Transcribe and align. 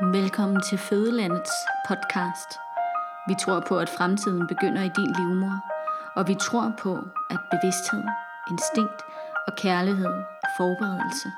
Velkommen 0.00 0.62
til 0.62 0.78
Fødelandets 0.78 1.50
podcast. 1.88 2.58
Vi 3.28 3.34
tror 3.40 3.60
på, 3.68 3.78
at 3.78 3.88
fremtiden 3.88 4.46
begynder 4.46 4.82
i 4.82 4.90
din 4.96 5.12
livmor, 5.18 5.60
og 6.16 6.28
vi 6.28 6.34
tror 6.34 6.74
på, 6.78 6.98
at 7.30 7.38
bevidsthed, 7.50 8.02
instinkt 8.50 9.02
og 9.46 9.56
kærlighed 9.56 10.06
og 10.06 10.48
forberedelse 10.56 11.28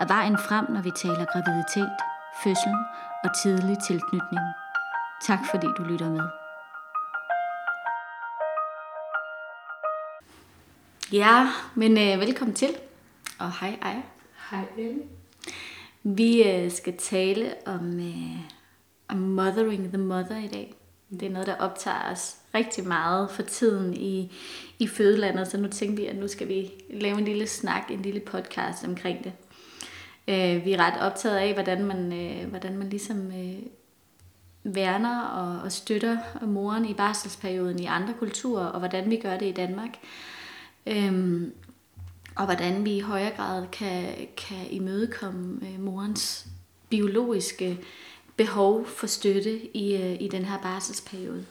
er 0.00 0.06
vejen 0.06 0.38
frem, 0.38 0.70
når 0.70 0.82
vi 0.82 0.90
taler 0.90 1.24
graviditet, 1.32 1.96
fødsel 2.44 2.74
og 3.24 3.30
tidlig 3.42 3.78
tilknytning. 3.78 4.44
Tak 5.26 5.40
fordi 5.50 5.66
du 5.78 5.82
lytter 5.82 6.10
med. 6.10 6.28
Ja, 11.12 11.48
men 11.74 11.92
øh, 11.98 12.20
velkommen 12.20 12.54
til. 12.54 12.76
Og 13.38 13.52
hej 13.60 13.78
Aya. 13.82 14.02
Hej 14.50 14.64
Ellie. 14.76 15.19
Vi 16.02 16.42
øh, 16.42 16.70
skal 16.70 16.96
tale 16.96 17.54
om, 17.66 17.98
øh, 17.98 18.40
om 19.08 19.16
mothering 19.16 19.88
the 19.88 19.98
mother 19.98 20.44
i 20.44 20.48
dag. 20.48 20.74
Det 21.10 21.22
er 21.22 21.30
noget, 21.30 21.46
der 21.46 21.56
optager 21.56 22.12
os 22.12 22.36
rigtig 22.54 22.86
meget 22.86 23.30
for 23.30 23.42
tiden 23.42 23.94
i, 23.94 24.32
i 24.78 24.86
fødelandet, 24.86 25.48
så 25.48 25.58
nu 25.58 25.68
tænkte 25.68 26.02
vi, 26.02 26.08
at 26.08 26.16
nu 26.16 26.28
skal 26.28 26.48
vi 26.48 26.70
lave 26.90 27.18
en 27.18 27.24
lille 27.24 27.46
snak, 27.46 27.90
en 27.90 28.02
lille 28.02 28.20
podcast 28.20 28.84
omkring 28.84 29.24
det. 29.24 29.32
Øh, 30.28 30.64
vi 30.64 30.72
er 30.72 30.78
ret 30.78 31.00
optaget 31.12 31.36
af, 31.36 31.52
hvordan 31.54 31.84
man, 31.84 32.12
øh, 32.12 32.48
hvordan 32.48 32.78
man 32.78 32.90
ligesom 32.90 33.26
øh, 33.26 33.62
værner 34.64 35.20
og, 35.20 35.62
og 35.62 35.72
støtter 35.72 36.18
moren 36.46 36.84
i 36.84 36.94
barselsperioden 36.94 37.78
i 37.78 37.86
andre 37.86 38.14
kulturer, 38.18 38.66
og 38.66 38.78
hvordan 38.78 39.10
vi 39.10 39.16
gør 39.16 39.36
det 39.36 39.46
i 39.46 39.52
Danmark. 39.52 39.90
Øhm, 40.86 41.52
og 42.40 42.46
hvordan 42.46 42.84
vi 42.84 42.96
i 42.96 43.00
højere 43.00 43.30
grad 43.36 43.66
kan, 43.72 44.04
kan 44.36 44.66
imødekomme 44.70 45.60
øh, 45.62 45.80
morens 45.80 46.46
biologiske 46.88 47.78
behov 48.36 48.86
for 48.86 49.06
støtte 49.06 49.76
i, 49.76 49.96
øh, 49.96 50.22
i 50.22 50.28
den 50.28 50.44
her 50.44 50.58
barselsperiode. 50.58 51.44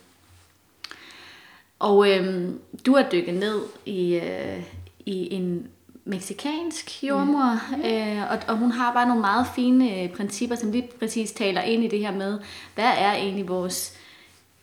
Og 1.80 2.10
øh, 2.10 2.50
du 2.86 2.96
har 2.96 3.10
dykket 3.12 3.34
ned 3.34 3.62
i, 3.86 4.16
øh, 4.16 4.64
i 5.06 5.34
en 5.34 5.68
meksikansk 6.06 7.04
jordmor, 7.04 7.78
ja. 7.84 8.22
øh, 8.22 8.32
og, 8.32 8.40
og 8.48 8.58
hun 8.58 8.72
har 8.72 8.94
bare 8.94 9.08
nogle 9.08 9.22
meget 9.22 9.48
fine 9.56 10.02
øh, 10.04 10.10
principper, 10.16 10.56
som 10.56 10.72
lige 10.72 10.90
præcis 11.00 11.32
taler 11.32 11.62
ind 11.62 11.84
i 11.84 11.88
det 11.88 12.00
her 12.00 12.12
med, 12.12 12.40
hvad 12.76 12.92
er 12.98 13.14
egentlig 13.14 13.48
vores 13.48 13.98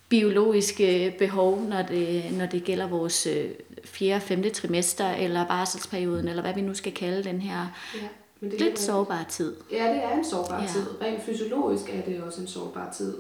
biologiske 0.09 1.15
behov, 1.19 1.63
når 1.69 1.83
det, 1.83 2.25
når 2.33 2.47
det 2.47 2.65
gælder 2.65 2.87
vores 2.87 3.27
øh, 3.27 3.51
fjerde, 3.87 4.21
femte 4.21 4.51
trimester, 4.51 5.11
eller 5.11 5.47
barselsperioden, 5.47 6.29
eller 6.29 6.43
hvad 6.43 6.55
vi 6.55 6.61
nu 6.61 6.75
skal 6.75 6.93
kalde 6.93 7.25
den 7.25 7.41
her 7.41 7.67
ja, 7.95 8.09
men 8.41 8.51
det 8.51 8.61
lidt 8.61 8.79
sårbare 8.79 9.25
tid. 9.29 9.57
Ja, 9.73 9.93
det 9.93 10.05
er 10.05 10.19
en 10.19 10.25
sårbar 10.25 10.61
ja. 10.61 10.69
tid. 10.69 10.87
Rent 11.03 11.23
fysiologisk 11.23 11.85
er 11.89 12.03
det 12.03 12.23
også 12.23 12.41
en 12.41 12.47
sårbar 12.47 12.93
tid. 12.93 13.17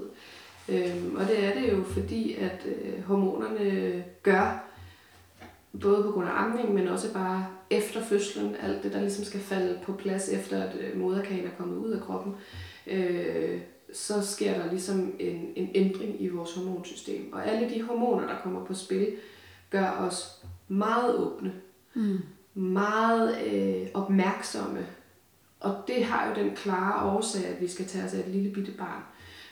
Øhm, 0.68 1.16
og 1.16 1.26
det 1.26 1.44
er 1.44 1.54
det 1.60 1.72
jo, 1.72 1.84
fordi 1.84 2.34
at 2.34 2.66
øh, 2.66 3.02
hormonerne 3.02 4.04
gør, 4.22 4.64
både 5.80 6.02
på 6.02 6.10
grund 6.10 6.28
af 6.28 6.42
amning, 6.42 6.74
men 6.74 6.88
også 6.88 7.12
bare 7.12 7.46
efter 7.70 8.04
fødslen, 8.04 8.56
alt 8.62 8.82
det, 8.82 8.92
der 8.92 9.00
ligesom 9.00 9.24
skal 9.24 9.40
falde 9.40 9.78
på 9.82 9.92
plads 9.92 10.28
efter, 10.28 10.62
at 10.62 10.76
øh, 10.80 11.00
moderkagen 11.00 11.46
er 11.46 11.50
kommet 11.58 11.76
ud 11.76 11.90
af 11.90 12.00
kroppen, 12.00 12.34
øh, 12.86 13.60
så 13.92 14.22
sker 14.22 14.62
der 14.62 14.70
ligesom 14.70 15.14
en, 15.18 15.52
en 15.56 15.70
ændring 15.74 16.22
i 16.22 16.28
vores 16.28 16.54
hormonsystem. 16.54 17.32
Og 17.32 17.48
alle 17.48 17.70
de 17.74 17.82
hormoner, 17.82 18.26
der 18.26 18.34
kommer 18.42 18.64
på 18.64 18.74
spil, 18.74 19.12
gør 19.70 19.90
os 19.90 20.44
meget 20.68 21.14
åbne, 21.14 21.52
mm. 21.94 22.18
meget 22.54 23.46
øh, 23.46 23.88
opmærksomme. 23.94 24.86
Og 25.60 25.84
det 25.86 26.04
har 26.04 26.28
jo 26.28 26.34
den 26.34 26.56
klare 26.56 27.10
årsag, 27.10 27.46
at 27.46 27.60
vi 27.60 27.68
skal 27.68 27.86
tage 27.86 28.04
os 28.04 28.14
af 28.14 28.18
et 28.18 28.28
lille 28.28 28.54
bitte 28.54 28.72
barn. 28.72 29.02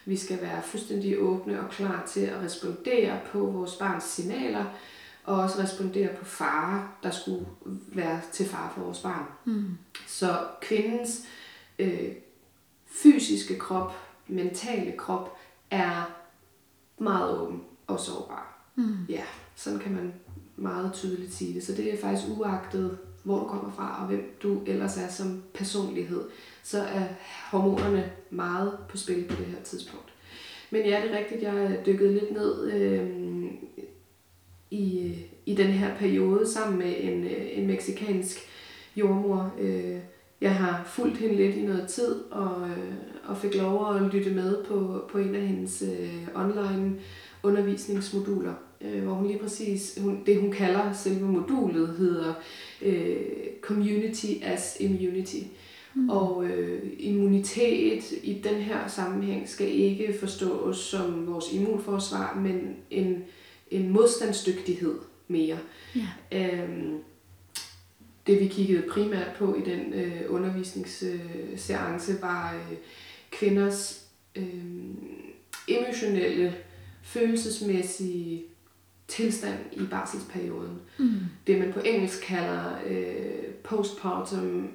Vi 0.05 0.17
skal 0.17 0.43
være 0.43 0.63
fuldstændig 0.63 1.19
åbne 1.19 1.61
og 1.61 1.71
klar 1.71 2.07
til 2.07 2.21
at 2.21 2.43
respondere 2.43 3.21
på 3.33 3.39
vores 3.39 3.77
barns 3.77 4.05
signaler, 4.05 4.65
og 5.25 5.41
også 5.41 5.63
respondere 5.63 6.09
på 6.19 6.25
fare, 6.25 6.89
der 7.03 7.11
skulle 7.11 7.47
være 7.89 8.21
til 8.33 8.47
fare 8.47 8.71
for 8.75 8.81
vores 8.81 8.99
barn. 8.99 9.25
Mm. 9.45 9.79
Så 10.07 10.39
kvindens 10.61 11.27
øh, 11.79 12.13
fysiske 12.87 13.59
krop, 13.59 13.93
mentale 14.27 14.93
krop, 14.97 15.39
er 15.71 16.11
meget 16.99 17.39
åben 17.39 17.63
og 17.87 18.01
sårbar. 18.01 18.71
Mm. 18.75 19.05
Ja, 19.09 19.25
sådan 19.55 19.79
kan 19.79 19.93
man 19.93 20.13
meget 20.57 20.93
tydeligt 20.93 21.35
sige 21.35 21.55
det. 21.55 21.67
Så 21.67 21.73
det 21.73 21.95
er 21.95 21.99
faktisk 21.99 22.29
uagtet, 22.39 22.99
hvor 23.23 23.39
du 23.39 23.45
kommer 23.45 23.73
fra 23.73 23.99
og 24.03 24.09
hvem 24.09 24.37
du 24.43 24.61
ellers 24.67 24.97
er 24.97 25.09
som 25.09 25.43
personlighed, 25.55 26.21
så 26.63 26.83
er 26.83 27.05
hormonerne 27.51 28.13
meget 28.31 28.73
på 28.89 28.97
spil 28.97 29.25
på 29.29 29.37
det 29.37 29.47
her 29.47 29.63
tidspunkt. 29.65 30.13
Men 30.71 30.83
ja, 30.87 31.01
det 31.03 31.13
er 31.13 31.19
rigtigt, 31.19 31.43
jeg 31.43 31.83
dykkede 31.87 32.13
lidt 32.13 32.33
ned 32.33 32.73
øh, 32.73 33.11
i, 34.71 35.15
i 35.47 35.55
den 35.55 35.67
her 35.67 35.97
periode 35.97 36.49
sammen 36.49 36.79
med 36.79 36.95
en, 36.99 37.25
øh, 37.25 37.59
en 37.59 37.67
meksikansk 37.67 38.39
jordmor. 38.97 39.55
Øh, 39.61 39.99
jeg 40.41 40.55
har 40.55 40.85
fulgt 40.87 41.17
hende 41.17 41.37
lidt 41.37 41.57
i 41.57 41.63
noget 41.63 41.89
tid 41.89 42.15
og, 42.31 42.69
øh, 42.69 42.95
og 43.25 43.37
fik 43.37 43.55
lov 43.55 43.95
at 43.97 44.03
lytte 44.03 44.31
med 44.31 44.65
på, 44.65 45.05
på 45.11 45.19
en 45.19 45.35
af 45.35 45.41
hendes 45.41 45.83
øh, 45.83 46.29
online 46.35 46.97
undervisningsmoduler 47.43 48.55
øh, 48.81 49.03
hvor 49.03 49.13
hun 49.13 49.27
lige 49.27 49.39
præcis, 49.39 49.99
hun, 50.01 50.23
det 50.27 50.41
hun 50.41 50.53
kalder 50.53 50.93
selve 50.93 51.27
modulet, 51.27 51.89
hedder 51.99 52.35
øh, 52.83 53.17
Community 53.61 54.33
as 54.43 54.77
Immunity. 54.81 55.43
Mm. 55.95 56.11
Og 56.11 56.45
øh, 56.45 56.83
immunitet 56.99 58.05
i 58.23 58.41
den 58.45 58.55
her 58.55 58.89
sammenhæng 58.89 59.49
skal 59.49 59.69
ikke 59.69 60.15
forstås 60.21 60.79
som 60.79 61.27
vores 61.27 61.53
immunforsvar, 61.53 62.41
men 62.41 62.77
en, 62.91 63.25
en 63.71 63.89
modstandsdygtighed 63.89 64.99
mere. 65.29 65.59
Yeah. 65.97 66.61
Øhm, 66.63 66.99
det 68.27 68.41
vi 68.41 68.49
kiggede 68.49 68.89
primært 68.91 69.37
på 69.39 69.55
i 69.55 69.61
den 69.61 69.93
øh, 69.93 70.21
undervisningsseance 70.29 72.13
øh, 72.13 72.23
var 72.23 72.55
øh, 72.55 72.77
kvinders 73.31 74.07
øh, 74.37 74.65
emotionelle, 75.69 76.55
følelsesmæssige 77.03 78.43
tilstand 79.17 79.59
i 79.73 79.83
barselsperioden. 79.91 80.79
Mm. 80.99 81.21
Det 81.47 81.59
man 81.59 81.73
på 81.73 81.81
engelsk 81.85 82.21
kalder 82.21 82.79
øh, 82.87 83.45
postpartum 83.65 84.69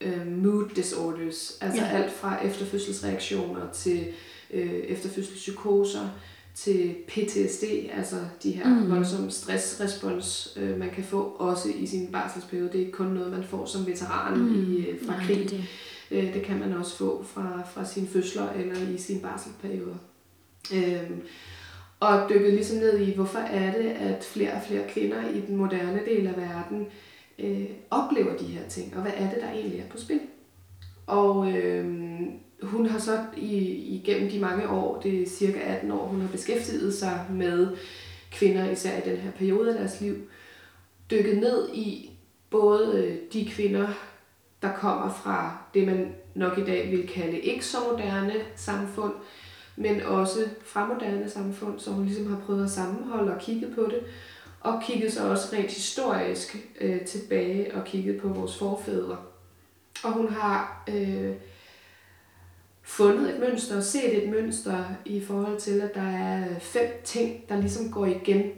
øh, 0.00 0.26
mood 0.26 0.68
disorders, 0.76 1.58
altså 1.60 1.82
ja. 1.82 1.88
alt 1.88 2.12
fra 2.12 2.44
efterfødselsreaktioner 2.44 3.72
til 3.72 4.06
øh, 4.50 4.70
efterfødselspsykoser 4.70 6.08
til 6.54 6.94
PTSD, 7.08 7.64
altså 7.92 8.16
de 8.42 8.50
her 8.50 8.68
mm. 8.68 8.90
voldsomme 8.90 9.30
stressrespons, 9.30 10.56
øh, 10.56 10.78
man 10.78 10.90
kan 10.90 11.04
få 11.04 11.22
også 11.22 11.68
i 11.78 11.86
sin 11.86 12.12
barselsperiode. 12.12 12.68
Det 12.68 12.74
er 12.74 12.80
ikke 12.80 12.92
kun 12.92 13.06
noget, 13.06 13.32
man 13.32 13.44
får 13.44 13.66
som 13.66 13.86
veteran 13.86 14.38
mm. 14.38 14.72
i, 14.72 14.86
øh, 14.86 15.06
fra 15.06 15.16
Nej, 15.16 15.26
krig. 15.26 15.50
Det. 15.50 15.64
Øh, 16.10 16.34
det 16.34 16.42
kan 16.42 16.58
man 16.58 16.72
også 16.72 16.96
få 16.96 17.24
fra, 17.24 17.62
fra 17.74 17.84
sine 17.84 18.06
fødsler 18.06 18.52
eller 18.52 18.88
i 18.94 18.98
sin 18.98 19.20
barselsperiode. 19.20 19.98
Øh, 20.74 21.10
og 22.00 22.28
dykkede 22.30 22.54
ligesom 22.54 22.78
ned 22.78 22.98
i, 22.98 23.14
hvorfor 23.14 23.38
er 23.38 23.72
det, 23.72 23.90
at 23.90 24.24
flere 24.24 24.52
og 24.52 24.62
flere 24.66 24.88
kvinder 24.88 25.28
i 25.28 25.40
den 25.40 25.56
moderne 25.56 26.00
del 26.06 26.26
af 26.26 26.36
verden 26.36 26.86
øh, 27.38 27.70
oplever 27.90 28.36
de 28.36 28.44
her 28.44 28.68
ting, 28.68 28.96
og 28.96 29.02
hvad 29.02 29.12
er 29.16 29.30
det, 29.30 29.38
der 29.40 29.50
egentlig 29.50 29.80
er 29.80 29.88
på 29.90 29.98
spil. 29.98 30.20
Og 31.06 31.52
øh, 31.52 31.86
hun 32.62 32.86
har 32.86 32.98
så 32.98 33.24
i, 33.36 33.56
igennem 33.94 34.30
de 34.30 34.40
mange 34.40 34.68
år, 34.68 35.00
det 35.00 35.22
er 35.22 35.28
cirka 35.28 35.58
18 35.58 35.90
år, 35.90 36.06
hun 36.06 36.20
har 36.20 36.28
beskæftiget 36.28 36.94
sig 36.94 37.26
med 37.30 37.76
kvinder, 38.30 38.70
især 38.70 38.98
i 38.98 39.10
den 39.10 39.16
her 39.16 39.30
periode 39.30 39.72
af 39.72 39.78
deres 39.78 40.00
liv, 40.00 40.14
dykket 41.10 41.38
ned 41.38 41.68
i 41.74 42.10
både 42.50 43.04
øh, 43.04 43.16
de 43.32 43.50
kvinder, 43.50 43.88
der 44.62 44.72
kommer 44.72 45.12
fra 45.12 45.58
det, 45.74 45.86
man 45.86 46.14
nok 46.34 46.58
i 46.58 46.64
dag 46.64 46.90
vil 46.90 47.08
kalde 47.08 47.38
ikke 47.38 47.64
så 47.64 47.78
moderne 47.90 48.34
samfund, 48.56 49.12
men 49.78 50.00
også 50.00 50.38
fra 50.64 50.86
moderne 50.86 51.30
samfund, 51.30 51.78
så 51.78 51.90
hun 51.90 52.04
ligesom 52.04 52.26
har 52.26 52.40
prøvet 52.46 52.64
at 52.64 52.70
sammenholde 52.70 53.34
og 53.34 53.40
kigge 53.40 53.66
på 53.74 53.82
det, 53.82 54.00
og 54.60 54.82
kigget 54.86 55.12
så 55.12 55.30
også 55.30 55.56
rent 55.56 55.70
historisk 55.70 56.56
øh, 56.80 57.00
tilbage 57.00 57.74
og 57.74 57.84
kigget 57.84 58.20
på 58.20 58.28
vores 58.28 58.58
forfædre. 58.58 59.16
Og 60.04 60.12
hun 60.12 60.28
har 60.28 60.84
øh, 60.88 61.32
fundet 62.82 63.34
et 63.34 63.40
mønster 63.40 63.76
og 63.76 63.82
set 63.82 64.24
et 64.24 64.30
mønster 64.30 64.84
i 65.04 65.20
forhold 65.20 65.60
til, 65.60 65.80
at 65.80 65.94
der 65.94 66.08
er 66.08 66.58
fem 66.58 67.00
ting, 67.04 67.48
der 67.48 67.60
ligesom 67.60 67.90
går 67.90 68.06
igen, 68.06 68.50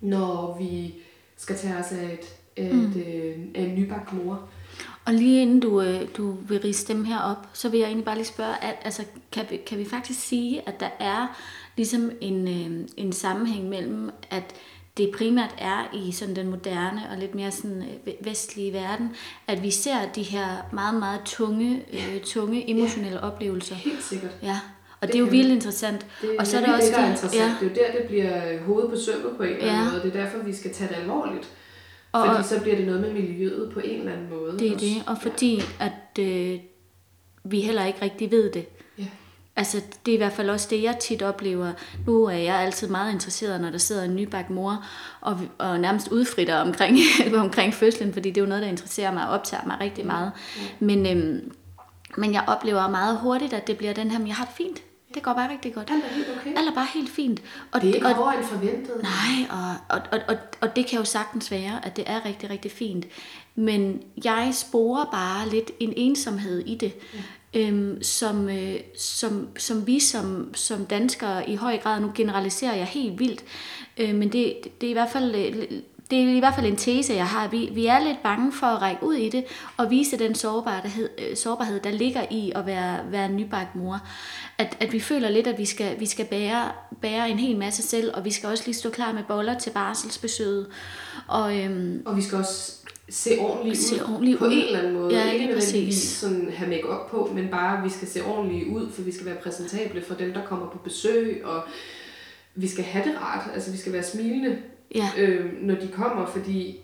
når 0.00 0.58
vi 0.58 0.94
skal 1.36 1.56
tage 1.56 1.76
os 1.76 1.92
af 1.92 2.04
et, 2.04 2.36
et, 2.56 2.74
mm. 2.74 3.00
øh, 3.00 3.38
en 3.54 3.74
nybagt 3.74 4.12
mor. 4.12 4.48
Og 5.04 5.14
lige 5.14 5.42
inden 5.42 5.60
du, 5.60 5.82
øh, 5.82 6.00
du 6.16 6.36
vil 6.48 6.60
riste 6.60 6.92
dem 6.92 7.04
her 7.04 7.18
op, 7.20 7.48
så 7.52 7.68
vil 7.68 7.78
jeg 7.80 7.86
egentlig 7.86 8.04
bare 8.04 8.14
lige 8.16 8.26
spørge, 8.26 8.64
at, 8.64 8.74
altså, 8.84 9.02
kan, 9.32 9.44
vi, 9.50 9.56
kan 9.56 9.78
vi 9.78 9.84
faktisk 9.84 10.20
sige, 10.20 10.68
at 10.68 10.80
der 10.80 10.88
er 10.98 11.26
ligesom 11.76 12.10
en, 12.20 12.48
øh, 12.48 12.88
en 12.96 13.12
sammenhæng 13.12 13.68
mellem, 13.68 14.10
at 14.30 14.42
det 14.96 15.10
primært 15.18 15.54
er 15.58 15.94
i 15.94 16.12
sådan 16.12 16.36
den 16.36 16.48
moderne 16.50 17.02
og 17.10 17.18
lidt 17.18 17.34
mere 17.34 17.50
sådan 17.50 17.82
øh, 18.06 18.12
vestlige 18.20 18.72
verden, 18.72 19.10
at 19.46 19.62
vi 19.62 19.70
ser 19.70 19.96
de 20.14 20.22
her 20.22 20.46
meget, 20.72 20.94
meget 20.98 21.20
tunge, 21.24 21.82
øh, 21.92 22.20
tunge 22.24 22.70
emotionelle 22.70 23.18
ja. 23.18 23.26
oplevelser. 23.26 23.74
Helt 23.74 24.02
sikkert. 24.02 24.30
Ja. 24.42 24.58
Og 25.00 25.06
det, 25.06 25.12
det 25.12 25.20
er 25.20 25.24
jo 25.24 25.30
vildt 25.30 25.52
interessant. 25.52 26.06
Det, 26.22 26.30
og 26.38 26.46
så 26.46 26.56
er 26.56 26.66
der 26.66 26.72
også 26.74 26.86
det, 26.86 26.94
der 26.96 27.00
er 27.00 27.04
det- 27.06 27.10
interessant. 27.12 27.42
ja. 27.42 27.54
Det 27.60 27.78
er 27.78 27.82
jo 27.82 27.92
der, 27.92 27.98
det 28.00 28.08
bliver 28.08 28.62
hovedet 28.66 28.90
på 28.90 28.96
sømmet 28.96 29.36
på 29.36 29.42
en 29.42 29.48
eller 29.48 29.62
anden 29.72 29.84
Ja. 29.84 29.90
måde. 29.90 30.02
Det 30.02 30.16
er 30.16 30.24
derfor, 30.24 30.38
vi 30.38 30.54
skal 30.54 30.74
tage 30.74 30.88
det 30.88 30.94
alvorligt. 30.96 31.48
Og- 32.12 32.26
Fordi 32.26 32.48
så 32.48 32.60
bliver 32.60 32.76
det 32.76 32.86
noget 32.86 33.00
med 33.00 33.12
miljøet 33.12 33.70
på 33.74 33.80
en 33.80 33.98
eller 34.00 34.12
anden 34.12 34.30
måde. 34.30 34.58
Det 34.58 34.68
er 34.68 34.74
også. 34.74 34.86
det, 34.86 35.02
og 35.06 35.18
fordi 35.22 35.60
at 35.80 36.18
øh, 36.24 36.58
vi 37.44 37.60
heller 37.60 37.84
ikke 37.86 38.02
rigtig 38.02 38.30
ved 38.30 38.52
det. 38.52 38.66
Ja. 38.98 39.04
Altså, 39.56 39.82
det 40.06 40.12
er 40.12 40.16
i 40.16 40.18
hvert 40.18 40.32
fald 40.32 40.50
også 40.50 40.66
det, 40.70 40.82
jeg 40.82 40.96
tit 41.00 41.22
oplever. 41.22 41.72
Nu 42.06 42.24
er 42.24 42.30
jeg 42.36 42.54
altid 42.56 42.88
meget 42.88 43.12
interesseret, 43.12 43.60
når 43.60 43.70
der 43.70 43.78
sidder 43.78 44.02
en 44.04 44.16
nybagt 44.16 44.50
mor 44.50 44.84
og, 45.20 45.38
og 45.58 45.80
nærmest 45.80 46.08
udfritter 46.08 46.56
omkring, 46.56 46.96
omkring 47.44 47.74
fødslen, 47.74 48.12
fordi 48.12 48.28
det 48.30 48.36
er 48.40 48.42
jo 48.44 48.48
noget, 48.48 48.62
der 48.62 48.68
interesserer 48.68 49.12
mig 49.12 49.28
og 49.28 49.34
optager 49.34 49.62
mig 49.66 49.76
rigtig 49.80 50.06
meget. 50.06 50.32
Men, 50.80 51.06
øhm, 51.06 51.52
men 52.16 52.32
jeg 52.34 52.44
oplever 52.46 52.88
meget 52.88 53.18
hurtigt, 53.18 53.52
at 53.52 53.66
det 53.66 53.78
bliver 53.78 53.92
den 53.92 54.10
her, 54.10 54.18
men 54.18 54.28
jeg 54.28 54.36
har 54.36 54.44
det 54.44 54.54
fint. 54.56 54.82
Det 55.14 55.22
går 55.22 55.32
bare 55.32 55.52
rigtig 55.52 55.74
godt. 55.74 55.90
Alt 55.90 56.04
er 56.04 56.08
helt 56.08 56.28
okay. 56.40 56.56
Alt 56.56 56.68
er 56.68 56.74
bare 56.74 56.86
helt 56.94 57.10
fint. 57.10 57.42
Og 57.72 57.80
Det 57.80 57.90
er 57.90 57.94
ikke 57.94 58.06
og, 58.06 58.14
hårdere 58.14 58.38
end 58.38 58.44
forventet. 58.44 59.02
Nej, 59.02 59.46
og, 59.50 59.96
og, 59.96 60.02
og, 60.12 60.20
og, 60.28 60.36
og 60.60 60.76
det 60.76 60.86
kan 60.86 60.98
jo 60.98 61.04
sagtens 61.04 61.50
være, 61.50 61.86
at 61.86 61.96
det 61.96 62.04
er 62.06 62.24
rigtig, 62.24 62.50
rigtig 62.50 62.70
fint. 62.70 63.06
Men 63.54 64.02
jeg 64.24 64.50
sporer 64.54 65.04
bare 65.04 65.48
lidt 65.48 65.70
en 65.80 65.92
ensomhed 65.96 66.58
i 66.66 66.74
det, 66.74 66.92
ja. 67.54 67.60
øhm, 67.60 68.02
som, 68.02 68.48
øh, 68.48 68.80
som, 68.98 69.48
som 69.56 69.86
vi 69.86 70.00
som, 70.00 70.54
som 70.54 70.86
danskere 70.86 71.50
i 71.50 71.54
høj 71.54 71.78
grad, 71.78 72.00
nu 72.00 72.12
generaliserer 72.14 72.74
jeg 72.74 72.86
helt 72.86 73.18
vildt, 73.18 73.44
øh, 73.98 74.14
men 74.14 74.32
det, 74.32 74.56
det 74.80 74.86
er 74.86 74.90
i 74.90 74.92
hvert 74.92 75.10
fald... 75.10 75.34
Øh, 75.34 75.78
det 76.10 76.18
er 76.22 76.36
i 76.36 76.38
hvert 76.38 76.54
fald 76.54 76.66
en 76.66 76.76
tese, 76.76 77.14
jeg 77.14 77.26
har. 77.26 77.48
Vi, 77.48 77.70
vi 77.74 77.86
er 77.86 77.98
lidt 78.04 78.22
bange 78.22 78.52
for 78.52 78.66
at 78.66 78.82
række 78.82 79.02
ud 79.04 79.14
i 79.14 79.28
det 79.28 79.44
og 79.76 79.90
vise 79.90 80.18
den 80.18 80.34
sårbarhed, 80.34 81.08
øh, 81.18 81.36
sårbarhed 81.36 81.80
der 81.80 81.90
ligger 81.90 82.22
i 82.30 82.52
at 82.54 82.66
være, 82.66 82.98
være 83.10 83.28
nybagt 83.28 83.76
mor. 83.76 84.00
At, 84.58 84.76
at 84.80 84.92
vi 84.92 85.00
føler 85.00 85.28
lidt, 85.30 85.46
at 85.46 85.58
vi 85.58 85.64
skal, 85.64 86.00
vi 86.00 86.06
skal 86.06 86.26
bære, 86.26 86.72
bære 87.02 87.30
en 87.30 87.38
hel 87.38 87.56
masse 87.58 87.82
selv, 87.82 88.10
og 88.14 88.24
vi 88.24 88.30
skal 88.30 88.48
også 88.48 88.62
lige 88.66 88.76
stå 88.76 88.90
klar 88.90 89.12
med 89.12 89.22
boller 89.28 89.58
til 89.58 89.70
barselsbesøget. 89.70 90.66
Og, 91.26 91.58
øhm, 91.58 92.02
Og 92.06 92.16
vi 92.16 92.22
skal 92.22 92.38
også 92.38 92.72
se 93.08 93.30
ordentligt 93.38 93.78
ud 93.78 93.82
Se 93.84 94.04
ordentligt 94.04 94.38
på 94.38 94.44
ud. 94.44 94.52
en 94.52 94.58
eller 94.64 94.78
anden 94.78 94.92
måde. 94.92 95.14
Ja, 95.14 95.30
ikke 95.30 95.46
nødvendigvis 95.46 95.94
præcis. 95.94 96.08
sådan 96.10 96.50
have 96.56 96.70
make 96.70 96.82
på, 97.10 97.30
men 97.34 97.48
bare, 97.48 97.82
vi 97.82 97.88
skal 97.90 98.08
se 98.08 98.24
ordentligt 98.24 98.68
ud, 98.68 98.90
for 98.92 99.02
vi 99.02 99.12
skal 99.12 99.26
være 99.26 99.36
præsentable 99.42 100.02
for 100.02 100.14
dem, 100.14 100.32
der 100.32 100.44
kommer 100.46 100.66
på 100.66 100.78
besøg, 100.78 101.42
og 101.44 101.62
vi 102.54 102.68
skal 102.68 102.84
have 102.84 103.04
det 103.04 103.14
rart. 103.22 103.50
Altså, 103.54 103.70
vi 103.70 103.76
skal 103.76 103.92
være 103.92 104.02
smilende, 104.02 104.58
ja, 104.94 105.10
øh, 105.18 105.62
når 105.62 105.74
de 105.74 105.88
kommer, 105.88 106.26
fordi 106.26 106.78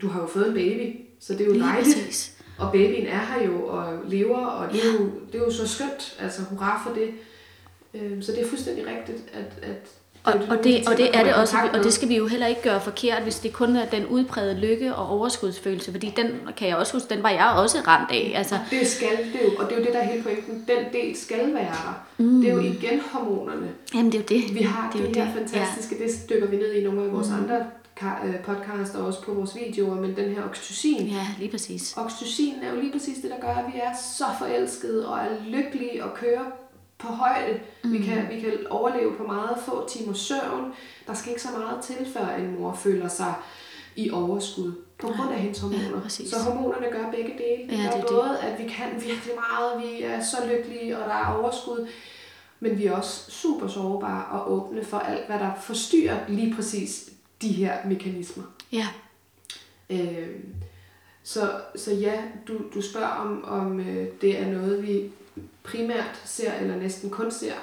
du 0.00 0.08
har 0.08 0.20
jo 0.20 0.26
fået 0.26 0.48
en 0.48 0.54
baby, 0.54 0.96
så 1.20 1.32
det 1.32 1.40
er 1.40 1.44
jo 1.44 1.52
lige 1.52 1.64
dejligt. 1.64 1.96
præcis. 1.96 2.36
Og 2.58 2.72
babyen 2.72 3.06
er 3.06 3.18
her 3.18 3.44
jo 3.44 3.66
og 3.66 4.00
lever, 4.08 4.46
og 4.46 4.72
det 4.72 4.80
er, 4.84 4.92
jo, 4.92 5.10
det 5.32 5.40
er 5.40 5.44
jo 5.44 5.50
så 5.50 5.68
skønt. 5.68 6.16
Altså, 6.20 6.42
hurra 6.42 6.82
for 6.86 6.94
det. 6.94 7.10
Øh, 7.94 8.22
så 8.22 8.32
det 8.32 8.40
er 8.42 8.48
fuldstændig 8.48 8.86
rigtigt, 8.86 9.24
at... 9.32 9.64
at 9.70 9.88
Og, 10.24 10.32
og, 10.48 10.56
det, 10.56 10.64
de 10.64 10.90
og 10.90 10.96
det 10.96 11.16
er 11.16 11.24
det 11.24 11.34
også, 11.34 11.56
og 11.72 11.84
det 11.84 11.92
skal 11.92 12.08
vi 12.08 12.16
jo 12.16 12.26
heller 12.26 12.46
ikke 12.46 12.62
gøre 12.62 12.80
forkert, 12.80 13.22
hvis 13.22 13.38
det 13.38 13.52
kun 13.52 13.76
er 13.76 13.86
den 13.86 14.06
udprægede 14.06 14.60
lykke 14.60 14.94
og 14.94 15.08
overskudsfølelse, 15.08 15.92
fordi 15.92 16.12
den 16.16 16.26
kan 16.56 16.68
jeg 16.68 16.76
også 16.76 16.92
huske, 16.92 17.14
den 17.14 17.22
var 17.22 17.30
jeg 17.30 17.54
også 17.56 17.78
ramt 17.86 18.10
af. 18.10 18.32
Altså, 18.36 18.58
Det 18.70 18.86
skal 18.86 19.16
det 19.32 19.40
jo, 19.44 19.50
og 19.58 19.70
det 19.70 19.72
er 19.76 19.78
jo 19.80 19.84
det, 19.84 19.92
der 19.92 19.98
er 19.98 20.04
hele 20.04 20.22
pointen. 20.22 20.64
Den 20.68 20.92
del 20.92 21.16
skal 21.16 21.54
være 21.54 21.64
der. 21.64 22.04
Mm. 22.18 22.40
Det 22.40 22.50
er 22.50 22.54
jo 22.54 22.60
igen 22.60 23.00
hormonerne. 23.12 23.68
jamen 23.94 24.12
det 24.12 24.18
er 24.18 24.36
jo 24.36 24.40
det. 24.40 24.54
Vi 24.54 24.62
har 24.62 24.90
det 24.92 25.00
er 25.00 25.04
det, 25.04 25.08
jo 25.08 25.14
det 25.14 25.26
her 25.26 25.34
fantastiske, 25.34 25.96
ja. 26.00 26.04
det 26.04 26.30
dykker 26.30 26.48
vi 26.48 26.56
ned 26.56 26.72
i 26.72 26.84
nogle 26.84 27.04
af 27.04 27.12
vores 27.12 27.28
mm. 27.28 27.34
andre 27.34 27.66
øh, 28.02 28.40
podcasts 28.44 28.94
og 28.94 29.06
også 29.06 29.22
på 29.22 29.34
vores 29.34 29.56
videoer, 29.56 29.94
men 29.94 30.16
den 30.16 30.34
her 30.34 30.42
oxytocin. 30.48 31.06
Ja, 31.06 31.26
lige 31.38 31.50
præcis. 31.50 31.94
Oxytocin 31.96 32.54
er 32.62 32.74
jo 32.74 32.80
lige 32.80 32.92
præcis 32.92 33.18
det, 33.22 33.30
der 33.30 33.40
gør, 33.40 33.54
at 33.54 33.64
vi 33.74 33.78
er 33.78 33.92
så 34.16 34.24
forelskede 34.38 35.08
og 35.08 35.18
er 35.18 35.28
lykkelige 35.46 36.04
og 36.04 36.14
kører 36.14 36.61
på 37.02 37.08
højde. 37.08 37.60
Mm. 37.84 37.92
Vi, 37.92 37.98
kan, 37.98 38.28
vi 38.30 38.40
kan 38.40 38.52
overleve 38.70 39.16
på 39.16 39.22
meget 39.24 39.56
få 39.66 39.88
timer 39.88 40.12
søvn. 40.12 40.72
Der 41.06 41.14
skal 41.14 41.30
ikke 41.30 41.42
så 41.42 41.48
meget 41.58 41.84
til, 41.84 41.96
før 42.12 42.28
en 42.28 42.58
mor 42.60 42.74
føler 42.74 43.08
sig 43.08 43.34
i 43.96 44.10
overskud 44.10 44.72
på 44.98 45.06
grund 45.06 45.32
af 45.32 45.38
hendes 45.40 45.58
hormoner. 45.60 46.00
præcis. 46.02 46.30
så 46.30 46.36
hormonerne 46.38 46.86
gør 46.92 47.10
begge 47.10 47.32
dele. 47.38 47.82
Ja, 47.82 47.82
det 47.82 47.92
det 47.92 47.92
gør 47.92 47.98
er 47.98 48.00
det. 48.00 48.06
både, 48.10 48.38
at 48.38 48.58
vi 48.58 48.68
kan 48.68 48.92
virkelig 48.94 49.34
meget, 49.50 49.82
vi 49.82 50.02
er 50.02 50.20
så 50.22 50.36
lykkelige, 50.48 50.98
og 50.98 51.08
der 51.08 51.14
er 51.14 51.34
overskud, 51.42 51.88
men 52.60 52.78
vi 52.78 52.86
er 52.86 52.92
også 52.92 53.30
super 53.30 53.68
sårbare 53.68 54.24
og 54.26 54.52
åbne 54.52 54.84
for 54.84 54.98
alt, 54.98 55.26
hvad 55.26 55.38
der 55.38 55.50
forstyrrer 55.60 56.18
lige 56.28 56.54
præcis 56.54 57.10
de 57.42 57.48
her 57.48 57.76
mekanismer. 57.86 58.44
Ja, 58.72 58.86
Øh, 59.90 60.28
så, 61.22 61.50
så 61.76 61.92
ja, 61.94 62.22
du, 62.48 62.60
du 62.74 62.82
spørger 62.82 63.08
om, 63.08 63.44
om 63.44 63.80
øh, 63.80 64.06
det 64.20 64.38
er 64.40 64.50
noget, 64.52 64.82
vi 64.86 65.10
primært 65.62 66.22
ser, 66.24 66.52
eller 66.54 66.76
næsten 66.76 67.10
kun 67.10 67.30
ser, 67.30 67.54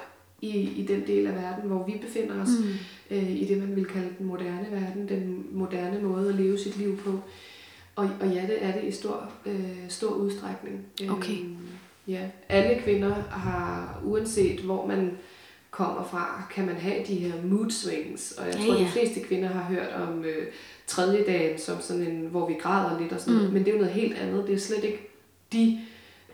i, 0.42 0.50
i 0.60 0.86
den 0.86 1.08
del 1.08 1.28
af 1.28 1.36
verden, 1.36 1.70
hvor 1.70 1.86
vi 1.86 1.98
befinder 2.02 2.42
os, 2.42 2.50
mm. 2.60 3.16
øh, 3.18 3.32
i 3.32 3.46
det, 3.46 3.58
man 3.58 3.76
vil 3.76 3.86
kalde 3.86 4.10
den 4.18 4.26
moderne 4.26 4.68
verden, 4.72 5.10
den 5.10 5.46
moderne 5.52 6.02
måde 6.02 6.30
at 6.30 6.36
leve 6.36 6.60
sit 6.60 6.78
liv 6.78 6.98
på. 6.98 7.20
Og, 7.96 8.10
og 8.22 8.28
ja, 8.28 8.42
det 8.42 8.58
er 8.66 8.72
det 8.72 8.84
i 8.84 8.92
stor, 8.92 9.32
øh, 9.46 9.76
stor 9.90 10.10
udstrækning. 10.10 10.86
Okay. 11.10 11.34
Øh, 11.34 11.46
ja, 12.08 12.22
alle 12.50 12.82
kvinder 12.82 13.14
har, 13.30 14.02
uanset 14.06 14.60
hvor 14.60 14.88
man 14.88 15.12
kommer 15.72 16.04
fra, 16.12 16.44
kan 16.54 16.66
man 16.66 16.76
have 16.76 17.04
de 17.08 17.16
her 17.16 17.34
mood 17.44 17.72
swings. 17.72 18.32
Og 18.32 18.46
jeg 18.46 18.56
Ja, 18.56 18.66
tror, 18.66 18.74
ja. 18.74 18.80
de 18.84 18.88
fleste 18.88 19.20
kvinder 19.20 19.48
har 19.50 19.64
hørt 19.74 19.90
om 19.94 20.24
øh, 20.26 20.48
tredje 20.88 21.24
dagen 21.26 21.60
som 21.60 21.82
sådan 21.82 22.02
en, 22.02 22.28
hvor 22.28 22.48
vi 22.48 22.54
græder 22.54 23.00
lidt 23.00 23.14
og 23.14 23.20
sådan 23.20 23.34
noget. 23.34 23.50
Mm. 23.50 23.54
Men 23.54 23.66
det 23.66 23.70
er 23.72 23.76
jo 23.76 23.82
noget 23.82 23.94
helt 23.96 24.18
andet. 24.18 24.48
Det 24.48 24.56
er 24.56 24.60
slet 24.60 24.84
ikke 24.84 25.10
de 25.54 25.80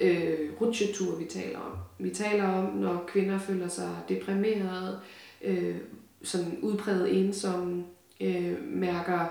øh, 0.02 0.52
rutsjeture, 0.62 1.18
vi 1.20 1.26
taler 1.26 1.60
om. 1.60 1.78
Vi 2.00 2.10
taler 2.10 2.48
om, 2.48 2.74
når 2.74 3.04
kvinder 3.08 3.40
føler 3.40 3.68
sig 3.68 3.90
deprimerede, 4.10 5.00
øh, 5.42 5.76
sådan 6.24 6.58
udpræget 6.62 7.20
ensomme, 7.20 7.84
øh, 8.22 8.64
mærker, 8.64 9.28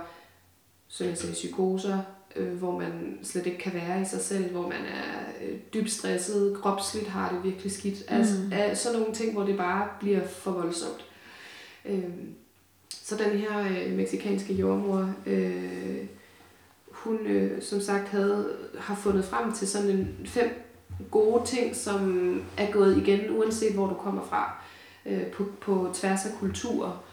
som 0.89 1.07
jeg 1.07 1.19
sagde, 1.19 1.33
psykoser, 1.33 1.99
øh, 2.37 2.53
hvor 2.53 2.79
man 2.79 3.19
slet 3.23 3.47
ikke 3.47 3.59
kan 3.59 3.75
være 3.75 4.03
i 4.03 4.05
sig 4.05 4.21
selv, 4.21 4.51
hvor 4.51 4.63
man 4.63 4.81
er 4.81 5.45
øh, 5.45 5.59
dybt 5.75 5.91
stresset, 5.91 6.57
kropsligt 6.57 7.09
har 7.09 7.33
det 7.33 7.45
virkelig 7.45 7.73
skidt. 7.73 8.11
Mm. 8.11 8.17
Altså, 8.17 8.35
er 8.53 8.75
sådan 8.75 8.99
nogle 8.99 9.15
ting, 9.15 9.33
hvor 9.33 9.43
det 9.43 9.57
bare 9.57 9.89
bliver 10.01 10.27
for 10.27 10.51
voldsomt. 10.51 11.05
Øh, 11.85 12.05
så 12.89 13.17
den 13.17 13.39
her 13.39 13.61
øh, 13.61 13.97
meksikanske 13.97 14.55
jordmor, 14.55 15.15
øh, 15.27 16.07
hun 17.05 17.27
øh, 17.27 17.63
som 17.63 17.81
sagt 17.81 18.09
havde, 18.09 18.49
har 18.79 18.95
fundet 18.95 19.25
frem 19.25 19.53
til 19.53 19.69
sådan 19.69 19.91
en 19.91 20.27
fem 20.27 20.51
gode 21.11 21.47
ting, 21.47 21.77
som 21.77 22.35
er 22.57 22.71
gået 22.71 22.97
igen, 22.97 23.39
uanset 23.39 23.75
hvor 23.75 23.87
du 23.87 23.95
kommer 23.95 24.23
fra, 24.23 24.65
øh, 25.07 25.27
på, 25.27 25.47
på 25.61 25.91
tværs 25.95 26.27
af 26.27 26.33
kulturer, 26.41 27.05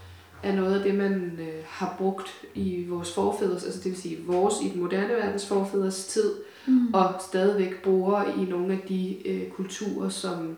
er 0.44 0.56
noget 0.56 0.78
af 0.78 0.84
det, 0.84 0.96
man 0.96 1.40
øh, 1.40 1.64
har 1.68 1.96
brugt 1.98 2.46
i 2.56 2.86
vores 2.90 3.14
forfædres, 3.14 3.64
altså 3.64 3.80
det 3.80 3.92
vil 3.92 4.02
sige 4.02 4.18
vores 4.26 4.56
i 4.64 4.70
den 4.70 4.82
moderne 4.82 5.14
verdens 5.14 5.48
forfædres 5.48 6.06
tid, 6.06 6.34
mm. 6.68 6.94
og 6.94 7.14
stadigvæk 7.20 7.84
bruger 7.84 8.24
i 8.24 8.50
nogle 8.50 8.74
af 8.74 8.80
de 8.90 9.28
øh, 9.28 9.50
kulturer, 9.50 10.10
som 10.10 10.58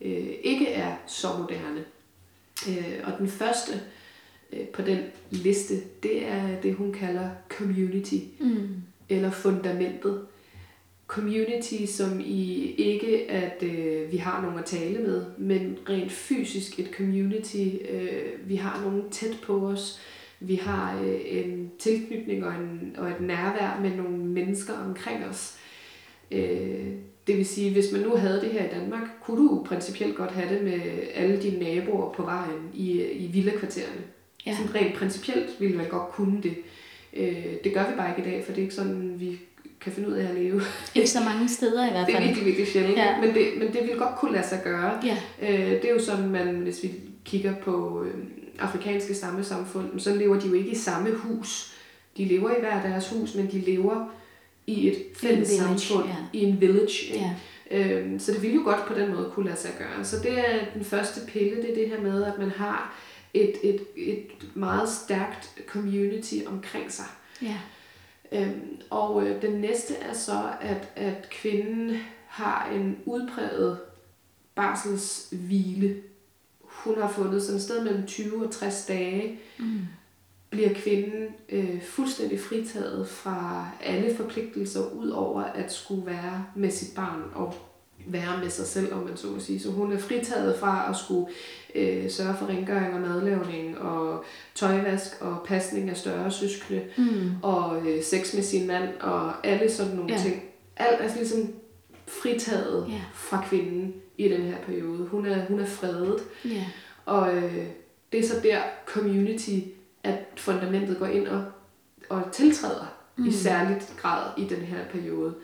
øh, 0.00 0.28
ikke 0.42 0.68
er 0.68 0.96
så 1.06 1.28
moderne. 1.38 1.84
Øh, 2.68 3.00
og 3.04 3.18
den 3.18 3.28
første 3.28 3.72
øh, 3.72 3.97
på 4.72 4.82
den 4.82 4.98
liste, 5.30 5.74
det 6.02 6.26
er 6.26 6.60
det, 6.62 6.74
hun 6.74 6.92
kalder 6.92 7.30
community, 7.48 8.14
mm. 8.40 8.68
eller 9.08 9.30
fundamentet. 9.30 10.20
Community, 11.06 11.84
som 11.86 12.20
i 12.20 12.74
ikke, 12.74 13.30
at 13.30 13.62
øh, 13.62 14.12
vi 14.12 14.16
har 14.16 14.42
nogen 14.42 14.58
at 14.58 14.64
tale 14.64 14.98
med, 14.98 15.24
men 15.38 15.78
rent 15.88 16.12
fysisk 16.12 16.80
et 16.80 16.90
community. 16.96 17.68
Øh, 17.90 18.48
vi 18.48 18.56
har 18.56 18.82
nogen 18.84 19.10
tæt 19.10 19.38
på 19.42 19.66
os. 19.66 20.00
Vi 20.40 20.54
har 20.54 21.00
øh, 21.02 21.20
en 21.24 21.70
tilknytning 21.78 22.44
og, 22.44 22.54
en, 22.54 22.96
og 22.98 23.10
et 23.10 23.20
nærvær 23.20 23.80
med 23.82 23.96
nogle 23.96 24.16
mennesker 24.16 24.72
omkring 24.72 25.24
os. 25.24 25.58
Øh, 26.30 26.92
det 27.26 27.36
vil 27.36 27.46
sige, 27.46 27.72
hvis 27.72 27.92
man 27.92 28.00
nu 28.00 28.16
havde 28.16 28.40
det 28.40 28.50
her 28.50 28.64
i 28.64 28.80
Danmark, 28.80 29.08
kunne 29.22 29.48
du 29.48 29.64
principielt 29.66 30.16
godt 30.16 30.30
have 30.30 30.54
det 30.54 30.64
med 30.64 30.80
alle 31.14 31.42
dine 31.42 31.58
naboer 31.58 32.12
på 32.12 32.22
vejen 32.22 32.70
i, 32.74 33.02
i 33.02 33.26
villakvartererne. 33.26 34.02
Ja. 34.46 34.56
Sådan 34.56 34.74
rent 34.74 34.94
principielt 34.94 35.50
ville 35.60 35.76
man 35.76 35.88
godt 35.88 36.08
kunne 36.12 36.42
det. 36.42 36.54
Øh, 37.16 37.44
det 37.64 37.74
gør 37.74 37.90
vi 37.90 37.96
bare 37.96 38.10
ikke 38.18 38.28
i 38.30 38.32
dag, 38.32 38.44
for 38.44 38.52
det 38.52 38.58
er 38.58 38.62
ikke 38.62 38.74
sådan, 38.74 39.14
vi 39.18 39.38
kan 39.80 39.92
finde 39.92 40.08
ud 40.08 40.14
af 40.14 40.28
at 40.28 40.34
leve. 40.34 40.62
ikke 40.94 41.10
så 41.10 41.20
mange 41.20 41.48
steder 41.48 41.88
i 41.88 41.90
hvert 41.90 42.06
Det 42.06 42.14
er 42.14 42.18
fald. 42.18 42.26
virkelig, 42.28 42.46
virkelig 42.46 42.68
sjældent, 42.68 42.96
Ja. 42.98 43.20
men, 43.20 43.34
det, 43.34 43.48
men 43.58 43.72
det 43.72 43.82
vil 43.88 43.96
godt 43.96 44.16
kunne 44.18 44.32
lade 44.32 44.46
sig 44.48 44.60
gøre. 44.64 45.00
Ja, 45.04 45.16
Øh, 45.42 45.70
det 45.70 45.84
er 45.84 45.92
jo 45.94 46.00
sådan, 46.02 46.28
man, 46.28 46.54
hvis 46.56 46.82
vi 46.82 46.90
kigger 47.24 47.54
på 47.54 48.04
øh, 48.04 48.14
afrikanske 48.58 49.14
stammesamfund, 49.14 50.00
så 50.00 50.14
lever 50.14 50.40
de 50.40 50.46
jo 50.48 50.54
ikke 50.54 50.70
i 50.70 50.74
samme 50.74 51.14
hus. 51.14 51.74
De 52.16 52.24
lever 52.24 52.50
i 52.50 52.60
hver 52.60 52.82
deres 52.82 53.08
hus, 53.08 53.34
men 53.34 53.48
de 53.52 53.58
lever 53.60 54.06
i 54.66 54.88
et 54.88 54.96
fælles 55.16 55.48
samfund, 55.48 56.04
ja. 56.06 56.38
i 56.38 56.42
en 56.44 56.60
village. 56.60 57.14
ja. 57.14 57.30
Øhm, 57.70 58.18
så 58.18 58.32
det 58.32 58.42
vil 58.42 58.54
jo 58.54 58.60
godt 58.64 58.86
på 58.86 58.94
den 58.94 59.14
måde 59.14 59.30
kunne 59.34 59.46
lade 59.46 59.58
sig 59.60 59.70
gøre. 59.78 60.04
Så 60.04 60.16
det 60.22 60.38
er 60.38 60.58
den 60.74 60.84
første 60.84 61.20
pille, 61.26 61.56
det 61.62 61.70
er 61.70 61.74
det 61.74 61.88
her 61.88 62.00
med, 62.00 62.24
at 62.24 62.38
man 62.38 62.50
har 62.50 62.94
et, 63.34 63.54
et, 63.62 63.80
et 63.96 64.26
meget 64.54 64.88
stærkt 64.88 65.54
community 65.66 66.34
omkring 66.46 66.92
sig. 66.92 67.06
Ja. 67.42 67.56
Øhm, 68.32 68.80
og 68.90 69.26
øh, 69.26 69.42
den 69.42 69.60
næste 69.60 69.94
er 69.94 70.12
så, 70.12 70.50
at, 70.60 70.88
at 70.96 71.30
kvinden 71.30 71.96
har 72.26 72.70
en 72.74 72.98
udpræget 73.06 73.78
barselshvile. 74.54 76.02
Hun 76.60 76.94
har 77.00 77.08
fundet 77.12 77.42
sådan 77.42 77.56
et 77.56 77.62
sted 77.62 77.84
mellem 77.84 78.06
20 78.06 78.44
og 78.46 78.52
60 78.52 78.86
dage, 78.86 79.38
Mm. 79.58 79.80
bliver 80.50 80.74
kvinden 80.74 81.28
øh, 81.48 81.82
fuldstændig 81.82 82.40
fritaget 82.40 83.08
fra 83.08 83.68
alle 83.82 84.16
forpligtelser, 84.16 84.90
ud 84.90 85.08
over 85.10 85.42
at 85.42 85.72
skulle 85.72 86.06
være 86.06 86.44
med 86.56 86.70
sit 86.70 86.94
barn 86.94 87.22
og 87.34 87.54
være 88.12 88.40
med 88.42 88.50
sig 88.50 88.66
selv, 88.66 88.94
om 88.94 88.98
man 89.04 89.16
så 89.16 89.26
må 89.26 89.40
sige. 89.40 89.60
Så 89.60 89.70
hun 89.70 89.92
er 89.92 89.98
fritaget 89.98 90.58
fra 90.58 90.90
at 90.90 90.96
skulle 90.96 91.26
øh, 91.74 92.10
sørge 92.10 92.34
for 92.38 92.46
rengøring 92.46 92.94
og 92.94 93.00
madlavning 93.00 93.78
og 93.78 94.24
tøjvask 94.54 95.12
og 95.20 95.36
pasning 95.46 95.90
af 95.90 95.96
større 95.96 96.30
søskende 96.30 96.82
Mm. 96.96 97.30
og 97.42 97.86
øh, 97.86 98.02
sex 98.02 98.34
med 98.34 98.42
sin 98.42 98.66
mand 98.66 98.88
og 99.00 99.46
alle 99.46 99.70
sådan 99.72 99.96
nogle 99.96 100.12
Ja. 100.14 100.18
ting. 100.22 100.42
Alt 100.76 101.00
er 101.00 101.14
ligesom 101.14 101.54
fritaget 102.06 102.86
Ja. 102.88 103.00
fra 103.14 103.44
kvinden 103.48 103.94
i 104.18 104.28
den 104.28 104.42
her 104.42 104.56
periode. 104.66 105.06
Hun 105.06 105.26
er, 105.26 105.44
hun 105.46 105.60
er 105.60 105.66
fredet, 105.66 106.18
Ja. 106.44 106.64
og 107.06 107.36
øh, 107.36 107.66
det 108.12 108.20
er 108.20 108.28
så 108.28 108.34
der 108.42 108.58
community, 108.86 109.58
at 110.04 110.18
fundamentet 110.36 110.98
går 110.98 111.06
ind 111.06 111.26
og, 111.28 111.44
og 112.08 112.22
tiltræder 112.32 112.94
mm. 113.16 113.26
i 113.26 113.32
særligt 113.32 113.92
grad 113.96 114.30
i 114.38 114.44
den 114.44 114.58
her 114.60 114.78
periode. 114.92 115.34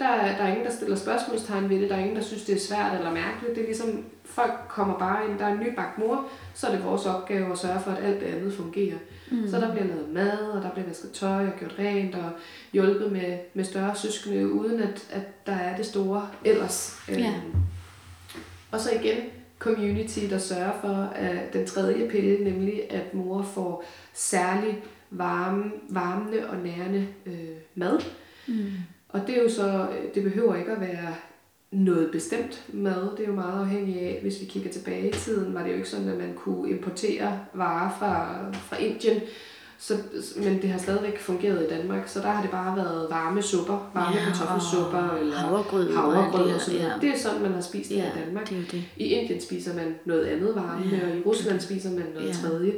Der 0.00 0.08
er, 0.08 0.36
der 0.36 0.44
er 0.44 0.48
ingen, 0.48 0.64
der 0.64 0.72
stiller 0.72 0.96
spørgsmålstegn 0.96 1.68
ved 1.68 1.80
det. 1.80 1.90
Der 1.90 1.96
er 1.96 2.00
ingen, 2.00 2.16
der 2.16 2.22
synes, 2.22 2.44
det 2.44 2.54
er 2.54 2.60
svært 2.60 2.94
eller 2.98 3.12
mærkeligt. 3.12 3.54
Det 3.54 3.62
er 3.62 3.66
ligesom, 3.66 4.04
folk 4.24 4.52
kommer 4.68 4.98
bare 4.98 5.28
ind. 5.28 5.38
Der 5.38 5.44
er 5.46 5.52
en 5.52 5.60
ny 5.60 5.74
bagt 5.76 5.98
mor, 5.98 6.24
så 6.54 6.66
er 6.66 6.70
det 6.70 6.84
vores 6.84 7.06
opgave 7.06 7.52
at 7.52 7.58
sørge 7.58 7.80
for, 7.80 7.90
at 7.90 8.04
alt 8.04 8.20
det 8.20 8.26
andet 8.26 8.52
fungerer. 8.54 8.96
Mm. 9.30 9.50
Så 9.50 9.56
der 9.60 9.72
bliver 9.72 9.86
lavet 9.86 10.08
mad, 10.12 10.38
og 10.38 10.62
der 10.62 10.70
bliver 10.70 10.86
vasket 10.86 11.10
tøj 11.12 11.46
og 11.46 11.52
gjort 11.58 11.74
rent 11.78 12.14
og 12.14 12.30
hjulpet 12.72 13.12
med, 13.12 13.38
med 13.54 13.64
større 13.64 13.96
søskende, 13.96 14.52
uden 14.52 14.80
at, 14.82 15.06
at 15.10 15.46
der 15.46 15.52
er 15.52 15.76
det 15.76 15.86
store 15.86 16.28
ellers. 16.44 16.98
Ja. 17.08 17.14
Øhm, 17.14 17.54
Og 18.70 18.80
så 18.80 18.90
igen 19.02 19.16
community, 19.58 20.20
der 20.30 20.38
sørger 20.38 20.72
for 20.80 21.12
at 21.14 21.52
den 21.52 21.66
tredje 21.66 22.08
pille, 22.08 22.44
nemlig 22.44 22.92
at 22.92 23.14
mor 23.14 23.42
får 23.42 23.84
særlig 24.14 24.82
varme, 25.10 25.64
varmende 25.88 26.48
og 26.48 26.56
nærende 26.56 27.06
øh, 27.26 27.34
mad. 27.74 28.00
Mm. 28.46 28.72
Og 29.12 29.20
det 29.26 29.38
er 29.38 29.42
jo 29.42 29.50
så, 29.50 29.86
det 30.14 30.22
behøver 30.22 30.56
ikke 30.56 30.72
at 30.72 30.80
være 30.80 31.14
noget 31.70 32.10
bestemt 32.12 32.62
mad. 32.72 33.16
Det 33.16 33.24
er 33.24 33.28
jo 33.28 33.34
meget 33.34 33.60
afhængigt 33.60 33.98
af, 33.98 34.18
hvis 34.22 34.40
vi 34.40 34.46
kigger 34.46 34.70
tilbage 34.70 35.08
i 35.08 35.12
tiden, 35.12 35.54
var 35.54 35.62
det 35.62 35.70
jo 35.70 35.76
ikke 35.76 35.88
sådan, 35.88 36.08
at 36.08 36.18
man 36.18 36.34
kunne 36.36 36.70
importere 36.70 37.38
varer 37.54 37.90
fra, 37.98 38.36
fra 38.52 38.76
Indien. 38.76 39.20
Så, 39.78 39.94
men 40.36 40.62
det 40.62 40.70
har 40.70 40.78
stadigvæk 40.78 41.18
fungeret 41.18 41.66
i 41.66 41.74
Danmark, 41.76 42.08
så 42.08 42.20
der 42.20 42.26
har 42.30 42.42
det 42.42 42.50
bare 42.50 42.76
været 42.76 43.06
varme 43.10 43.42
supper, 43.42 43.90
varme 43.94 44.16
Ja, 44.16 44.24
kartoffelsupper 44.24 45.10
eller 45.20 45.36
havregrød 45.36 45.94
havregrød 45.94 46.42
og 46.42 46.48
det 46.54 46.60
sådan 46.62 46.80
ja. 46.80 46.92
Det 47.00 47.08
er 47.08 47.18
sådan, 47.18 47.42
man 47.42 47.52
har 47.52 47.60
spist 47.60 47.90
det 47.90 47.96
Ja, 47.96 48.04
i 48.06 48.24
Danmark. 48.24 48.48
det 48.48 48.66
det. 48.72 48.84
I 48.96 49.04
Indien 49.04 49.40
spiser 49.40 49.74
man 49.74 49.94
noget 50.04 50.24
andet 50.24 50.54
varme, 50.54 50.84
Ja, 50.96 51.10
og 51.10 51.16
i 51.16 51.22
Rusland 51.26 51.60
spiser 51.60 51.90
man 51.90 52.04
noget 52.14 52.28
ja. 52.28 52.32
tredje. 52.32 52.72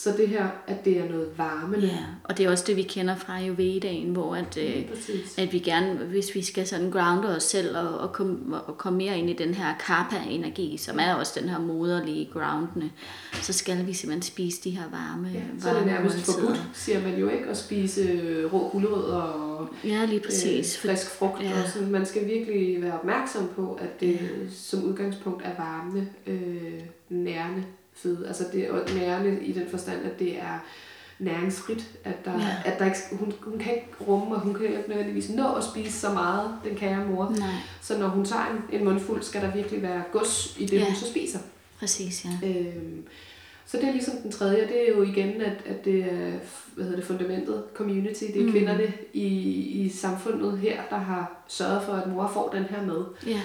Så 0.00 0.14
det 0.16 0.28
her, 0.28 0.46
at 0.66 0.84
det 0.84 0.98
er 0.98 1.08
noget 1.08 1.28
varme. 1.36 1.76
Ja, 1.78 1.98
og 2.24 2.38
det 2.38 2.46
er 2.46 2.50
også 2.50 2.64
det, 2.66 2.76
vi 2.76 2.82
kender 2.82 3.16
fra 3.16 3.36
Ayurvedaen, 3.38 4.12
hvor 4.12 4.34
at, 4.36 4.56
øh, 4.56 4.88
præcis. 4.88 5.38
at 5.38 5.52
vi 5.52 5.58
gerne, 5.58 5.94
hvis 5.94 6.34
vi 6.34 6.42
skal 6.42 6.66
sådan 6.66 6.90
grounde 6.90 7.36
os 7.36 7.42
selv 7.42 7.76
og, 7.78 7.98
og, 7.98 8.12
komme, 8.12 8.56
og 8.60 8.78
komme 8.78 8.96
mere 8.98 9.18
ind 9.18 9.30
i 9.30 9.32
den 9.32 9.54
her 9.54 9.74
karpa-energi, 9.86 10.76
som 10.76 10.98
er 11.00 11.14
også 11.14 11.40
den 11.40 11.48
her 11.48 11.58
moderlige 11.58 12.30
groundende, 12.32 12.90
så 13.32 13.52
skal 13.52 13.86
vi 13.86 13.92
simpelthen 13.92 14.22
spise 14.22 14.60
de 14.64 14.70
her 14.70 14.82
varme, 14.90 15.28
Ja, 15.34 15.40
så 15.60 15.68
er 15.68 15.72
det 15.72 15.80
varme 15.82 15.92
nærmest 15.92 16.16
måltider. 16.16 16.38
forbudt, 16.38 16.62
siger 16.74 17.02
man 17.02 17.18
jo 17.18 17.28
ikke, 17.28 17.44
at 17.46 17.56
spise 17.56 18.00
øh, 18.02 18.52
rå 18.54 18.68
gulerødder 18.72 19.16
og 19.20 19.68
Ja, 19.84 20.04
lige 20.04 20.20
præcis. 20.20 20.84
øh, 20.84 20.90
frisk 20.90 21.10
frugt. 21.10 21.42
ja. 21.42 21.48
Ja. 21.48 21.62
Og 21.62 21.68
sådan. 21.68 21.90
Man 21.90 22.06
skal 22.06 22.26
virkelig 22.26 22.82
være 22.82 22.92
opmærksom 22.98 23.48
på, 23.56 23.78
at 23.82 24.00
det 24.00 24.18
som 24.52 24.84
udgangspunkt 24.84 25.42
er 25.44 25.52
varme, 25.58 26.08
øh, 26.26 26.80
nærende 27.08 27.64
føde. 28.02 28.28
Altså 28.28 28.44
det 28.52 28.64
er 28.68 28.94
nærende 28.94 29.44
i 29.44 29.52
den 29.52 29.70
forstand, 29.70 30.04
at 30.04 30.18
det 30.18 30.36
er 30.36 30.64
næringsfrit, 31.18 31.88
at 32.04 32.24
der, 32.24 32.32
Ja. 32.40 32.56
at 32.72 32.78
der 32.78 32.84
ikke, 32.84 32.98
hun, 33.12 33.32
hun 33.40 33.58
kan 33.58 33.74
ikke 33.74 33.88
rumme, 34.08 34.34
og 34.34 34.40
hun 34.40 34.54
kan 34.54 34.66
ikke 34.66 34.82
nødvendigvis 34.88 35.30
nå 35.30 35.54
at 35.54 35.64
spise 35.64 35.92
så 35.92 36.10
meget, 36.12 36.50
den 36.64 36.76
kære 36.76 37.04
mor. 37.04 37.34
nej, 37.38 37.48
Så 37.82 37.98
når 37.98 38.08
hun 38.08 38.24
tager 38.24 38.46
en, 38.70 38.78
en 38.80 38.84
mundfuld, 38.84 39.22
skal 39.22 39.42
der 39.42 39.52
virkelig 39.54 39.82
være 39.82 40.02
gods 40.12 40.56
i 40.58 40.66
det, 40.66 40.76
Ja. 40.78 40.84
hun 40.84 40.94
så 40.94 41.06
spiser. 41.06 41.38
præcis, 41.78 42.24
ja. 42.24 42.48
Øhm, 42.48 43.04
så 43.66 43.76
det 43.76 43.88
er 43.88 43.92
ligesom 43.92 44.14
den 44.22 44.32
tredje, 44.32 44.62
og 44.62 44.68
det 44.68 44.88
er 44.88 44.94
jo 44.96 45.02
igen, 45.02 45.40
at, 45.40 45.56
at 45.66 45.84
det 45.84 46.00
er 46.04 46.30
hvad 46.74 46.84
hedder 46.84 46.96
det, 46.96 47.04
fundamentet, 47.06 47.62
community, 47.74 48.24
det 48.34 48.40
er 48.40 48.44
mm. 48.46 48.50
kvinderne 48.52 48.92
i, 49.12 49.26
i 49.84 49.88
samfundet 49.88 50.58
her, 50.58 50.80
der 50.90 50.96
har 50.96 51.42
sørget 51.48 51.82
for, 51.82 51.92
at 51.92 52.08
mor 52.08 52.30
får 52.34 52.48
den 52.54 52.64
her 52.64 52.82
med. 52.86 53.04
Ja, 53.26 53.40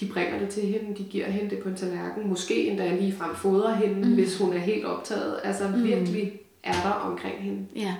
De 0.00 0.06
bringer 0.06 0.38
det 0.38 0.48
til 0.48 0.62
hende, 0.62 0.96
de 0.98 1.04
giver 1.04 1.26
hende 1.26 1.50
det 1.50 1.58
på 1.58 1.68
en 1.68 1.74
tallerken, 1.76 2.28
måske 2.28 2.66
endda 2.68 2.96
lige 2.96 3.12
frem 3.12 3.34
fodrer 3.34 3.74
hende, 3.74 4.08
Mm. 4.08 4.14
hvis 4.14 4.38
hun 4.38 4.52
er 4.52 4.58
helt 4.58 4.84
optaget. 4.84 5.40
Altså 5.44 5.68
Mm. 5.68 5.74
mm. 5.78 5.84
virkelig 5.84 6.40
er 6.62 6.72
der 6.84 6.90
omkring 6.90 7.36
hende. 7.38 7.66
ja, 7.76 7.94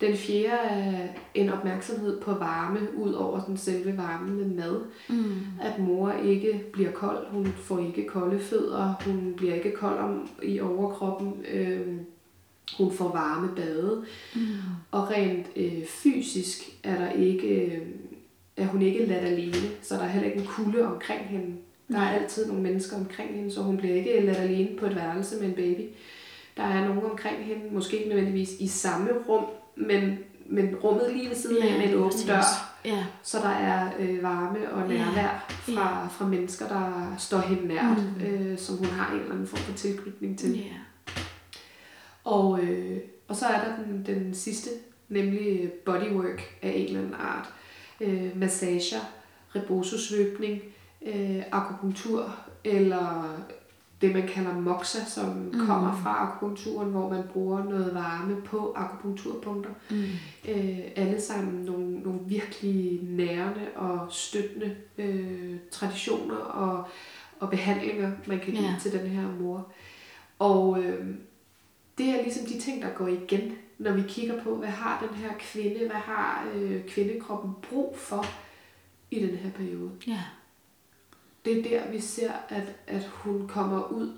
Den 0.00 0.16
fjerde 0.16 0.68
er 0.68 1.08
en 1.34 1.48
opmærksomhed 1.50 2.20
på 2.20 2.34
varme, 2.34 2.78
ud 2.96 3.12
over 3.12 3.40
den 3.44 3.56
selve 3.56 3.96
varme 3.96 4.30
med 4.34 4.44
mad. 4.46 4.80
mm. 5.08 5.32
At 5.62 5.78
mor 5.78 6.12
ikke 6.12 6.62
bliver 6.72 6.90
kold, 6.92 7.26
hun 7.30 7.46
får 7.46 7.78
ikke 7.78 8.06
kolde 8.06 8.38
fødder, 8.40 8.94
hun 9.06 9.34
bliver 9.36 9.54
ikke 9.54 9.72
kold 9.76 9.98
om, 9.98 10.28
i 10.42 10.60
overkroppen, 10.60 11.32
øh, 11.52 11.80
hun 12.78 12.92
får 12.92 13.08
varme 13.12 13.48
bade. 13.56 14.04
Mm. 14.34 14.40
Og 14.90 15.10
rent 15.10 15.46
øh, 15.56 15.84
fysisk 15.86 16.60
er 16.84 16.98
der 16.98 17.10
ikke, 17.10 17.48
øh, 17.48 17.78
er 18.56 18.66
hun 18.66 18.82
ikke 18.82 19.06
ladt 19.06 19.24
alene, 19.24 19.56
så 19.82 19.94
der 19.94 20.02
er 20.02 20.06
heller 20.08 20.28
ikke 20.28 20.40
en 20.40 20.46
kulde 20.46 20.86
omkring 20.86 21.20
hende. 21.20 21.56
Der 21.92 21.98
er 21.98 22.08
altid 22.08 22.46
nogle 22.46 22.62
mennesker 22.62 22.96
omkring 22.96 23.34
hende, 23.34 23.52
så 23.52 23.62
hun 23.62 23.76
bliver 23.76 23.94
ikke 23.94 24.20
ladt 24.20 24.38
alene 24.38 24.76
på 24.78 24.86
et 24.86 24.96
værelse 24.96 25.36
med 25.40 25.46
en 25.48 25.54
baby. 25.54 25.82
Der 26.56 26.62
er 26.62 26.88
nogen 26.88 27.10
omkring 27.10 27.36
hende, 27.44 27.62
måske 27.74 27.96
ikke 27.96 28.08
nødvendigvis 28.08 28.50
i 28.60 28.68
samme 28.68 29.10
rum, 29.28 29.44
men, 29.76 30.18
men 30.46 30.74
rummet 30.76 31.12
lige 31.12 31.28
ved 31.28 31.36
siden 31.36 31.62
af 31.62 31.78
med 31.78 31.88
en 31.88 31.94
åben 31.94 32.18
dør. 32.26 32.72
Ja, 32.84 33.04
Så 33.22 33.38
der 33.38 33.48
er 33.48 33.90
øh, 33.98 34.22
varme 34.22 34.72
og 34.72 34.90
Ja. 34.92 34.98
nærvær 34.98 35.46
fra, 35.48 36.08
fra 36.08 36.26
mennesker, 36.26 36.68
der 36.68 37.14
står 37.18 37.38
hende 37.38 37.66
nært, 37.68 37.98
Mm. 38.20 38.24
øh, 38.26 38.58
som 38.58 38.76
hun 38.76 38.86
har 38.86 39.12
en 39.14 39.20
eller 39.20 39.32
anden 39.32 39.46
form 39.46 39.60
for 39.60 39.72
tilknytning 39.76 40.38
til. 40.38 40.56
ja, 40.56 40.62
Og, 42.24 42.60
øh, 42.62 42.98
og 43.28 43.36
så 43.36 43.46
er 43.46 43.64
der 43.64 43.84
den, 43.84 44.06
den 44.06 44.34
sidste, 44.34 44.70
nemlig 45.08 45.70
bodywork 45.84 46.42
af 46.62 46.72
en 46.76 46.86
eller 46.86 47.00
anden 47.00 47.14
art. 47.14 47.46
Øh, 47.48 47.52
massager, 48.34 49.00
rebososvøbning, 49.54 50.60
øh, 51.06 51.42
akupunktur, 51.52 52.34
eller 52.64 53.36
det 54.00 54.14
man 54.14 54.28
kalder 54.28 54.54
moxa, 54.60 54.98
som 55.04 55.28
Mm. 55.28 55.50
mm. 55.60 55.66
kommer 55.66 55.96
fra 56.02 56.22
akupunkturen, 56.28 56.90
hvor 56.90 57.08
man 57.10 57.22
bruger 57.32 57.64
noget 57.64 57.94
varme 57.94 58.42
på 58.42 58.72
akupunkturpunkter. 58.76 59.70
mm. 59.90 60.02
Øh, 60.48 60.78
alle 60.96 61.20
sammen 61.20 61.64
nogle, 61.64 61.98
nogle 62.00 62.20
virkelig 62.26 63.00
nærende 63.02 63.66
og 63.76 64.06
støttende 64.10 64.76
øh, 64.98 65.56
traditioner 65.70 66.36
og, 66.36 66.84
og 67.40 67.50
behandlinger, 67.50 68.12
man 68.26 68.38
kan 68.40 68.52
give 68.52 68.64
ja. 68.64 68.74
til 68.82 68.92
den 68.92 69.06
her 69.06 69.28
mor. 69.40 69.72
Og 70.38 70.82
øh, 70.82 71.06
det 71.98 72.08
er 72.08 72.22
ligesom 72.22 72.46
de 72.46 72.60
ting, 72.60 72.82
der 72.82 72.94
går 72.94 73.06
igen, 73.08 73.52
når 73.78 73.92
vi 73.92 74.02
kigger 74.08 74.42
på, 74.42 74.56
hvad 74.56 74.68
har 74.68 75.06
den 75.08 75.16
her 75.16 75.32
kvinde, 75.38 75.78
hvad 75.78 75.96
har 75.96 76.48
øh, 76.54 76.86
kvindekroppen 76.88 77.52
brug 77.70 77.96
for 77.98 78.24
i 79.10 79.26
den 79.26 79.36
her 79.36 79.50
periode. 79.50 79.90
ja, 80.06 80.22
Det 81.44 81.58
er 81.58 81.62
der, 81.62 81.90
vi 81.90 82.00
ser, 82.00 82.32
at, 82.48 82.74
at 82.86 83.04
hun 83.06 83.48
kommer 83.48 83.88
ud 83.88 84.12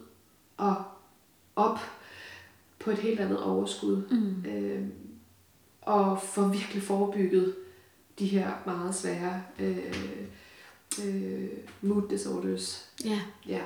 og 0.57 0.85
op 1.57 1.79
på 2.79 2.91
et 2.91 2.99
helt 2.99 3.21
andet 3.21 3.43
overskud. 3.43 4.07
mm. 4.11 4.51
Øh, 4.51 4.87
og 5.83 6.23
får 6.23 6.49
virkelig 6.49 6.83
forebygget 6.83 7.55
de 8.19 8.27
her 8.27 8.53
meget 8.67 8.95
svære 8.95 9.43
øh, 9.59 9.95
øh, 11.05 11.49
mood 11.83 12.09
disorders. 12.09 12.91
ja, 13.05 13.21
Ja. 13.47 13.63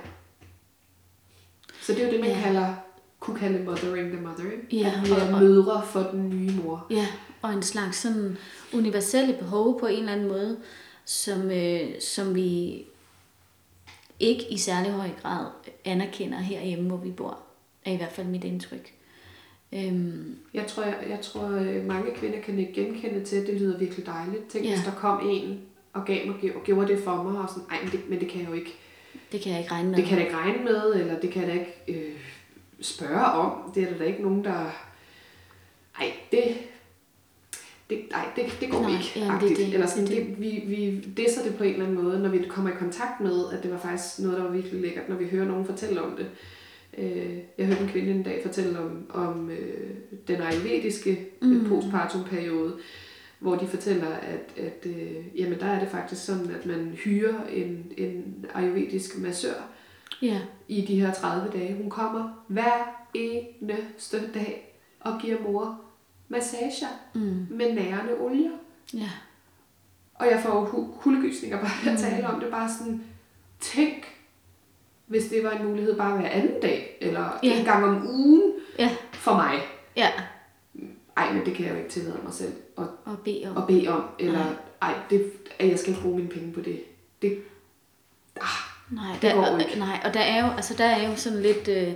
Så 1.82 1.92
det 1.92 2.02
er 2.02 2.06
jo 2.06 2.12
det, 2.12 2.20
man 2.20 2.28
Ja. 2.30 2.40
kalder, 2.40 2.74
kunne 3.22 3.38
kalde 3.38 3.64
mothering 3.64 4.12
the 4.12 4.20
mother. 4.20 4.44
Ikke? 4.52 4.76
Ja, 4.76 4.92
At 5.02 5.06
vi 5.08 5.12
er 5.12 5.34
og- 5.34 5.40
mødre 5.42 5.82
for 5.86 6.00
den 6.00 6.28
nye 6.30 6.50
mor. 6.64 6.86
Ja, 6.90 7.06
og 7.42 7.52
en 7.52 7.62
slags 7.62 7.96
sådan 7.96 8.36
universelle 8.74 9.34
behov 9.34 9.80
på 9.80 9.86
en 9.86 9.98
eller 9.98 10.12
anden 10.12 10.28
måde, 10.28 10.56
som, 11.04 11.50
øh, 11.50 11.80
som 12.00 12.34
vi 12.34 12.82
ikke 14.20 14.44
i 14.52 14.58
særlig 14.58 14.92
høj 14.92 15.08
grad 15.22 15.46
anerkender 15.84 16.38
herhjemme, 16.38 16.88
hvor 16.88 16.96
vi 16.96 17.10
bor. 17.10 17.38
Er 17.84 17.92
i 17.92 17.96
hvert 17.96 18.12
fald 18.12 18.26
mit 18.26 18.44
indtryk. 18.44 18.92
Øhm, 19.72 20.36
Jeg 20.54 20.66
tror, 20.66 20.82
jeg, 20.82 20.96
jeg 21.10 21.18
tror 21.22 21.48
øh, 21.48 21.84
mange 21.86 22.14
kvinder 22.14 22.40
kan 22.40 22.58
ikke 22.58 22.72
genkende 22.72 23.24
til, 23.24 23.36
at 23.36 23.46
det 23.46 23.60
lyder 23.60 23.78
virkelig 23.78 24.06
dejligt. 24.06 24.48
Tænk, 24.48 24.64
Ja. 24.64 24.70
hvis 24.74 24.84
der 24.84 24.92
kom 24.92 25.28
en 25.30 25.60
og 25.92 26.04
gav 26.04 26.26
mig, 26.26 26.36
og 26.56 26.62
gjorde 26.64 26.88
det 26.88 27.04
for 27.04 27.22
mig, 27.22 27.40
og 27.42 27.48
sådan, 27.48 27.62
ej, 27.70 27.78
men 27.82 27.92
det, 27.92 28.00
men 28.10 28.20
det 28.20 28.28
kan 28.28 28.40
jeg 28.40 28.48
jo 28.48 28.54
ikke. 28.54 28.74
det 29.32 29.40
kan 29.40 29.52
jeg 29.52 29.60
ikke 29.60 29.72
regne 29.72 29.88
med. 29.90 29.96
Det 29.96 30.04
kan 30.04 30.18
jeg 30.18 30.26
ikke 30.26 30.36
regne 30.38 30.64
med, 30.64 30.94
eller 30.94 31.20
det 31.20 31.30
kan 31.30 31.42
jeg 31.42 31.50
da 31.50 31.60
ikke 31.60 31.74
øh, 31.88 32.12
spørge 32.82 33.24
om. 33.24 33.72
Det 33.74 33.82
er 33.82 33.90
der 33.90 33.98
da 33.98 34.04
ikke 34.04 34.22
nogen, 34.22 34.44
der... 34.44 34.70
Ej, 36.00 36.12
det, 36.32 36.44
det, 37.90 37.98
nej, 38.10 38.24
det, 38.36 38.44
det 38.60 38.70
går 38.70 38.80
Nej, 38.82 38.90
ikke. 38.90 39.12
ja, 39.16 39.34
agtigt. 39.34 39.58
det 39.58 39.66
det. 39.66 39.74
Eller 39.74 39.86
sådan, 39.86 40.06
Det 40.06 40.16
det, 40.16 40.40
vi, 40.40 40.62
vi 40.66 41.00
disser 41.16 41.42
det 41.42 41.54
på 41.54 41.64
en 41.64 41.72
eller 41.72 41.86
anden 41.86 42.02
måde, 42.04 42.18
når 42.18 42.28
vi 42.28 42.44
kommer 42.48 42.70
i 42.70 42.74
kontakt 42.78 43.20
med, 43.20 43.44
at 43.52 43.62
det 43.62 43.70
var 43.70 43.78
faktisk 43.78 44.18
noget, 44.18 44.38
der 44.38 44.44
var 44.44 44.50
virkelig 44.50 44.80
lækkert, 44.80 45.08
når 45.08 45.16
vi 45.16 45.26
hører 45.28 45.44
nogen 45.48 45.66
fortælle 45.66 46.02
om 46.02 46.16
det. 46.16 46.26
Øh, 46.98 47.38
Jeg 47.58 47.66
hørte 47.66 47.80
en 47.82 47.88
kvinde 47.88 48.10
en 48.10 48.22
dag 48.22 48.40
fortælle 48.46 48.78
om, 48.80 49.06
om 49.10 49.50
øh, 49.50 49.90
den 50.28 50.42
ayurvediske 50.42 51.26
mm. 51.42 51.64
postpartum-periode, 51.68 52.76
hvor 53.38 53.56
de 53.56 53.66
fortæller, 53.66 54.06
at, 54.08 54.64
at 54.64 54.86
øh, 54.86 55.40
jamen, 55.40 55.60
der 55.60 55.66
er 55.66 55.80
det 55.80 55.88
faktisk 55.88 56.24
sådan, 56.24 56.50
at 56.50 56.66
man 56.66 56.92
hyrer 57.04 57.34
en, 57.52 57.92
en 57.96 58.46
ayurvedisk 58.54 59.18
massør 59.18 59.71
Ja. 60.22 60.38
i 60.68 60.80
de 60.80 61.00
her 61.00 61.14
30 61.14 61.50
dage. 61.58 61.74
Hun 61.76 61.90
kommer 61.90 62.44
hver 62.46 63.06
eneste 63.14 64.32
dag 64.34 64.78
og 65.00 65.20
giver 65.20 65.40
mor 65.40 65.80
massager 66.28 66.88
Mm. 67.14 67.46
med 67.50 67.74
nærende 67.74 68.14
olier. 68.20 68.50
Ja. 68.94 69.10
Og 70.14 70.26
jeg 70.26 70.40
får 70.42 70.64
kuldegysninger 71.00 71.58
bare 71.60 71.92
at 71.92 71.98
tale 71.98 72.26
om 72.28 72.40
det. 72.40 72.50
Bare 72.50 72.70
sådan, 72.78 73.04
tænk, 73.60 74.04
hvis 75.06 75.24
det 75.28 75.44
var 75.44 75.50
en 75.50 75.66
mulighed 75.66 75.96
bare 75.96 76.16
hver 76.18 76.28
anden 76.28 76.60
dag, 76.62 76.98
eller 77.00 77.38
Ja. 77.42 77.58
en 77.58 77.64
gang 77.64 77.84
om 77.84 78.06
ugen 78.08 78.52
Ja. 78.78 78.90
for 79.12 79.32
mig. 79.34 79.58
Ja. 79.96 80.08
Ej, 81.16 81.32
men 81.32 81.44
det 81.46 81.54
kan 81.54 81.64
jeg 81.66 81.72
jo 81.72 81.78
ikke 81.78 81.90
tillade 81.90 82.18
mig 82.24 82.32
selv 82.32 82.52
at, 82.78 82.84
Og 83.04 83.18
bede 83.24 83.44
om. 83.50 83.56
at 83.56 83.66
bede 83.66 83.88
om. 83.88 84.04
Eller, 84.18 84.38
Nej. 84.38 84.54
ej, 84.82 84.94
det, 85.10 85.32
at 85.58 85.68
jeg 85.68 85.78
skal 85.78 85.96
bruge 86.02 86.16
mine 86.16 86.28
penge 86.28 86.52
på 86.52 86.60
det. 86.60 86.82
Det, 87.22 87.42
Nej, 88.92 89.12
Det 89.12 89.22
der, 89.22 89.34
går 89.34 89.58
ikke. 89.58 89.78
nej, 89.78 90.00
og 90.04 90.14
der 90.14 90.20
er 90.20 90.46
jo, 90.46 90.52
altså 90.56 90.74
der 90.78 90.84
er 90.84 91.08
jo 91.08 91.16
sådan 91.16 91.42
lidt, 91.42 91.68
øh, 91.68 91.92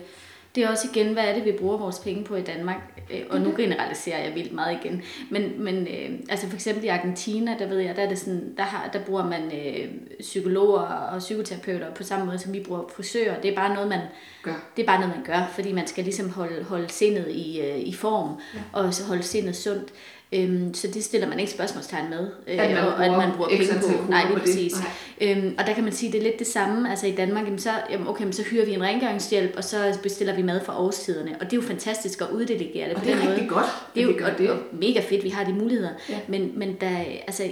det 0.54 0.64
er 0.64 0.68
også 0.68 0.88
igen, 0.94 1.12
hvad 1.12 1.24
er 1.24 1.34
det, 1.34 1.44
vi 1.44 1.52
bruger 1.52 1.76
vores 1.76 1.98
penge 1.98 2.24
på 2.24 2.36
i 2.36 2.42
Danmark? 2.42 2.76
Øh, 3.10 3.20
og 3.30 3.40
nu 3.40 3.54
generaliserer 3.56 4.24
jeg 4.24 4.34
vildt 4.34 4.52
meget 4.52 4.78
igen. 4.84 5.02
Men, 5.30 5.64
men 5.64 5.76
øh, 5.86 6.18
altså 6.28 6.48
for 6.48 6.54
eksempel 6.54 6.84
i 6.84 6.88
Argentina, 6.88 7.56
der 7.58 7.66
ved 7.66 7.78
jeg, 7.78 7.96
der, 7.96 8.02
er 8.02 8.08
det 8.08 8.18
sådan, 8.18 8.54
der, 8.56 8.62
har, 8.62 8.90
der 8.92 8.98
bruger 9.04 9.26
man 9.26 9.42
øh, 9.42 9.88
psykologer 10.20 10.80
og 10.80 11.18
psykoterapeuter 11.18 11.94
på 11.94 12.02
samme 12.02 12.26
måde, 12.26 12.38
som 12.38 12.52
vi 12.52 12.60
bruger 12.60 12.82
frisører. 12.96 13.40
Det 13.40 13.50
er 13.50 13.54
bare 13.54 13.74
noget, 13.74 13.88
man, 13.88 14.00
gør. 14.42 14.54
det 14.76 14.82
er 14.82 14.86
bare 14.86 15.00
noget, 15.00 15.16
man 15.16 15.24
gør, 15.24 15.50
fordi 15.54 15.72
man 15.72 15.86
skal 15.86 16.04
ligesom 16.04 16.30
holde, 16.30 16.64
holde 16.64 16.88
sindet 16.88 17.28
i, 17.30 17.60
øh, 17.60 17.78
i 17.78 17.92
form, 17.94 18.40
ja. 18.54 18.60
og 18.72 18.94
så 18.94 19.04
holde 19.04 19.22
sindet 19.22 19.56
sundt. 19.56 19.88
Øhm, 20.32 20.74
så 20.74 20.86
det 20.88 21.04
stiller 21.04 21.28
man 21.28 21.40
ikke 21.40 21.52
spørgsmålstegn 21.52 22.10
med, 22.10 22.30
øh, 22.46 22.58
At 22.64 22.70
man 22.70 22.84
og, 22.84 23.04
at 23.04 23.10
man 23.10 23.36
bruger 23.36 23.48
penge 23.48 23.66
på. 23.80 24.10
Nej, 24.10 24.22
lige 24.24 24.34
det. 24.34 24.42
præcis. 24.42 24.72
Nej. 25.20 25.32
Øhm, 25.36 25.54
og 25.58 25.66
der 25.66 25.74
kan 25.74 25.84
man 25.84 25.92
sige, 25.92 26.12
det 26.12 26.18
er 26.18 26.22
lidt 26.22 26.38
det 26.38 26.46
samme. 26.46 26.90
Altså 26.90 27.06
i 27.06 27.10
Danmark, 27.12 27.44
jamen, 27.44 27.58
så, 27.58 27.70
jamen, 27.90 28.08
okay, 28.08 28.24
men 28.24 28.32
så 28.32 28.42
hyrer 28.42 28.64
vi 28.64 28.72
en 28.74 28.82
rengøringshjælp, 28.82 29.56
og 29.56 29.64
så 29.64 29.98
bestiller 30.02 30.36
vi 30.36 30.42
mad 30.42 30.64
fra 30.64 30.80
årstiderne. 30.82 31.36
Og 31.40 31.46
det 31.46 31.52
er 31.52 31.56
jo 31.56 31.62
fantastisk 31.62 32.20
at 32.20 32.26
uddelegere 32.32 32.88
det 32.88 32.94
Og 32.96 33.00
på 33.00 33.06
det 33.06 33.14
er 33.14 33.18
den 33.18 33.28
rigtig 33.28 33.44
måde. 33.44 33.54
godt, 33.54 33.66
Det 33.94 34.02
er 34.02 34.08
at 34.08 34.20
jo 34.20 34.26
og, 34.26 34.38
det. 34.38 34.50
Og 34.50 34.58
mega 34.72 35.00
fedt, 35.00 35.24
vi 35.24 35.28
har 35.28 35.44
de 35.44 35.52
muligheder. 35.52 35.90
Ja. 36.08 36.18
Men, 36.28 36.52
men 36.58 36.76
der, 36.80 37.04
altså, 37.26 37.42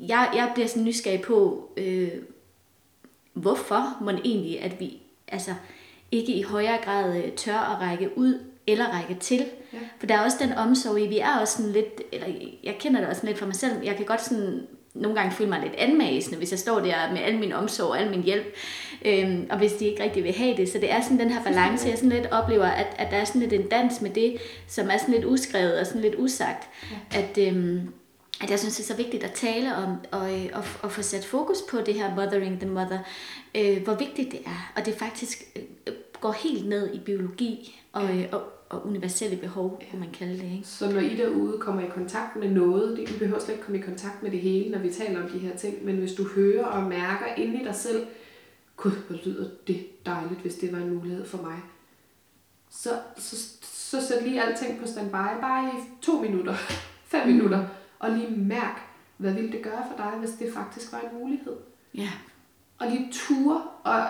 jeg, 0.00 0.28
jeg 0.34 0.50
bliver 0.54 0.66
sådan 0.68 0.84
nysgerrig 0.84 1.20
på, 1.20 1.68
øh, 1.76 2.08
hvorfor 3.32 4.04
man 4.04 4.18
egentlig, 4.24 4.60
at 4.62 4.80
vi 4.80 4.98
altså, 5.28 5.50
ikke 6.12 6.34
i 6.34 6.42
højere 6.42 6.78
grad 6.84 7.16
øh, 7.16 7.32
tør 7.32 7.58
at 7.76 7.80
række 7.88 8.10
ud 8.16 8.38
eller 8.66 8.84
række 8.98 9.14
til. 9.20 9.44
Ja. 9.72 9.78
For 9.98 10.06
der 10.06 10.14
er 10.14 10.24
også 10.24 10.36
den 10.40 10.52
omsorg 10.52 11.00
i, 11.00 11.06
vi 11.06 11.18
er 11.18 11.38
også 11.40 11.56
sådan 11.56 11.72
lidt, 11.72 12.02
eller 12.12 12.26
jeg 12.62 12.76
kender 12.80 13.00
det 13.00 13.08
også 13.08 13.26
lidt 13.26 13.38
for 13.38 13.46
mig 13.46 13.54
selv, 13.54 13.72
jeg 13.84 13.96
kan 13.96 14.06
godt 14.06 14.24
sådan 14.24 14.66
nogle 14.94 15.18
gange 15.18 15.36
føle 15.36 15.50
mig 15.50 15.60
lidt 15.60 15.74
anmæsende, 15.74 16.38
hvis 16.38 16.50
jeg 16.50 16.58
står 16.58 16.80
der 16.80 17.12
med 17.12 17.20
al 17.20 17.38
min 17.38 17.52
omsorg 17.52 17.88
og 17.88 18.00
al 18.00 18.10
min 18.10 18.22
hjælp, 18.22 18.54
øhm, 19.04 19.46
og 19.50 19.58
hvis 19.58 19.72
de 19.72 19.84
ikke 19.84 20.02
rigtig 20.02 20.24
vil 20.24 20.32
have 20.32 20.56
det. 20.56 20.68
Så 20.68 20.78
det 20.78 20.92
er 20.92 21.00
sådan 21.00 21.18
den 21.18 21.30
her 21.30 21.42
balance, 21.44 21.88
jeg 21.88 21.98
sådan 21.98 22.10
lidt 22.10 22.32
oplever, 22.32 22.66
at, 22.66 22.86
at 22.98 23.10
der 23.10 23.16
er 23.16 23.24
sådan 23.24 23.40
lidt 23.40 23.52
en 23.52 23.68
dans 23.68 24.00
med 24.00 24.10
det, 24.10 24.36
som 24.68 24.90
er 24.90 24.96
sådan 24.96 25.14
lidt 25.14 25.24
uskrevet 25.24 25.78
og 25.78 25.86
sådan 25.86 26.02
lidt 26.02 26.14
usagt. 26.18 26.68
Ja. 26.90 27.18
At, 27.18 27.38
øhm, 27.38 27.88
at 28.40 28.50
jeg 28.50 28.58
synes, 28.58 28.76
det 28.76 28.82
er 28.82 28.94
så 28.94 28.96
vigtigt 28.96 29.24
at 29.24 29.32
tale 29.32 29.76
om 29.76 29.96
og, 30.10 30.34
øh, 30.34 30.46
og, 30.52 30.64
og 30.82 30.92
få 30.92 31.02
sat 31.02 31.24
fokus 31.24 31.58
på 31.70 31.80
det 31.80 31.94
her 31.94 32.14
mothering 32.14 32.60
the 32.60 32.70
mother, 32.70 32.98
øh, 33.54 33.82
hvor 33.82 33.94
vigtigt 33.94 34.32
det 34.32 34.40
er. 34.46 34.72
Og 34.76 34.86
det 34.86 34.94
faktisk 34.94 35.44
øh, 35.56 35.94
går 36.20 36.32
helt 36.32 36.68
ned 36.68 36.94
i 36.94 36.98
biologi 36.98 37.80
og, 37.92 38.18
øh, 38.18 38.24
og, 38.32 38.42
og 38.74 38.86
universelle 38.86 39.36
behov, 39.36 39.82
kunne 39.90 40.00
man 40.00 40.10
kalde 40.12 40.38
det. 40.38 40.52
Ikke? 40.52 40.62
Så 40.64 40.90
når 40.90 41.00
I 41.00 41.16
derude 41.16 41.58
kommer 41.58 41.82
i 41.82 41.88
kontakt 41.88 42.36
med 42.36 42.50
noget, 42.50 42.96
det, 42.96 43.10
I 43.10 43.18
behøver 43.18 43.40
slet 43.40 43.54
ikke 43.54 43.64
komme 43.64 43.78
i 43.78 43.82
kontakt 43.82 44.22
med 44.22 44.30
det 44.30 44.40
hele, 44.40 44.70
når 44.70 44.78
vi 44.78 44.90
taler 44.90 45.22
om 45.22 45.30
de 45.30 45.38
her 45.38 45.56
ting, 45.56 45.84
men 45.84 45.96
hvis 45.96 46.12
du 46.12 46.24
hører 46.34 46.64
og 46.64 46.82
mærker 46.82 47.26
inde 47.36 47.60
i 47.60 47.64
dig 47.64 47.74
selv, 47.74 48.06
gud, 48.76 48.92
hvor 49.08 49.18
lyder 49.24 49.48
det 49.66 50.06
dejligt, 50.06 50.40
hvis 50.40 50.54
det 50.54 50.72
var 50.72 50.78
en 50.78 50.94
mulighed 50.94 51.24
for 51.24 51.42
mig, 51.42 51.58
så, 52.70 52.90
så, 53.16 53.36
så 53.62 54.06
sæt 54.06 54.22
lige 54.22 54.42
alting 54.42 54.80
på 54.80 54.86
standby, 54.86 55.40
bare 55.40 55.68
i 55.68 56.02
to 56.02 56.20
minutter, 56.20 56.54
fem 57.12 57.28
minutter, 57.28 57.66
og 57.98 58.10
lige 58.10 58.30
mærk, 58.30 58.80
hvad 59.16 59.32
ville 59.32 59.52
det 59.52 59.62
gøre 59.62 59.84
for 59.90 59.96
dig, 59.96 60.12
hvis 60.18 60.30
det 60.30 60.54
faktisk 60.54 60.92
var 60.92 61.00
en 61.00 61.18
mulighed. 61.20 61.56
Ja. 61.94 62.10
Og 62.78 62.90
lige 62.90 63.08
ture 63.12 63.62
og 63.84 64.06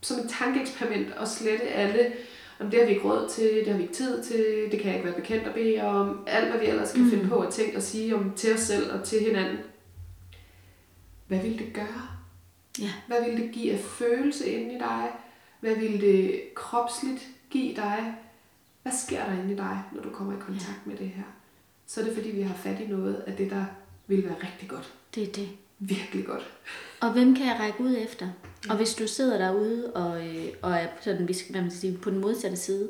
som 0.00 0.18
et 0.18 0.30
tankeeksperiment 0.38 1.12
og 1.12 1.28
slette 1.28 1.68
alle, 1.68 2.12
om 2.60 2.70
det 2.70 2.78
har 2.78 2.86
vi 2.86 2.92
ikke 2.92 3.08
råd 3.08 3.28
til, 3.28 3.44
det 3.44 3.66
har 3.66 3.76
vi 3.76 3.82
ikke 3.82 3.94
tid 3.94 4.22
til, 4.24 4.68
det 4.70 4.80
kan 4.80 4.86
jeg 4.86 4.94
ikke 4.94 5.06
være 5.06 5.20
bekendt 5.20 5.46
at 5.46 5.54
bede 5.54 5.82
om, 5.82 6.24
alt 6.26 6.50
hvad 6.50 6.60
vi 6.60 6.66
ellers 6.66 6.92
kan 6.92 7.02
mm. 7.02 7.10
finde 7.10 7.28
på 7.28 7.40
at 7.40 7.52
tænke 7.52 7.76
og 7.76 7.82
sige 7.82 8.16
om 8.16 8.32
til 8.36 8.54
os 8.54 8.60
selv 8.60 8.92
og 8.92 9.04
til 9.04 9.20
hinanden. 9.20 9.58
Hvad 11.26 11.38
vil 11.38 11.58
det 11.58 11.72
gøre? 11.74 12.08
Ja. 12.80 12.92
Hvad 13.06 13.24
vil 13.24 13.42
det 13.42 13.52
give 13.52 13.72
af 13.72 13.80
følelse 13.80 14.46
inde 14.46 14.74
i 14.74 14.78
dig? 14.78 15.10
Hvad 15.60 15.74
vil 15.74 16.00
det 16.00 16.42
kropsligt 16.54 17.28
give 17.50 17.76
dig? 17.76 18.14
Hvad 18.82 18.92
sker 18.92 19.24
der 19.24 19.32
inde 19.32 19.52
i 19.52 19.56
dig, 19.56 19.82
når 19.92 20.02
du 20.02 20.10
kommer 20.10 20.32
i 20.32 20.40
kontakt 20.40 20.86
med 20.86 20.96
det 20.96 21.08
her? 21.08 21.22
Så 21.86 22.00
er 22.00 22.04
det 22.04 22.14
fordi, 22.14 22.30
vi 22.30 22.42
har 22.42 22.54
fat 22.54 22.80
i 22.80 22.86
noget 22.86 23.14
af 23.14 23.36
det, 23.36 23.50
der 23.50 23.64
vil 24.06 24.24
være 24.24 24.36
rigtig 24.42 24.68
godt. 24.68 24.94
Det 25.14 25.28
er 25.28 25.32
det. 25.32 25.48
Virkelig 25.80 26.24
godt. 26.26 26.50
Og 27.00 27.12
hvem 27.12 27.34
kan 27.36 27.46
jeg 27.46 27.56
række 27.60 27.80
ud 27.80 27.96
efter? 28.04 28.28
Og 28.70 28.76
hvis 28.76 28.94
du 28.94 29.06
sidder 29.08 29.38
derude 29.38 29.92
og, 29.94 30.26
øh, 30.26 30.44
og 30.62 30.72
er 30.72 30.86
sådan, 31.00 31.28
hvad 31.50 31.60
man 31.60 31.70
skal 31.70 31.80
sige, 31.80 31.98
på 32.02 32.10
den 32.10 32.18
modsatte 32.18 32.56
side, 32.56 32.88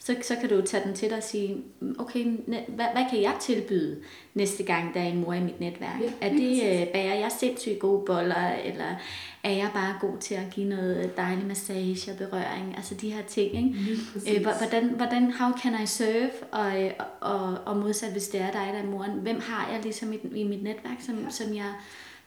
så, 0.00 0.16
så 0.22 0.36
kan 0.40 0.48
du 0.48 0.60
tage 0.66 0.84
den 0.84 0.94
til 0.94 1.08
dig 1.08 1.16
og 1.16 1.22
sige, 1.22 1.56
"Mm, 1.80 1.96
okay, 1.98 2.24
ne- 2.24 2.70
hvad, 2.70 2.86
hvad 2.94 3.04
kan 3.10 3.22
jeg 3.22 3.34
tilbyde 3.40 3.96
næste 4.34 4.62
gang, 4.62 4.94
der 4.94 5.00
er 5.00 5.04
en 5.04 5.20
mor 5.20 5.32
i 5.32 5.40
mit 5.40 5.60
netværk? 5.60 6.00
Ja, 6.02 6.28
er 6.28 6.32
det, 6.32 6.80
øh, 6.82 6.86
bager 6.92 7.14
jeg 7.14 7.32
sindssygt 7.40 7.78
gode 7.78 8.02
boller, 8.06 8.48
eller 8.64 8.94
er 9.44 9.50
jeg 9.50 9.70
bare 9.74 9.94
god 10.00 10.18
til 10.18 10.34
at 10.34 10.50
give 10.54 10.68
noget 10.68 11.16
dejlig 11.16 11.46
massage 11.46 12.12
og 12.12 12.18
berøring? 12.18 12.74
Altså 12.76 12.94
de 12.94 13.10
her 13.12 13.22
ting, 13.22 13.56
ikke? 13.56 13.74
Øh, 14.36 14.42
hvor- 14.42 14.58
hvordan, 14.58 14.88
hvordan, 14.88 15.32
how 15.32 15.52
can 15.62 15.82
I 15.82 15.86
serve? 15.86 16.30
Og, 16.52 16.82
øh, 16.84 16.90
og, 17.20 17.58
og 17.66 17.76
modsat, 17.76 18.12
hvis 18.12 18.28
det 18.28 18.40
er 18.40 18.50
dig, 18.50 18.70
der 18.72 18.78
er 18.78 18.86
moren, 18.86 19.10
hvem 19.10 19.40
har 19.40 19.72
jeg 19.72 19.82
ligesom 19.82 20.12
i, 20.12 20.16
i 20.34 20.44
mit 20.44 20.62
netværk, 20.62 20.96
som, 21.06 21.18
ja. 21.24 21.30
som, 21.30 21.54
jeg, 21.54 21.72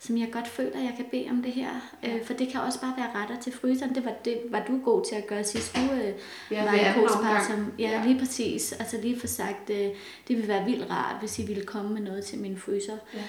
som 0.04 0.18
jeg 0.18 0.30
godt 0.32 0.48
føler, 0.48 0.80
jeg 0.80 0.94
kan 0.98 1.06
bede 1.12 1.28
om 1.30 1.42
det 1.44 1.52
her? 1.52 1.70
Øh, 2.06 2.24
for 2.26 2.34
det 2.34 2.48
kan 2.48 2.62
også 2.62 2.82
bare 2.82 2.94
være 2.98 3.22
retter 3.22 3.40
til 3.42 3.54
fryseren. 3.54 3.96
Det 3.96 4.06
var, 4.06 4.14
det 4.26 4.38
var 4.50 4.64
du 4.68 4.80
god 4.84 5.06
til 5.10 5.16
at 5.16 5.28
gøre 5.28 5.44
sidst 5.44 5.76
du 5.76 5.82
øh, 5.94 6.14
Ja, 6.52 6.64
var 6.64 6.72
anden 6.72 7.02
postpartum. 7.02 7.56
omgang. 7.60 7.74
Ja, 7.80 7.90
Ja. 7.90 8.06
lige 8.06 8.20
præcis. 8.20 8.72
Altså 8.74 8.98
lige 9.02 9.20
for 9.20 9.28
sagt, 9.28 9.70
øh, 9.70 9.78
det 10.28 10.36
ville 10.38 10.48
være 10.48 10.66
vildt 10.66 10.90
rart, 10.90 11.16
hvis 11.20 11.40
I 11.40 11.46
ville 11.46 11.64
komme 11.64 11.94
med 11.94 12.02
noget 12.02 12.24
til 12.26 12.40
min 12.40 12.58
fryser. 12.58 12.98
Ja. 13.14 13.24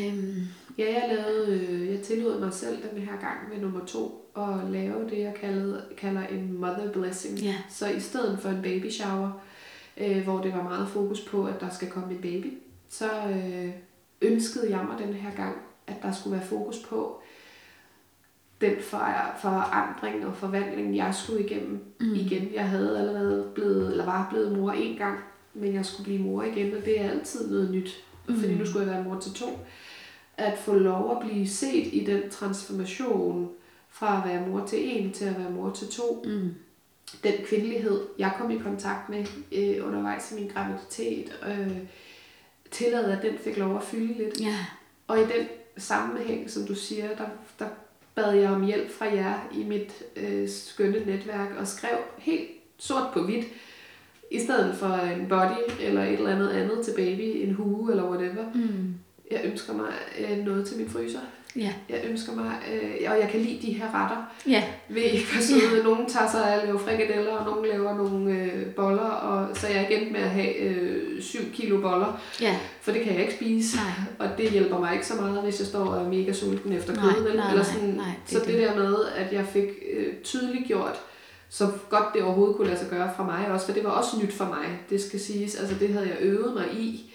Øhm, 0.00 0.42
Ja, 0.78 0.84
jeg 0.84 1.16
lavede, 1.16 1.58
øh, 1.68 1.94
jeg 1.94 2.00
tillod 2.02 2.40
mig 2.40 2.52
selv 2.54 2.78
den 2.94 3.02
her 3.02 3.20
gang 3.20 3.38
med 3.52 3.58
nummer 3.60 3.84
to 3.86 4.30
at 4.36 4.70
lave 4.70 5.10
det, 5.10 5.18
jeg 5.18 5.34
kalder, 5.40 5.80
kalder 5.98 6.26
en 6.26 6.60
mother 6.60 6.92
blessing. 6.92 7.38
Ja. 7.38 7.54
Så 7.70 7.88
i 7.88 8.00
stedet 8.00 8.38
for 8.42 8.48
en 8.48 8.62
baby 8.62 8.90
shower, 8.90 9.30
øh, 9.96 10.22
hvor 10.24 10.38
det 10.42 10.52
var 10.52 10.62
meget 10.62 10.88
fokus 10.88 11.20
på, 11.20 11.44
at 11.44 11.60
der 11.60 11.68
skal 11.70 11.88
komme 11.90 12.14
en 12.14 12.20
baby, 12.20 12.58
så 12.88 13.10
øh, 13.30 13.70
ønskede 14.22 14.70
jeg 14.76 14.84
mig 14.88 14.98
den 15.06 15.14
her 15.14 15.30
gang, 15.36 15.56
at 15.90 16.02
der 16.02 16.12
skulle 16.12 16.36
være 16.36 16.46
fokus 16.46 16.78
på 16.88 17.22
den 18.60 18.76
for, 18.82 18.98
forandring 19.42 20.26
og 20.26 20.36
forvandling, 20.36 20.96
jeg 20.96 21.14
skulle 21.14 21.44
igennem 21.44 21.84
mm. 22.00 22.14
igen. 22.14 22.54
Jeg 22.54 22.68
havde 22.68 22.98
allerede 22.98 23.50
blevet, 23.54 23.90
eller 23.90 24.04
var 24.04 24.26
blevet 24.30 24.58
mor 24.58 24.72
en 24.72 24.96
gang, 24.96 25.18
men 25.54 25.74
jeg 25.74 25.86
skulle 25.86 26.04
blive 26.04 26.18
mor 26.22 26.42
igen, 26.42 26.76
og 26.76 26.84
det 26.84 27.00
er 27.00 27.10
altid 27.10 27.50
noget 27.50 27.70
nyt. 27.70 28.04
Mm. 28.28 28.40
Fordi 28.40 28.54
nu 28.54 28.66
skulle 28.66 28.86
jeg 28.86 28.94
være 28.94 29.04
mor 29.04 29.20
til 29.20 29.32
to. 29.32 29.58
At 30.36 30.58
få 30.58 30.74
lov 30.74 31.10
at 31.16 31.28
blive 31.28 31.48
set 31.48 31.86
i 31.92 32.04
den 32.04 32.30
transformation 32.30 33.50
fra 33.90 34.22
at 34.22 34.28
være 34.30 34.48
mor 34.48 34.66
til 34.66 34.78
en 34.98 35.12
til 35.12 35.24
at 35.24 35.38
være 35.38 35.50
mor 35.50 35.70
til 35.70 35.88
to. 35.88 36.22
mm, 36.26 36.54
Den 37.22 37.32
kvindelighed, 37.44 38.00
jeg 38.18 38.32
kom 38.38 38.50
i 38.50 38.58
kontakt 38.58 39.08
med 39.08 39.26
øh, 39.52 39.86
undervejs 39.86 40.32
i 40.32 40.34
min 40.34 40.48
graviditet, 40.54 41.38
øh, 41.48 41.76
tillade, 42.70 43.16
at 43.16 43.22
den 43.22 43.38
fik 43.38 43.56
lov 43.56 43.76
at 43.76 43.82
fylde 43.82 44.14
lidt. 44.18 44.40
ja, 44.40 44.56
Og 45.08 45.18
i 45.18 45.22
den 45.22 45.46
sammenhæng, 45.80 46.50
som 46.50 46.66
du 46.66 46.74
siger, 46.74 47.08
der, 47.08 47.26
der 47.58 47.66
bad 48.14 48.34
jeg 48.34 48.50
om 48.50 48.64
hjælp 48.64 48.90
fra 48.90 49.04
jer 49.04 49.48
i 49.54 49.64
mit 49.64 50.02
øh, 50.16 50.48
skønne 50.48 51.04
netværk 51.06 51.48
og 51.58 51.66
skrev 51.66 51.96
helt 52.18 52.48
sort 52.78 53.12
på 53.12 53.22
hvidt, 53.22 53.46
i 54.30 54.40
stedet 54.40 54.74
for 54.74 54.86
en 54.86 55.28
body 55.28 55.72
eller 55.80 56.02
et 56.02 56.12
eller 56.12 56.30
andet 56.30 56.48
andet 56.48 56.84
til 56.84 56.92
baby, 56.96 57.46
en 57.46 57.54
hue 57.54 57.90
eller 57.90 58.10
whatever. 58.10 58.44
mm, 58.54 58.79
ønsker 59.60 59.72
mig 59.74 59.92
øh, 60.20 60.44
noget 60.44 60.66
til 60.68 60.76
min 60.76 60.90
fryser. 60.90 61.18
Ja. 61.56 61.72
Jeg 61.88 62.00
ønsker 62.08 62.34
mig, 62.34 62.52
øh, 62.72 63.10
og 63.10 63.20
jeg 63.20 63.28
kan 63.30 63.40
lide 63.40 63.66
de 63.66 63.72
her 63.72 63.86
retter. 63.94 64.32
Ja. 64.46 64.64
Ved 64.88 65.02
I 65.02 65.16
episode, 65.22 65.76
ja. 65.76 65.82
nogen 65.82 66.08
tager 66.08 66.30
sig 66.30 66.52
af 66.54 66.58
at 66.60 66.64
lave 66.66 66.78
frikadeller, 66.78 67.32
og 67.32 67.44
nogen 67.46 67.66
laver 67.66 67.96
nogle 67.96 68.30
øh, 68.42 68.66
boller, 68.74 69.00
og 69.10 69.56
så 69.56 69.66
er 69.66 69.70
jeg 69.80 69.90
igen 69.90 70.12
med 70.12 70.20
at 70.20 70.30
have 70.30 70.56
øh, 70.56 71.22
7 71.22 71.38
kilo 71.52 71.80
boller, 71.80 72.20
Ja. 72.40 72.56
for 72.80 72.92
det 72.92 73.02
kan 73.02 73.12
jeg 73.12 73.20
ikke 73.22 73.34
spise. 73.34 73.76
Nej. 73.76 73.86
Og 74.18 74.38
det 74.38 74.50
hjælper 74.50 74.78
mig 74.78 74.94
ikke 74.94 75.06
så 75.06 75.14
meget, 75.14 75.42
hvis 75.42 75.58
jeg 75.58 75.66
står 75.66 75.84
og 75.84 76.04
er 76.04 76.08
mega 76.08 76.32
sulten 76.32 76.72
efter 76.72 76.94
Nej, 76.94 77.14
kød. 77.14 77.22
vel? 77.22 77.36
nej, 77.36 77.50
Eller 77.50 77.62
nej, 77.64 77.72
sådan, 77.72 77.88
nej, 77.88 78.06
det 78.30 78.32
så 78.32 78.38
det, 78.38 78.46
det. 78.48 78.58
der 78.68 78.74
med, 78.76 78.96
at 79.16 79.32
jeg 79.32 79.46
fik 79.46 79.68
øh, 79.96 80.14
tydeligt 80.24 80.66
gjort, 80.66 81.00
så 81.48 81.68
godt 81.90 82.04
det 82.14 82.22
overhovedet 82.22 82.56
kunne 82.56 82.68
lade 82.68 82.78
sig 82.78 82.88
gøre 82.90 83.10
fra 83.16 83.24
mig 83.24 83.48
også, 83.52 83.66
for 83.66 83.72
det 83.72 83.84
var 83.84 83.90
også 83.90 84.10
nyt 84.22 84.32
for 84.32 84.44
mig, 84.44 84.78
det 84.90 85.00
skal 85.02 85.20
siges. 85.20 85.54
Altså 85.54 85.74
det 85.80 85.88
havde 85.88 86.06
jeg 86.08 86.16
øvet 86.20 86.54
mig 86.54 86.66
i, 86.80 87.12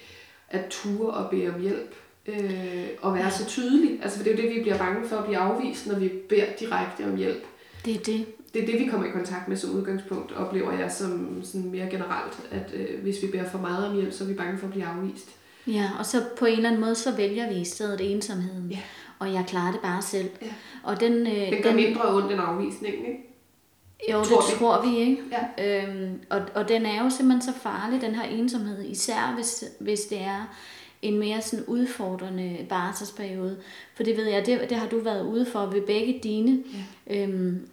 at 0.50 0.62
ture 0.70 1.10
og 1.14 1.30
bede 1.30 1.50
om 1.56 1.62
hjælp. 1.62 1.96
Øh, 2.28 2.88
og 3.02 3.14
være 3.16 3.32
så 3.32 3.46
tydelig. 3.46 4.00
Altså 4.04 4.18
for 4.18 4.24
det 4.24 4.34
er 4.34 4.38
jo 4.38 4.44
det, 4.44 4.56
vi 4.56 4.62
bliver 4.62 4.78
bange 4.78 5.08
for 5.08 5.16
at 5.16 5.26
blive 5.26 5.38
afvist, 5.38 5.88
når 5.88 5.96
vi 6.00 6.12
beder 6.30 6.46
direkte 6.60 7.06
om 7.06 7.16
hjælp. 7.16 7.46
Det 7.86 7.96
er 7.96 8.00
det. 8.00 8.26
Det 8.54 8.64
er 8.64 8.66
det, 8.66 8.80
vi 8.80 8.86
kommer 8.86 9.08
i 9.08 9.12
kontakt 9.12 9.48
med 9.48 9.58
som 9.58 9.70
udgangspunkt, 9.76 10.32
oplever 10.32 10.72
jeg 10.72 10.92
som 10.92 11.42
sådan 11.44 11.72
mere 11.72 11.90
generelt, 11.90 12.40
at 12.52 12.74
øh, 12.74 13.02
hvis 13.02 13.16
vi 13.22 13.28
beder 13.28 13.50
for 13.50 13.58
meget 13.58 13.88
om 13.88 13.96
hjælp, 13.96 14.14
så 14.14 14.24
er 14.24 14.28
vi 14.28 14.34
bange 14.34 14.58
for 14.58 14.68
at 14.68 14.72
blive 14.72 14.86
afvist. 14.86 15.30
Ja, 15.68 15.90
og 16.00 16.06
så 16.06 16.24
på 16.40 16.46
en 16.46 16.56
eller 16.56 16.70
anden 16.70 16.82
måde, 16.82 16.96
så 16.96 17.16
vælger 17.16 17.54
vi 17.54 17.60
i 17.60 17.66
stedet 17.66 18.12
ensomheden. 18.12 18.72
Ja. 18.72 18.80
Og 19.20 19.34
jeg 19.34 19.44
klarer 19.48 19.72
det 19.72 19.82
bare 19.82 20.02
selv. 20.02 20.30
Ja. 20.42 20.48
Og 20.84 21.00
den, 21.00 21.28
øh, 21.28 21.34
Det 21.52 21.64
gør 21.64 21.74
mindre 21.74 22.16
ondt 22.16 22.32
end 22.32 22.42
afvisningen, 22.42 23.06
ikke? 23.06 23.20
Jo, 24.12 24.24
tror 24.24 24.42
det 24.42 24.54
vi. 24.54 24.58
tror 24.60 24.86
vi, 24.90 24.98
ikke? 24.98 25.24
Ja. 25.58 25.84
Øhm, 25.84 26.20
og, 26.30 26.42
og 26.56 26.70
den 26.70 26.86
er 26.86 27.04
jo 27.04 27.10
simpelthen 27.10 27.54
så 27.54 27.60
farlig, 27.60 28.02
den 28.02 28.16
her 28.16 28.24
ensomhed, 28.24 28.86
især 28.86 29.34
hvis, 29.36 29.64
hvis 29.80 30.00
det 30.00 30.22
er 30.22 30.56
en 31.08 31.20
mere 31.20 31.42
sådan 31.42 31.66
udfordrende 31.66 32.66
barselsperiode. 32.70 33.58
For 33.96 34.04
det 34.04 34.18
ved 34.18 34.26
jeg, 34.26 34.46
det, 34.46 34.70
det 34.70 34.78
har 34.78 34.88
du 34.88 35.00
været 35.00 35.26
ude 35.26 35.46
for 35.46 35.66
ved 35.66 35.82
begge 35.82 36.20
dine. 36.24 36.64
Ja. 37.10 37.24
Øhm, 37.24 37.68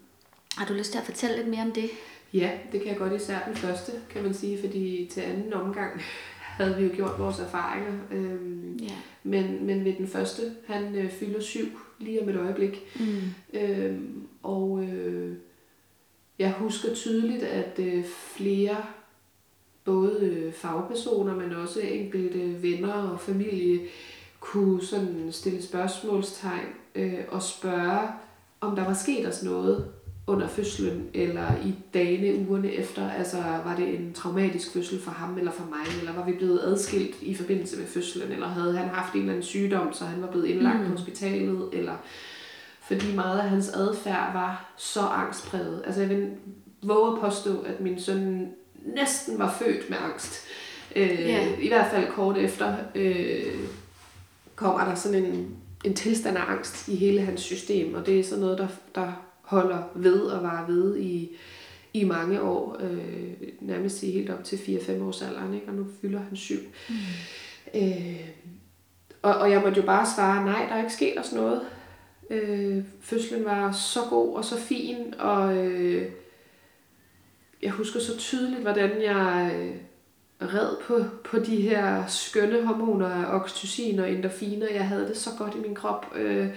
har 0.57 0.67
du 0.67 0.73
lyst 0.75 0.91
til 0.93 0.99
at 0.99 1.05
fortælle 1.05 1.37
lidt 1.37 1.49
mere 1.49 1.63
om 1.63 1.73
det? 1.73 1.91
Ja, 2.35 2.51
det 2.73 2.81
kan 2.81 2.89
jeg 2.91 2.97
godt 2.99 3.13
især 3.23 3.39
den 3.47 3.57
første, 3.57 3.93
kan 4.11 4.23
man 4.23 4.35
sige, 4.35 4.59
fordi 4.61 5.09
til 5.13 5.21
anden 5.21 5.53
omgang 5.53 6.01
havde 6.59 6.77
vi 6.77 6.85
jo 6.85 6.91
gjort 6.95 7.19
vores 7.19 7.39
erfaringer. 7.39 7.93
Øhm, 8.11 8.77
Ja. 8.83 8.95
men, 9.23 9.67
men 9.67 9.85
ved 9.85 9.93
den 9.99 10.09
første, 10.09 10.43
han 10.67 10.95
øh, 10.95 11.11
fylder 11.11 11.41
syv 11.41 11.67
lige 11.99 12.23
om 12.23 12.29
et 12.29 12.37
øjeblik. 12.37 12.83
Mm. 13.01 13.61
Øhm, 13.61 14.27
og 14.43 14.85
øh, 14.85 15.37
jeg 16.39 16.51
husker 16.53 16.95
tydeligt, 16.95 17.43
at 17.43 17.79
øh, 17.79 18.05
flere, 18.37 18.77
både 19.85 20.19
øh, 20.23 20.53
fagpersoner, 20.53 21.35
men 21.37 21.53
også 21.53 21.81
enkelte 21.81 22.63
venner 22.63 22.93
og 22.93 23.21
familie, 23.21 23.81
kunne 24.41 24.83
sådan 24.83 25.29
stille 25.31 25.63
spørgsmålstegn 25.63 26.67
øh, 26.95 27.19
og 27.29 27.43
spørge, 27.43 28.09
om 28.61 28.77
der 28.77 28.85
var 28.85 28.95
sket 28.95 29.29
os 29.29 29.43
noget 29.43 29.85
under 30.27 30.49
fødslen, 30.49 31.09
eller 31.15 31.57
i 31.65 31.75
dagene, 31.95 32.49
ugerne 32.49 32.73
efter. 32.73 33.11
Altså, 33.11 33.37
var 33.37 33.77
det 33.79 34.01
en 34.01 34.13
traumatisk 34.13 34.73
fødsel 34.73 35.01
for 35.01 35.11
ham 35.11 35.39
eller 35.39 35.53
for 35.53 35.65
mig, 35.65 35.99
eller 36.01 36.13
var 36.13 36.25
vi 36.25 36.33
blevet 36.33 36.61
adskilt 36.61 37.23
i 37.23 37.35
forbindelse 37.35 37.79
med 37.79 37.87
fødslen, 37.87 38.33
eller 38.33 38.47
havde 38.47 38.77
han 38.77 38.89
haft 38.89 39.15
en 39.15 39.21
eller 39.21 39.33
anden 39.33 39.45
sygdom, 39.45 39.93
så 39.93 40.05
han 40.05 40.23
var 40.23 40.31
blevet 40.31 40.47
indlagt 40.47 40.81
mm. 40.81 40.85
på 40.85 40.91
hospitalet, 40.91 41.69
eller 41.73 41.95
fordi 42.81 43.15
meget 43.15 43.39
af 43.39 43.49
hans 43.49 43.69
adfærd 43.69 44.33
var 44.33 44.75
så 44.77 45.01
angstpræget. 45.01 45.83
Altså 45.87 46.01
jeg 46.01 46.11
vil 46.11 46.31
våge 46.83 47.13
at 47.13 47.21
påstå, 47.21 47.61
at 47.61 47.81
min 47.81 48.01
søn 48.01 48.53
næsten 48.85 49.39
var 49.39 49.57
født 49.59 49.91
med 49.91 49.99
angst. 50.13 50.45
Øh, 50.97 51.21
Ja. 51.21 51.49
I 51.61 51.69
hvert 51.69 51.91
fald 51.91 52.13
kort 52.13 52.39
efter 52.39 52.75
øh, 52.95 53.55
kommer 54.57 54.85
der 54.85 54.95
sådan 54.95 55.25
en, 55.25 55.57
en 55.85 55.95
tilstand 55.95 56.37
af 56.37 56.43
angst 56.51 56.89
i 56.89 56.97
hele 56.97 57.21
hans 57.21 57.41
system, 57.41 57.95
og 57.95 58.07
det 58.07 58.21
er 58.21 58.25
sådan 58.25 58.41
noget, 58.41 58.59
der, 58.59 58.69
der 58.95 59.13
holder 59.43 59.83
ved 59.95 60.21
og 60.21 60.43
varer 60.43 60.67
ved 60.67 60.97
i, 60.99 61.31
i 61.95 62.05
mange 62.05 62.43
år, 62.43 62.77
øh, 62.81 63.33
nærmest 63.61 64.03
i 64.03 64.11
helt 64.11 64.31
op 64.31 64.45
til 64.45 64.57
4-5 64.57 65.03
års 65.03 65.23
alderen, 65.23 65.55
ikke? 65.55 65.69
og 65.69 65.75
nu 65.75 65.87
fylder 66.01 66.19
han 66.29 66.37
syv. 66.37 66.59
Mm. 66.89 66.95
Øh, 67.75 68.21
og, 69.23 69.35
og 69.35 69.51
jeg 69.51 69.61
måtte 69.61 69.81
jo 69.81 69.87
bare 69.87 70.07
svare, 70.17 70.45
nej, 70.45 70.67
der 70.69 70.75
er 70.75 70.79
ikke 70.79 70.93
sket 70.93 71.19
os 71.19 71.33
noget. 71.33 71.61
Øh, 72.31 72.85
fødslen 73.01 73.45
var 73.45 73.73
så 73.73 74.01
god 74.11 74.37
og 74.37 74.45
så 74.45 74.57
fin, 74.59 74.97
og 75.19 75.57
øh, 75.57 76.11
jeg 77.63 77.71
husker 77.71 78.01
så 78.01 78.19
tydeligt, 78.19 78.61
hvordan 78.61 79.03
jeg 79.03 79.53
øh, 79.57 79.75
red 80.55 80.77
på, 80.87 81.05
på 81.25 81.39
de 81.39 81.57
her 81.57 82.07
skønne 82.07 82.67
hormoner 82.67 83.27
oxytocin 83.27 83.99
og 83.99 84.11
endorfiner. 84.11 84.67
Jeg 84.73 84.89
havde 84.89 85.09
det 85.09 85.17
så 85.17 85.31
godt 85.39 85.55
i 85.55 85.59
min 85.59 85.75
krop. 85.75 86.07
Øh, 86.17 86.49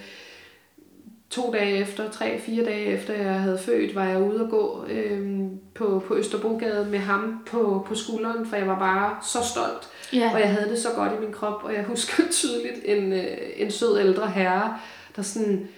to 1.30 1.52
dage 1.52 1.78
efter, 1.78 2.10
tre, 2.10 2.40
fire 2.40 2.64
dage 2.64 2.84
efter 2.84 3.14
jeg 3.14 3.40
havde 3.40 3.58
født, 3.58 3.94
var 3.94 4.04
jeg 4.04 4.22
ude 4.22 4.40
at 4.40 4.50
gå 4.50 4.84
øh, 4.88 5.46
på, 5.74 6.02
på 6.06 6.16
Østerbrogade 6.16 6.86
med 6.90 6.98
ham 6.98 7.42
på, 7.50 7.84
på 7.88 7.94
skulderen, 7.94 8.46
for 8.46 8.56
jeg 8.56 8.66
var 8.66 8.78
bare 8.78 9.16
så 9.22 9.38
stolt. 9.52 9.88
Ja. 10.12 10.30
Og 10.34 10.40
jeg 10.40 10.50
havde 10.50 10.70
det 10.70 10.78
så 10.78 10.88
godt 10.96 11.12
i 11.18 11.20
min 11.20 11.32
krop, 11.32 11.64
og 11.64 11.74
jeg 11.74 11.84
husker 11.84 12.22
tydeligt 12.30 12.80
en, 12.84 13.12
øh, 13.12 13.36
en 13.56 13.70
sød 13.70 14.00
ældre 14.00 14.30
herre, 14.30 14.78
der 15.16 15.22
sådan, 15.22 15.68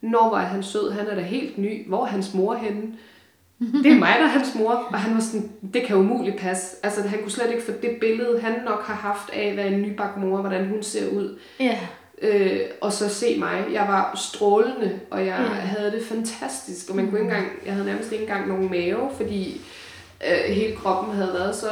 når 0.00 0.30
var 0.30 0.40
han 0.40 0.62
sød, 0.62 0.92
han 0.92 1.06
er 1.06 1.14
da 1.14 1.20
helt 1.20 1.58
ny, 1.58 1.88
hvor 1.88 2.02
er 2.02 2.08
hans 2.08 2.34
mor 2.34 2.54
henne? 2.54 2.92
Det 3.60 3.92
er 3.92 3.98
mig, 3.98 4.14
der 4.18 4.24
er 4.24 4.28
hans 4.28 4.54
mor. 4.54 4.70
Og 4.72 4.98
han 4.98 5.14
var 5.14 5.20
sådan, 5.20 5.50
det 5.74 5.82
kan 5.82 5.96
umuligt 5.96 6.36
passe. 6.38 6.76
Altså, 6.82 7.02
han 7.02 7.18
kunne 7.22 7.30
slet 7.30 7.50
ikke 7.50 7.62
få 7.64 7.72
det 7.82 7.96
billede, 8.00 8.40
han 8.40 8.60
nok 8.64 8.82
har 8.82 8.94
haft 8.94 9.30
af, 9.32 9.54
hvad 9.54 9.64
en 9.66 9.82
nybagt 9.82 10.16
mor, 10.20 10.36
hvordan 10.40 10.68
hun 10.68 10.82
ser 10.82 11.10
ud. 11.10 11.38
Ja. 11.60 11.78
Øh, 12.22 12.60
og 12.80 12.92
så 12.92 13.08
se 13.08 13.38
mig. 13.38 13.64
Jeg 13.72 13.84
var 13.88 14.16
strålende, 14.16 15.00
og 15.10 15.18
jeg 15.18 15.26
Ja. 15.26 15.42
ja. 15.42 15.48
havde 15.48 15.90
det 15.92 16.04
fantastisk. 16.06 16.90
Og 16.90 16.96
man 16.96 17.04
kunne 17.10 17.20
ikke 17.20 17.30
engang, 17.34 17.52
jeg 17.66 17.72
havde 17.72 17.86
nærmest 17.86 18.12
ikke 18.12 18.22
engang 18.22 18.48
nogen 18.48 18.70
mave, 18.70 19.10
fordi 19.16 19.60
øh, 20.28 20.54
hele 20.54 20.76
kroppen 20.76 21.14
havde 21.14 21.32
været 21.34 21.56
så 21.56 21.70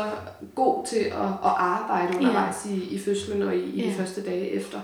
god 0.55 0.87
til 0.87 0.97
at, 0.99 1.13
at 1.45 1.53
arbejde 1.57 2.17
undervejs 2.19 2.67
i, 2.67 2.95
i 2.95 2.99
fødslen 2.99 3.43
og 3.43 3.57
i, 3.57 3.61
i 3.61 3.81
Ja. 3.83 3.89
de 3.89 3.95
første 3.95 4.23
dage 4.25 4.51
efter. 4.51 4.79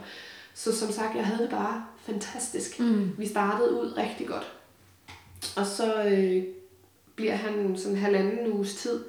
Så 0.54 0.76
som 0.78 0.92
sagt, 0.92 1.16
jeg 1.16 1.24
havde 1.24 1.42
det 1.42 1.50
bare 1.50 1.84
fantastisk. 2.06 2.80
Mm. 2.80 3.10
Vi 3.18 3.26
startede 3.28 3.72
ud 3.72 3.94
rigtig 3.96 4.26
godt. 4.26 4.52
Og 5.56 5.66
så 5.66 6.02
øh, 6.04 6.42
bliver 7.16 7.34
han 7.34 7.76
sådan 7.76 7.96
halvanden 7.96 8.52
uges 8.52 8.74
tid. 8.74 9.04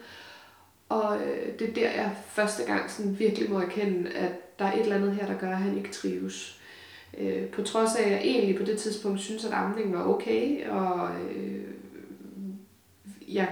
Og 0.90 1.18
øh, 1.18 1.60
det 1.60 1.70
er 1.70 1.74
der, 1.74 1.92
jeg 1.92 2.16
første 2.28 2.64
gang 2.64 2.92
sådan 2.92 3.20
virkelig 3.20 3.52
må 3.52 3.60
erkende, 3.60 4.10
at 4.10 4.60
der 4.60 4.66
er 4.66 4.74
et 4.74 4.82
eller 4.82 4.96
andet 4.96 5.16
her, 5.16 5.28
der 5.28 5.38
gør, 5.40 5.50
at 5.50 5.58
han 5.58 5.78
ikke 5.78 5.92
trives. 5.92 6.60
Øh, 7.18 7.46
på 7.46 7.62
trods 7.62 7.96
af, 7.96 8.04
at 8.04 8.12
jeg 8.12 8.22
egentlig 8.24 8.58
på 8.58 8.64
det 8.64 8.78
tidspunkt 8.78 9.20
synes, 9.20 9.46
at 9.46 9.54
amningen 9.54 9.94
var 9.94 10.04
okay, 10.04 10.68
og 10.70 11.10
øh, 11.36 11.64
jeg 13.28 13.48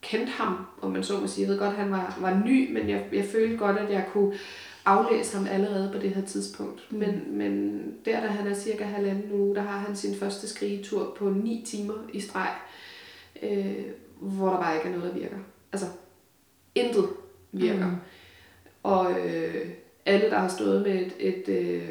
kendte 0.00 0.32
ham, 0.32 0.56
om 0.82 0.90
man 0.90 1.04
så 1.04 1.20
må 1.20 1.26
sige. 1.26 1.46
Jeg 1.46 1.52
ved 1.52 1.58
godt, 1.58 1.70
at 1.70 1.76
han 1.76 1.90
var, 1.90 2.18
var 2.20 2.42
ny, 2.46 2.72
men 2.72 2.88
jeg, 2.88 3.04
jeg 3.12 3.24
følte 3.24 3.56
godt, 3.56 3.76
at 3.76 3.90
jeg 3.90 4.06
kunne 4.12 4.34
aflæse 4.84 5.36
ham 5.36 5.46
allerede 5.50 5.90
på 5.92 5.98
det 5.98 6.10
her 6.10 6.22
tidspunkt. 6.22 6.86
Mm. 6.90 6.98
Men, 6.98 7.22
men 7.28 7.82
der, 8.04 8.20
da 8.20 8.26
han 8.26 8.46
er 8.46 8.54
cirka 8.54 8.84
halvanden 8.84 9.32
uge, 9.32 9.54
der 9.54 9.62
har 9.62 9.78
han 9.78 9.96
sin 9.96 10.14
første 10.14 10.48
skrigetur 10.48 11.16
på 11.18 11.30
9 11.30 11.64
timer 11.66 11.94
i 12.12 12.20
streg, 12.20 12.50
øh, 13.42 13.84
hvor 14.20 14.50
der 14.50 14.60
bare 14.60 14.76
ikke 14.76 14.88
er 14.88 14.92
noget, 14.92 15.14
der 15.14 15.20
virker. 15.20 15.36
Altså, 15.72 15.86
intet 16.74 17.08
virker. 17.52 17.86
Mm. 17.86 17.96
Og 18.82 19.12
øh, 19.20 19.68
alle, 20.06 20.30
der 20.30 20.38
har 20.38 20.48
stået 20.48 20.82
med 20.82 20.94
et, 20.94 21.12
et 21.18 21.48
øh, 21.48 21.88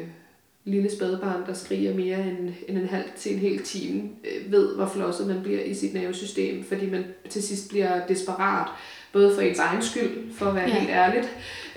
lille 0.64 0.90
spædbarn, 0.90 1.46
der 1.46 1.54
skriger 1.54 1.94
mere 1.94 2.18
end, 2.18 2.54
end 2.68 2.78
en 2.78 2.88
halv 2.88 3.04
til 3.16 3.32
en 3.32 3.38
hel 3.38 3.62
time, 3.62 4.10
øh, 4.24 4.52
ved, 4.52 4.76
hvor 4.76 4.86
flosset 4.86 5.26
man 5.26 5.42
bliver 5.42 5.62
i 5.62 5.74
sit 5.74 5.94
nervesystem, 5.94 6.64
fordi 6.64 6.90
man 6.90 7.04
til 7.28 7.42
sidst 7.42 7.68
bliver 7.68 8.06
desperat, 8.06 8.68
både 9.12 9.34
for 9.34 9.40
ens 9.40 9.58
egen 9.58 9.82
skyld, 9.82 10.32
for 10.32 10.46
at 10.46 10.54
være 10.54 10.68
ja. 10.68 10.78
helt 10.78 10.90
ærligt, 10.90 11.28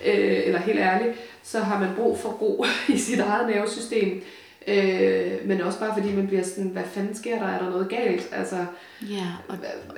øh, 0.06 0.42
eller 0.46 0.60
helt 0.60 0.80
ærlig, 0.80 1.16
så 1.44 1.60
har 1.60 1.80
man 1.80 1.96
brug 1.96 2.20
for 2.20 2.30
ro 2.30 2.66
i 2.94 2.98
sit 2.98 3.20
eget 3.20 3.56
nervesystem, 3.56 4.22
øh, 4.68 5.48
men 5.48 5.62
også 5.62 5.80
bare 5.80 5.94
fordi 5.98 6.16
man 6.16 6.28
bliver 6.28 6.44
sådan, 6.44 6.70
hvad 6.70 6.84
fanden 6.94 7.16
sker 7.16 7.40
der, 7.40 7.46
er 7.48 7.64
der 7.64 7.70
noget 7.70 7.90
galt? 7.90 8.30
Altså, 8.32 8.66
Ja, 9.10 9.28
og 9.48 9.58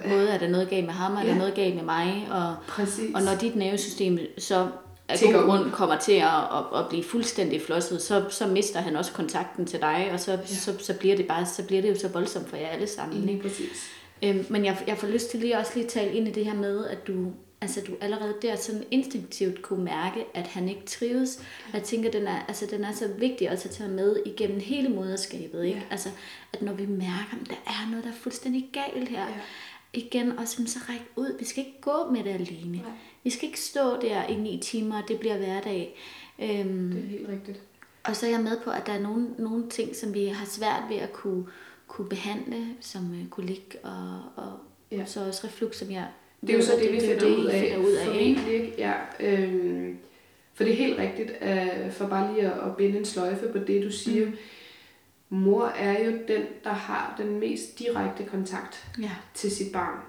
både 0.10 0.30
er 0.30 0.38
der 0.38 0.48
noget 0.50 0.70
galt 0.70 0.86
med 0.86 0.94
ham, 0.94 1.12
og 1.14 1.18
er 1.20 1.24
der 1.26 1.32
Ja. 1.32 1.38
noget 1.38 1.54
galt 1.54 1.76
med 1.76 1.84
mig, 1.84 2.28
og, 2.32 2.56
præcis. 2.68 3.16
og 3.16 3.22
når 3.22 3.36
dit 3.42 3.56
nervesystem 3.56 4.20
så 4.38 4.68
af 5.10 5.20
god 5.20 5.46
grund 5.46 5.72
kommer 5.72 5.98
til 5.98 6.12
at, 6.12 6.26
at, 6.28 6.80
at 6.80 6.86
blive 6.90 7.04
fuldstændig 7.04 7.62
flosset, 7.62 8.02
så, 8.02 8.24
så 8.30 8.48
mister 8.48 8.80
han 8.80 8.96
også 8.96 9.12
kontakten 9.12 9.66
til 9.66 9.82
dig, 9.82 10.10
og 10.14 10.20
så, 10.20 10.32
ja. 10.32 10.38
så, 10.46 10.74
så, 10.80 10.94
bliver 10.94 11.16
det 11.16 11.28
bare, 11.28 11.46
så 11.46 11.64
bliver 11.64 11.82
det 11.82 11.90
jo 11.90 12.00
så 12.00 12.08
voldsomt 12.08 12.50
for 12.50 12.58
jer 12.58 12.68
alle 12.68 12.88
sammen. 12.88 13.30
Ikke? 13.30 13.42
Præcis. 13.42 13.90
Øhm, 14.24 14.46
men 14.50 14.66
jeg, 14.66 14.78
jeg 14.88 14.98
får 14.98 15.08
lyst 15.08 15.30
til 15.32 15.40
lige 15.40 15.58
også 15.58 15.72
lige 15.76 15.86
at 15.86 15.92
tale 15.92 16.14
ind 16.14 16.28
i 16.28 16.32
det 16.32 16.46
her 16.46 16.54
med, 16.54 16.86
at 16.88 17.08
du, 17.08 17.14
altså 17.62 17.82
du 17.88 17.92
allerede 18.02 18.36
der 18.42 18.56
sådan 18.56 18.84
instinktivt 18.92 19.62
kunne 19.62 19.84
mærke, 19.84 20.26
at 20.34 20.48
han 20.48 20.70
ikke 20.70 20.86
trives. 20.86 21.44
Jeg 21.74 21.84
tænker, 21.84 22.12
den 22.12 22.28
er, 22.28 22.40
altså, 22.48 22.66
den 22.72 22.84
er 22.84 22.92
så 22.92 23.08
vigtig 23.08 23.52
også 23.52 23.68
at 23.70 23.76
tage 23.76 23.90
med 23.90 24.16
igennem 24.26 24.60
hele 24.60 24.90
moderskabet. 24.90 25.66
Ikke? 25.66 25.78
Ja. 25.78 25.84
Altså, 25.92 26.10
at 26.54 26.62
når 26.62 26.74
vi 26.74 26.86
mærker, 26.86 27.38
at 27.42 27.48
der 27.50 27.56
er 27.68 27.90
noget, 27.90 28.04
der 28.04 28.10
er 28.12 28.16
fuldstændig 28.16 28.70
galt 28.74 29.10
her, 29.10 29.22
Ja. 29.28 29.34
igen, 29.94 30.40
og 30.40 30.48
så, 30.48 30.80
ræk 30.90 31.02
ud. 31.16 31.36
Vi 31.40 31.46
skal 31.46 31.66
ikke 31.66 31.82
gå 31.82 32.10
med 32.12 32.24
det 32.24 32.30
alene. 32.30 32.78
Nej. 32.78 32.92
Vi 33.24 33.30
skal 33.30 33.48
ikke 33.48 33.60
stå 33.62 34.02
der 34.02 34.24
i 34.24 34.36
ni 34.36 34.60
timer, 34.64 35.02
og 35.02 35.08
det 35.08 35.20
bliver 35.20 35.38
hverdag. 35.38 35.98
Øhm, 36.40 36.92
Det 36.92 37.04
er 37.04 37.08
helt 37.10 37.30
rigtigt. 37.30 37.60
Og 38.04 38.16
så 38.16 38.26
er 38.26 38.30
jeg 38.30 38.40
med 38.40 38.58
på, 38.64 38.70
at 38.70 38.88
der 38.88 38.94
er 38.94 39.00
nogle, 39.00 39.28
nogle 39.38 39.70
ting, 39.70 39.96
som 39.96 40.14
vi 40.14 40.26
har 40.26 40.46
svært 40.46 40.84
ved 40.90 40.98
at 40.98 41.14
kunne, 41.14 41.46
kunne 41.88 42.10
behandle, 42.10 42.68
som 42.82 43.14
øh, 43.14 43.30
kolik 43.30 43.76
og, 43.84 44.22
og 44.36 44.54
Ja. 44.92 44.98
ja. 44.98 45.06
så 45.06 45.28
også 45.28 45.48
reflux, 45.48 45.76
som 45.76 45.92
jeg 45.92 46.08
Det 46.48 46.54
er 46.54 46.58
jo 46.58 46.64
så 46.66 46.72
det, 46.82 46.92
vi 46.92 46.98
er 46.98 47.02
finder 47.20 47.38
ud 47.38 47.46
af. 47.46 47.60
finder 47.62 47.78
ud 47.88 47.92
af 47.94 48.06
formentlig, 48.06 48.54
ikke? 48.54 48.74
Ja, 48.78 48.94
øhm, 49.20 49.98
for 50.54 50.64
det 50.64 50.74
er 50.74 50.78
helt 50.78 51.00
rigtigt, 51.00 51.32
øh, 51.42 51.92
for 51.92 52.08
bare 52.08 52.34
lige 52.34 52.46
at, 52.52 52.70
at 52.70 52.78
binde 52.78 52.98
en 53.00 53.06
sløjfe 53.06 53.48
på 53.48 53.58
det, 53.58 53.84
du 53.84 53.92
siger. 53.92 54.26
Mm. 54.26 54.38
Mor 55.30 55.66
er 55.66 56.04
jo 56.06 56.12
den, 56.28 56.42
der 56.64 56.70
har 56.74 57.16
den 57.18 57.40
mest 57.40 57.80
direkte 57.80 58.24
kontakt 58.24 58.88
Ja. 59.02 59.12
til 59.34 59.52
sit 59.52 59.72
barn. 59.72 60.00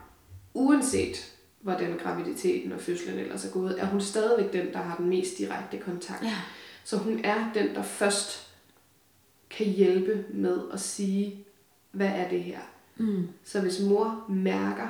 Uanset 0.54 1.32
hvordan 1.60 1.98
graviditeten 2.02 2.72
og 2.72 2.80
fødslen 2.80 3.18
ellers 3.18 3.44
er 3.44 3.50
gået, 3.50 3.80
er 3.80 3.86
hun 3.86 4.00
stadigvæk 4.00 4.52
den, 4.52 4.72
der 4.72 4.78
har 4.78 4.96
den 4.96 5.08
mest 5.08 5.38
direkte 5.38 5.78
kontakt. 5.78 6.22
Ja. 6.22 6.34
Så 6.84 6.96
hun 6.96 7.20
er 7.24 7.50
den, 7.54 7.74
der 7.74 7.82
først 7.82 8.48
kan 9.50 9.66
hjælpe 9.66 10.24
med 10.30 10.58
at 10.72 10.80
sige, 10.80 11.44
hvad 11.92 12.06
er 12.08 12.28
det 12.28 12.42
her? 12.42 12.58
Mm. 12.96 13.28
Så 13.44 13.60
hvis 13.60 13.80
mor 13.80 14.24
mærker 14.28 14.88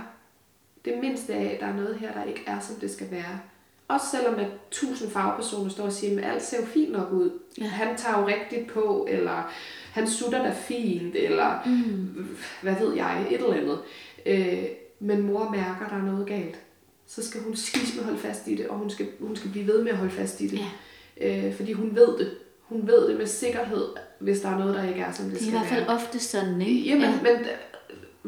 det 0.88 0.98
mindste 1.00 1.34
af, 1.34 1.44
at 1.54 1.60
der 1.60 1.66
er 1.66 1.76
noget 1.76 1.96
her, 2.00 2.12
der 2.12 2.24
ikke 2.24 2.42
er, 2.46 2.60
som 2.60 2.76
det 2.76 2.90
skal 2.90 3.10
være. 3.10 3.40
Også 3.88 4.06
selvom 4.16 4.34
at 4.34 4.46
tusind 4.70 5.10
fagpersoner 5.10 5.70
står 5.70 5.84
og 5.84 5.92
siger, 5.92 6.18
at 6.18 6.32
alt 6.32 6.42
ser 6.42 6.60
jo 6.60 6.66
fint 6.66 6.92
nok 6.92 7.12
ud. 7.12 7.30
Ja. 7.60 7.64
Han 7.66 7.96
tager 7.96 8.20
jo 8.20 8.26
rigtigt 8.26 8.66
på, 8.66 9.06
eller 9.10 9.50
han 9.92 10.08
sutter 10.08 10.42
da 10.42 10.52
fint, 10.52 11.16
eller 11.16 11.58
Mm. 11.66 12.36
hvad 12.62 12.74
ved 12.80 12.94
jeg, 12.94 13.26
et 13.30 13.40
eller 13.42 13.54
andet. 13.54 13.78
Øh, 14.26 14.64
men 15.00 15.22
mor 15.22 15.50
mærker, 15.50 15.84
at 15.84 15.90
der 15.90 15.96
er 15.96 16.02
noget 16.12 16.26
galt. 16.26 16.58
Så 17.06 17.26
skal 17.26 17.40
hun 17.40 17.56
skisme 17.56 18.02
holde 18.02 18.18
fast 18.18 18.46
i 18.46 18.54
det, 18.54 18.66
og 18.68 18.76
hun 18.78 18.90
skal, 18.90 19.06
hun 19.20 19.36
skal 19.36 19.50
blive 19.50 19.66
ved 19.66 19.82
med 19.82 19.92
at 19.92 19.98
holde 19.98 20.12
fast 20.12 20.40
i 20.40 20.46
det. 20.46 20.60
Ja. 21.20 21.46
Øh, 21.48 21.54
fordi 21.54 21.72
hun 21.72 21.94
ved 21.96 22.18
det. 22.18 22.30
Hun 22.62 22.86
ved 22.86 23.08
det 23.08 23.18
med 23.18 23.26
sikkerhed, 23.26 23.84
hvis 24.18 24.40
der 24.40 24.48
er 24.48 24.58
noget, 24.58 24.74
der 24.74 24.88
ikke 24.88 25.00
er, 25.00 25.12
som 25.12 25.24
det, 25.24 25.34
Det 25.34 25.40
er 25.40 25.44
i 25.46 25.48
skal 25.48 25.58
hvert 25.58 25.68
fald 25.68 25.84
være. 25.84 25.94
ofte 25.94 26.18
sådan, 26.18 26.62
ikke? 26.62 26.80
Jamen, 26.80 27.02
ja. 27.02 27.10
men 27.22 27.46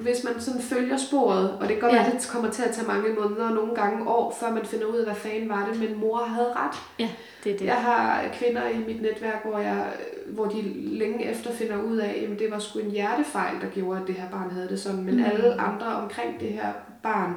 hvis 0.01 0.25
man 0.25 0.41
sådan 0.41 0.61
følger 0.63 0.97
sporet, 0.97 1.51
og 1.51 1.61
det 1.61 1.69
kan 1.69 1.81
godt 1.81 1.93
Ja. 1.93 1.97
være, 2.03 2.07
at 2.13 2.21
det 2.21 2.29
kommer 2.29 2.51
til 2.51 2.63
at 2.63 2.71
tage 2.75 2.87
mange 2.87 3.09
måneder 3.15 3.49
og 3.49 3.55
nogle 3.55 3.75
gange 3.75 4.09
år, 4.09 4.37
før 4.41 4.51
man 4.53 4.65
finder 4.67 4.87
ud 4.87 4.97
af, 4.97 5.05
hvad 5.05 5.15
fanden 5.15 5.49
var 5.49 5.69
det, 5.73 5.81
men 5.81 6.01
mor 6.01 6.17
havde 6.19 6.53
ret. 6.57 6.77
ja, 6.99 7.09
det 7.45 7.53
er 7.55 7.59
det. 7.59 7.65
Jeg 7.67 7.75
har 7.75 8.25
kvinder 8.33 8.69
i 8.69 8.79
mit 8.87 9.03
netværk, 9.03 9.45
hvor, 9.45 9.59
jeg, 9.59 9.87
hvor 10.27 10.45
de 10.47 10.63
længe 10.75 11.31
efter 11.31 11.53
finder 11.53 11.83
ud 11.83 11.97
af, 11.97 12.29
at 12.33 12.39
det 12.39 12.51
var 12.51 12.59
sgu 12.59 12.79
en 12.79 12.91
hjertefejl, 12.91 13.61
der 13.61 13.67
gjorde, 13.75 14.01
at 14.01 14.07
det 14.07 14.15
her 14.15 14.29
barn 14.31 14.51
havde 14.51 14.69
det 14.69 14.81
sådan. 14.81 15.03
Men 15.05 15.17
Mm. 15.17 15.25
alle 15.25 15.61
andre 15.61 15.87
omkring 15.87 16.41
det 16.41 16.49
her 16.53 16.73
barn 17.03 17.35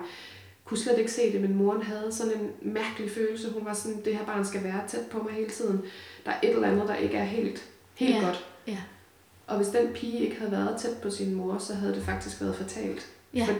kunne 0.66 0.78
slet 0.78 0.98
ikke 0.98 1.12
se 1.12 1.32
det, 1.34 1.42
men 1.42 1.56
moren 1.56 1.82
havde 1.82 2.12
sådan 2.12 2.34
en 2.34 2.74
mærkelig 2.74 3.12
følelse. 3.12 3.54
Hun 3.54 3.66
var 3.66 3.74
sådan, 3.74 4.02
det 4.06 4.16
her 4.18 4.26
barn 4.26 4.46
skal 4.46 4.64
være 4.64 4.82
tæt 4.88 5.06
på 5.12 5.24
mig 5.24 5.34
hele 5.34 5.50
tiden. 5.50 5.82
Der 6.26 6.32
er 6.32 6.36
et 6.44 6.50
eller 6.50 6.68
andet, 6.68 6.88
der 6.88 6.96
ikke 6.96 7.18
er 7.18 7.24
helt, 7.24 7.64
helt 7.96 8.16
Ja. 8.16 8.22
godt. 8.26 8.46
Ja. 8.68 8.78
Og 9.48 9.58
hvis 9.58 9.68
den 9.68 9.88
pige 9.94 10.20
ikke 10.20 10.38
havde 10.40 10.52
været 10.52 10.78
tæt 10.82 10.98
på 11.04 11.10
sin 11.10 11.34
mor, 11.36 11.58
så 11.58 11.74
havde 11.74 11.96
det 11.96 12.04
faktisk 12.04 12.42
været 12.42 12.56
fatalt. 12.56 13.08
Ja. 13.34 13.46
For, 13.46 13.54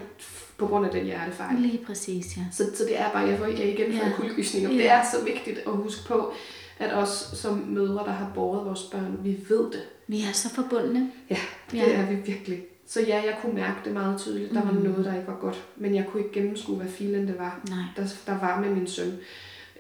på 0.58 0.68
grund 0.68 0.86
af 0.86 0.92
den 0.92 1.06
hjertefejl. 1.06 1.60
Lige 1.60 1.80
præcis, 1.86 2.38
ja. 2.38 2.42
Så, 2.52 2.64
så 2.76 2.84
det 2.84 3.00
er 3.00 3.12
bare, 3.12 3.28
jeg 3.28 3.38
får 3.38 3.46
jeg 3.46 3.70
igen 3.70 3.92
for 3.94 4.00
Ja. 4.00 4.08
en 4.08 4.14
kuldegysning. 4.18 4.68
Og 4.68 4.74
Ja. 4.74 4.78
det 4.78 4.90
er 4.92 5.02
så 5.12 5.26
vigtigt 5.26 5.60
at 5.68 5.72
huske 5.74 6.08
på, 6.08 6.34
at 6.80 6.94
os 6.94 7.10
som 7.34 7.58
mødre, 7.68 8.06
der 8.06 8.12
har 8.12 8.32
båret 8.36 8.66
vores 8.66 8.84
børn, 8.84 9.20
vi 9.24 9.40
ved 9.50 9.64
det. 9.72 9.82
Vi 10.08 10.22
er 10.22 10.32
så 10.34 10.50
forbundne. 10.50 11.12
Ja, 11.30 11.38
det 11.72 11.78
Ja. 11.78 11.92
er 11.94 12.10
vi 12.10 12.16
virkelig. 12.16 12.64
Så 12.88 13.02
ja, 13.02 13.16
jeg 13.16 13.38
kunne 13.42 13.54
mærke 13.54 13.78
det 13.86 13.94
meget 13.94 14.20
tydeligt. 14.20 14.54
Der 14.54 14.62
var 14.64 14.72
Mm. 14.72 14.78
noget, 14.82 15.06
der 15.06 15.14
ikke 15.16 15.28
var 15.28 15.38
godt. 15.42 15.64
Men 15.78 15.96
jeg 15.96 16.06
kunne 16.12 16.24
ikke 16.24 16.34
gennemskue, 16.40 16.76
hvad 16.76 16.88
filen 16.88 17.28
det 17.28 17.40
var, 17.40 17.62
Nej. 17.70 17.84
der, 17.98 18.08
der 18.28 18.40
var 18.40 18.60
med 18.62 18.70
min 18.70 18.88
søn. 18.88 19.14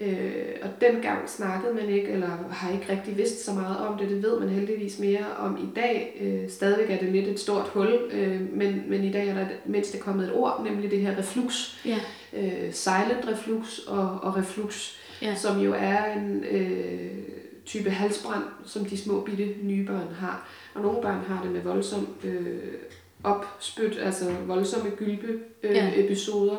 Øh, 0.01 0.34
og 0.62 0.69
dengang 0.82 1.29
snakkede 1.29 1.73
man 1.73 1.89
ikke, 1.89 2.08
eller 2.08 2.27
har 2.51 2.71
ikke 2.71 2.86
rigtig 2.91 3.17
vidst 3.17 3.45
så 3.45 3.53
meget 3.53 3.77
om 3.77 3.97
det. 3.97 4.10
Det 4.10 4.23
ved 4.23 4.39
man 4.39 4.49
heldigvis 4.49 4.99
mere 4.99 5.25
om 5.39 5.58
i 5.58 5.75
dag. 5.75 6.17
Øh, 6.21 6.49
stadigvæk 6.49 6.89
er 6.89 6.97
det 6.99 7.12
lidt 7.12 7.27
et 7.27 7.39
stort 7.39 7.65
hul, 7.73 7.99
øh, 8.12 8.41
men, 8.53 8.84
men 8.88 9.03
i 9.03 9.12
dag 9.12 9.27
er 9.27 9.34
der 9.34 9.45
mindst 9.65 9.99
kommet 9.99 10.25
et 10.27 10.34
ord, 10.34 10.65
nemlig 10.69 10.91
det 10.91 10.99
her 11.01 11.17
reflux. 11.17 11.75
Ja. 11.86 11.99
Øh, 12.34 12.73
silent 12.73 13.27
reflux 13.32 13.79
og, 13.88 14.19
og 14.21 14.38
reflux, 14.38 14.97
Ja. 15.21 15.36
som 15.36 15.60
jo 15.60 15.73
er 15.77 16.13
en 16.13 16.43
øh, 16.51 17.12
type 17.65 17.89
halsbrand, 17.89 18.43
som 18.65 18.86
de 18.86 18.97
små 18.97 19.21
bitte 19.21 19.47
nye 19.63 19.86
børn 19.86 20.08
har. 20.19 20.49
Og 20.73 20.82
nogle 20.82 21.01
børn 21.01 21.19
har 21.27 21.43
det 21.43 21.51
med 21.51 21.62
voldsom 21.62 22.08
øh, 22.23 22.58
opspyt, 23.23 23.97
altså 24.03 24.25
voldsomme 24.47 24.89
gylpe 24.89 25.39
øh, 25.63 25.71
Ja. 25.75 25.86
ja. 25.86 26.03
episoder. 26.06 26.56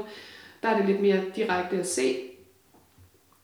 Der 0.63 0.69
er 0.69 0.77
det 0.77 0.87
lidt 0.87 1.01
mere 1.01 1.21
direkte 1.37 1.77
at 1.77 1.87
se. 1.87 2.17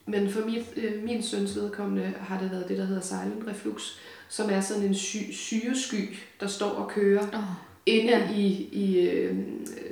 Men 0.06 0.30
for 0.30 0.40
mit, 0.46 0.64
øh, 0.76 1.04
min 1.04 1.22
søns 1.22 1.56
vedkommende 1.56 2.12
har 2.20 2.38
det 2.38 2.50
været 2.50 2.68
det, 2.68 2.78
der 2.78 2.84
hedder 2.84 3.00
silent 3.02 3.48
reflux, 3.48 3.82
som 4.28 4.50
er 4.50 4.60
sådan 4.60 4.82
en 4.82 4.94
sy- 4.94 5.32
syresky, 5.32 6.16
der 6.40 6.46
står 6.46 6.68
og 6.70 6.88
kører 6.90 7.22
Oh. 7.34 7.40
inde 7.86 8.08
Ja. 8.12 8.28
i, 8.36 8.68
i 8.72 9.00
øh, 9.08 9.36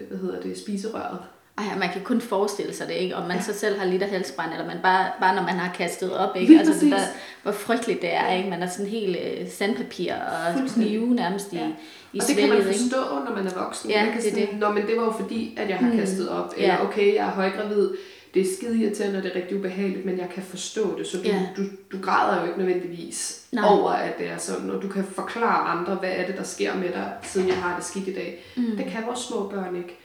hvad 0.08 0.18
hedder 0.18 0.40
det, 0.40 0.58
spiserøret. 0.58 1.18
Ej, 1.58 1.78
man 1.78 1.88
kan 1.92 2.02
kun 2.04 2.20
forestille 2.20 2.74
sig 2.74 2.86
det, 2.88 2.94
ikke? 2.94 3.16
Om 3.16 3.28
man 3.28 3.36
ja. 3.36 3.42
så 3.42 3.54
selv 3.54 3.78
har 3.78 3.86
lidt 3.86 4.02
af 4.02 4.08
halsbrand, 4.08 4.52
eller 4.52 4.66
man 4.66 4.76
bare, 4.82 5.06
bare 5.20 5.34
når 5.34 5.42
man 5.42 5.54
har 5.54 5.74
kastet 5.74 6.12
op, 6.16 6.36
ikke? 6.36 6.48
Lige 6.52 6.60
altså 6.60 6.84
det 6.84 6.92
der, 6.92 6.98
hvor 7.42 7.52
frygteligt 7.52 8.02
det 8.02 8.14
er, 8.14 8.32
ikke? 8.36 8.50
Man 8.50 8.62
er 8.62 8.68
sådan 8.68 8.86
helt 8.86 9.16
øh, 9.24 9.48
sandpapir 9.50 10.14
og 10.14 10.68
knive 10.74 11.14
nærmest 11.14 11.52
i, 11.52 11.56
Ja. 11.56 11.66
i 12.12 12.18
og 12.20 12.26
det 12.28 12.36
kan 12.36 12.48
man 12.48 12.56
svælget, 12.58 12.72
ikke? 12.72 12.80
forstå, 12.94 13.24
når 13.24 13.32
man 13.36 13.46
er 13.46 13.64
voksen. 13.64 13.90
Ja, 13.90 14.04
man 14.04 14.12
kan 14.12 14.22
det 14.22 14.30
sådan, 14.32 14.48
det. 14.48 14.58
Nå, 14.58 14.70
men 14.72 14.86
det 14.86 14.96
var 14.96 15.04
jo 15.04 15.12
fordi, 15.12 15.54
at 15.56 15.68
jeg 15.68 15.76
har 15.78 15.88
Hmm. 15.88 15.98
kastet 15.98 16.28
op. 16.28 16.54
Ja. 16.58 16.62
Eller 16.62 16.78
okay, 16.88 17.14
jeg 17.14 17.26
er 17.26 17.30
højgravid. 17.30 17.90
Det 18.34 18.42
er 18.42 18.46
skide 18.56 18.78
irriterende, 18.82 19.16
og 19.18 19.22
det 19.22 19.32
er 19.32 19.36
rigtig 19.36 19.58
ubehageligt, 19.58 20.04
men 20.06 20.18
jeg 20.18 20.28
kan 20.34 20.42
forstå 20.42 20.98
det. 20.98 21.06
Så 21.06 21.16
du, 21.18 21.22
Ja. 21.24 21.48
du, 21.56 21.62
du 21.92 22.00
græder 22.02 22.40
jo 22.40 22.46
ikke 22.46 22.58
nødvendigvis 22.58 23.46
Nej. 23.52 23.64
Over, 23.68 23.90
at 23.90 24.18
det 24.18 24.28
er 24.28 24.36
sådan. 24.38 24.70
Og 24.70 24.82
du 24.82 24.88
kan 24.88 25.04
forklare 25.04 25.68
andre, 25.68 25.94
hvad 25.94 26.10
er 26.12 26.26
det, 26.26 26.36
der 26.36 26.42
sker 26.42 26.74
med 26.76 26.88
dig, 26.88 27.12
siden 27.22 27.48
jeg 27.48 27.56
har 27.56 27.76
det 27.76 27.84
skidt 27.84 28.08
i 28.08 28.12
dag. 28.14 28.44
Mm. 28.56 28.76
Det 28.76 28.86
kan 28.86 29.06
vores 29.06 29.18
små 29.20 29.48
børn 29.48 29.76
ikke. 29.76 29.98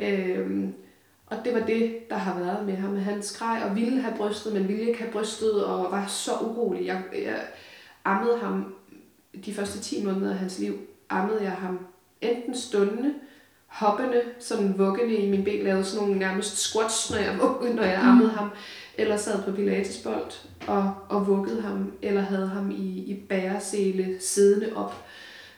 Øhm, 0.00 0.74
og 1.26 1.36
det 1.44 1.54
var 1.54 1.60
det, 1.60 2.10
der 2.10 2.16
har 2.16 2.38
været 2.38 2.66
med 2.66 2.76
ham. 2.76 2.96
Han 2.96 3.22
skreg 3.22 3.62
og 3.70 3.76
ville 3.76 4.00
have 4.00 4.14
brystet, 4.16 4.52
men 4.52 4.68
ville 4.68 4.82
ikke 4.88 4.98
have 4.98 5.12
brystet, 5.12 5.64
og 5.64 5.92
var 5.92 6.06
så 6.06 6.30
urolig. 6.40 6.86
Jeg, 6.86 7.02
jeg 7.12 7.40
ammede 8.04 8.38
ham 8.38 8.74
de 9.46 9.54
første 9.54 9.80
10 9.80 10.04
måneder 10.04 10.30
af 10.32 10.38
hans 10.38 10.58
liv, 10.58 10.78
ammede 11.10 11.42
jeg 11.42 11.52
ham 11.52 11.78
enten 12.20 12.54
stående, 12.56 13.14
hoppende, 13.76 14.20
sådan 14.40 14.78
vuggende 14.78 15.14
i 15.16 15.30
min 15.30 15.44
ben, 15.44 15.64
lavede 15.64 15.84
sådan 15.84 16.02
nogle 16.06 16.18
nærmest 16.18 16.56
squats, 16.58 17.10
når 17.10 17.18
jeg, 17.18 17.38
vuggede, 17.42 17.74
når 17.74 17.82
jeg 17.82 18.00
ammede 18.02 18.30
ham, 18.30 18.48
eller 18.98 19.16
sad 19.16 19.42
på 19.42 19.52
pilatesbold 19.52 20.32
og, 20.66 20.94
og 21.08 21.26
vuggede 21.26 21.62
ham, 21.62 21.92
eller 22.02 22.20
havde 22.20 22.48
ham 22.48 22.70
i, 22.70 22.98
i 23.06 23.14
bæresele 23.28 24.16
siddende 24.20 24.76
op 24.76 25.04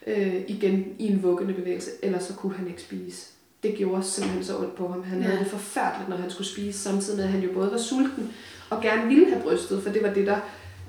øh, 0.07 0.35
igen 0.49 0.95
i 0.99 1.07
en 1.07 1.23
vuggende 1.23 1.55
bevægelse, 1.55 1.91
eller 2.03 2.19
så 2.19 2.35
kunne 2.35 2.55
han 2.57 2.67
ikke 2.69 2.83
spise. 2.83 3.27
Det 3.63 3.75
gjorde 3.75 4.03
simpelthen 4.03 4.45
så 4.45 4.59
ondt 4.59 4.77
på 4.77 4.89
ham. 4.89 5.03
Han 5.03 5.19
Ja. 5.19 5.25
havde 5.25 5.39
det 5.39 5.47
forfærdeligt, 5.47 6.09
når 6.09 6.17
han 6.17 6.31
skulle 6.31 6.49
spise, 6.49 6.79
samtidig 6.79 7.17
med, 7.17 7.25
at 7.25 7.31
han 7.31 7.41
jo 7.41 7.53
både 7.55 7.71
var 7.71 7.79
sulten 7.79 8.33
og 8.71 8.83
gerne 8.83 9.09
ville 9.09 9.31
have 9.31 9.43
brystet, 9.43 9.83
for 9.83 9.91
det 9.91 10.03
var 10.03 10.13
det, 10.15 10.27
der 10.27 10.37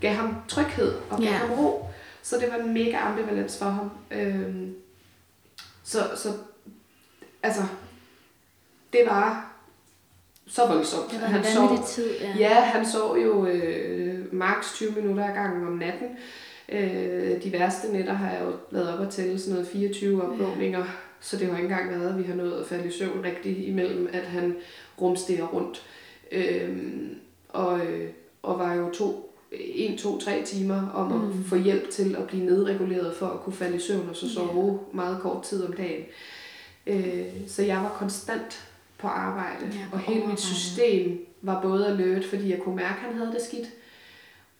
gav 0.01 0.13
ham 0.13 0.35
tryghed 0.47 0.93
og 1.09 1.17
gav 1.17 1.27
Ja. 1.27 1.33
ham 1.33 1.49
ro. 1.59 1.85
Så 2.23 2.35
det 2.41 2.49
var 2.51 2.57
en 2.63 2.73
mega 2.73 2.97
ambivalens 2.97 3.57
for 3.57 3.65
ham. 3.65 3.91
Øhm, 4.11 4.73
så, 5.83 5.99
så, 6.15 6.29
altså, 7.43 7.61
det 8.93 9.01
var 9.05 9.45
så 10.47 10.67
voldsomt. 10.67 11.11
Det 11.11 11.21
var 11.21 11.27
han 11.27 11.43
sov, 11.43 11.79
tid, 11.87 12.09
ja. 12.21 12.35
Ja, 12.39 12.53
han 12.61 12.85
sov 12.85 13.17
jo 13.17 13.45
øh, 13.45 14.33
maks 14.33 14.73
20 14.73 14.91
minutter 14.91 15.27
ad 15.29 15.33
gangen 15.33 15.67
om 15.67 15.73
natten. 15.73 16.07
Øh, 16.69 17.43
de 17.43 17.51
værste 17.53 17.91
nætter 17.93 18.13
har 18.13 18.31
jeg 18.31 18.41
jo 18.45 18.51
været 18.71 18.93
op 18.93 18.99
og 18.99 19.11
tælle 19.11 19.39
sådan 19.39 19.53
noget 19.53 19.67
24 19.67 20.23
opvågninger, 20.23 20.83
så 21.19 21.37
det 21.37 21.47
har 21.47 21.57
ikke 21.57 21.69
engang 21.69 21.89
været, 21.99 22.09
at 22.09 22.17
vi 22.17 22.23
har 22.23 22.35
nået 22.35 22.59
at 22.59 22.65
falde 22.67 22.87
i 22.87 22.91
søvn 22.91 23.23
rigtigt 23.23 23.67
imellem, 23.67 24.09
at 24.13 24.23
han 24.23 24.55
rumsterer 25.01 25.47
rundt. 25.47 25.83
Øh, 26.31 26.77
og, 27.49 27.79
øh, 27.79 28.09
og 28.43 28.59
var 28.59 28.73
jo 28.73 28.89
to, 28.93 29.35
en, 29.51 29.97
to, 29.97 30.19
tre 30.19 30.43
timer 30.45 30.89
om 30.93 31.13
at 31.13 31.35
Mm. 31.37 31.43
få 31.43 31.55
hjælp 31.55 31.89
til 31.89 32.15
at 32.15 32.27
blive 32.27 32.45
nedreguleret 32.45 33.15
for 33.15 33.25
at 33.27 33.39
kunne 33.39 33.53
falde 33.55 33.75
i 33.75 33.79
søvn 33.79 34.09
og 34.09 34.15
så 34.15 34.25
Ja. 34.25 34.31
sove 34.33 34.79
meget 34.93 35.17
kort 35.21 35.43
tid 35.43 35.63
om 35.65 35.73
dagen. 35.73 35.99
Øh, 36.01 36.05
så 37.47 37.61
jeg 37.63 37.77
var 37.77 37.89
konstant 37.99 38.65
på 38.97 39.07
arbejde, 39.07 39.65
Ja, 39.65 39.79
på 39.91 39.95
og 39.95 39.99
hele 39.99 40.25
mit 40.27 40.39
system 40.39 41.19
var 41.41 41.61
både 41.61 41.87
alert, 41.87 42.25
fordi 42.25 42.51
jeg 42.51 42.59
kunne 42.59 42.75
mærke, 42.75 42.95
at 42.99 43.05
han 43.09 43.13
havde 43.17 43.31
det 43.31 43.41
skidt, 43.47 43.67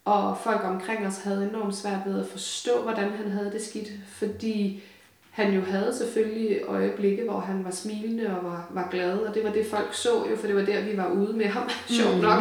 og 0.06 0.38
folk 0.44 0.62
omkring 0.64 1.08
os 1.08 1.18
havde 1.24 1.50
enormt 1.50 1.76
svært 1.76 2.00
ved 2.06 2.20
at 2.20 2.28
forstå, 2.28 2.82
hvordan 2.84 3.10
han 3.12 3.32
havde 3.32 3.52
det 3.52 3.62
skidt, 3.62 3.88
fordi 4.12 4.84
han 5.32 5.54
jo 5.54 5.62
havde 5.62 5.96
selvfølgelig 5.98 6.60
øjeblikke, 6.68 7.24
hvor 7.24 7.40
han 7.40 7.64
var 7.66 7.72
smilende 7.72 8.38
og 8.38 8.44
var, 8.46 8.68
var 8.74 8.88
glad, 8.92 9.18
og 9.20 9.36
det 9.36 9.44
var 9.44 9.52
det, 9.52 9.66
folk 9.66 9.94
så 9.94 10.10
jo, 10.32 10.36
for 10.38 10.48
det 10.48 10.56
var 10.56 10.62
der, 10.66 10.82
vi 10.82 10.98
var 10.98 11.12
ude 11.12 11.34
med 11.38 11.46
ham, 11.46 11.70
sjovt 12.00 12.16
Mm. 12.16 12.22
nok. 12.22 12.40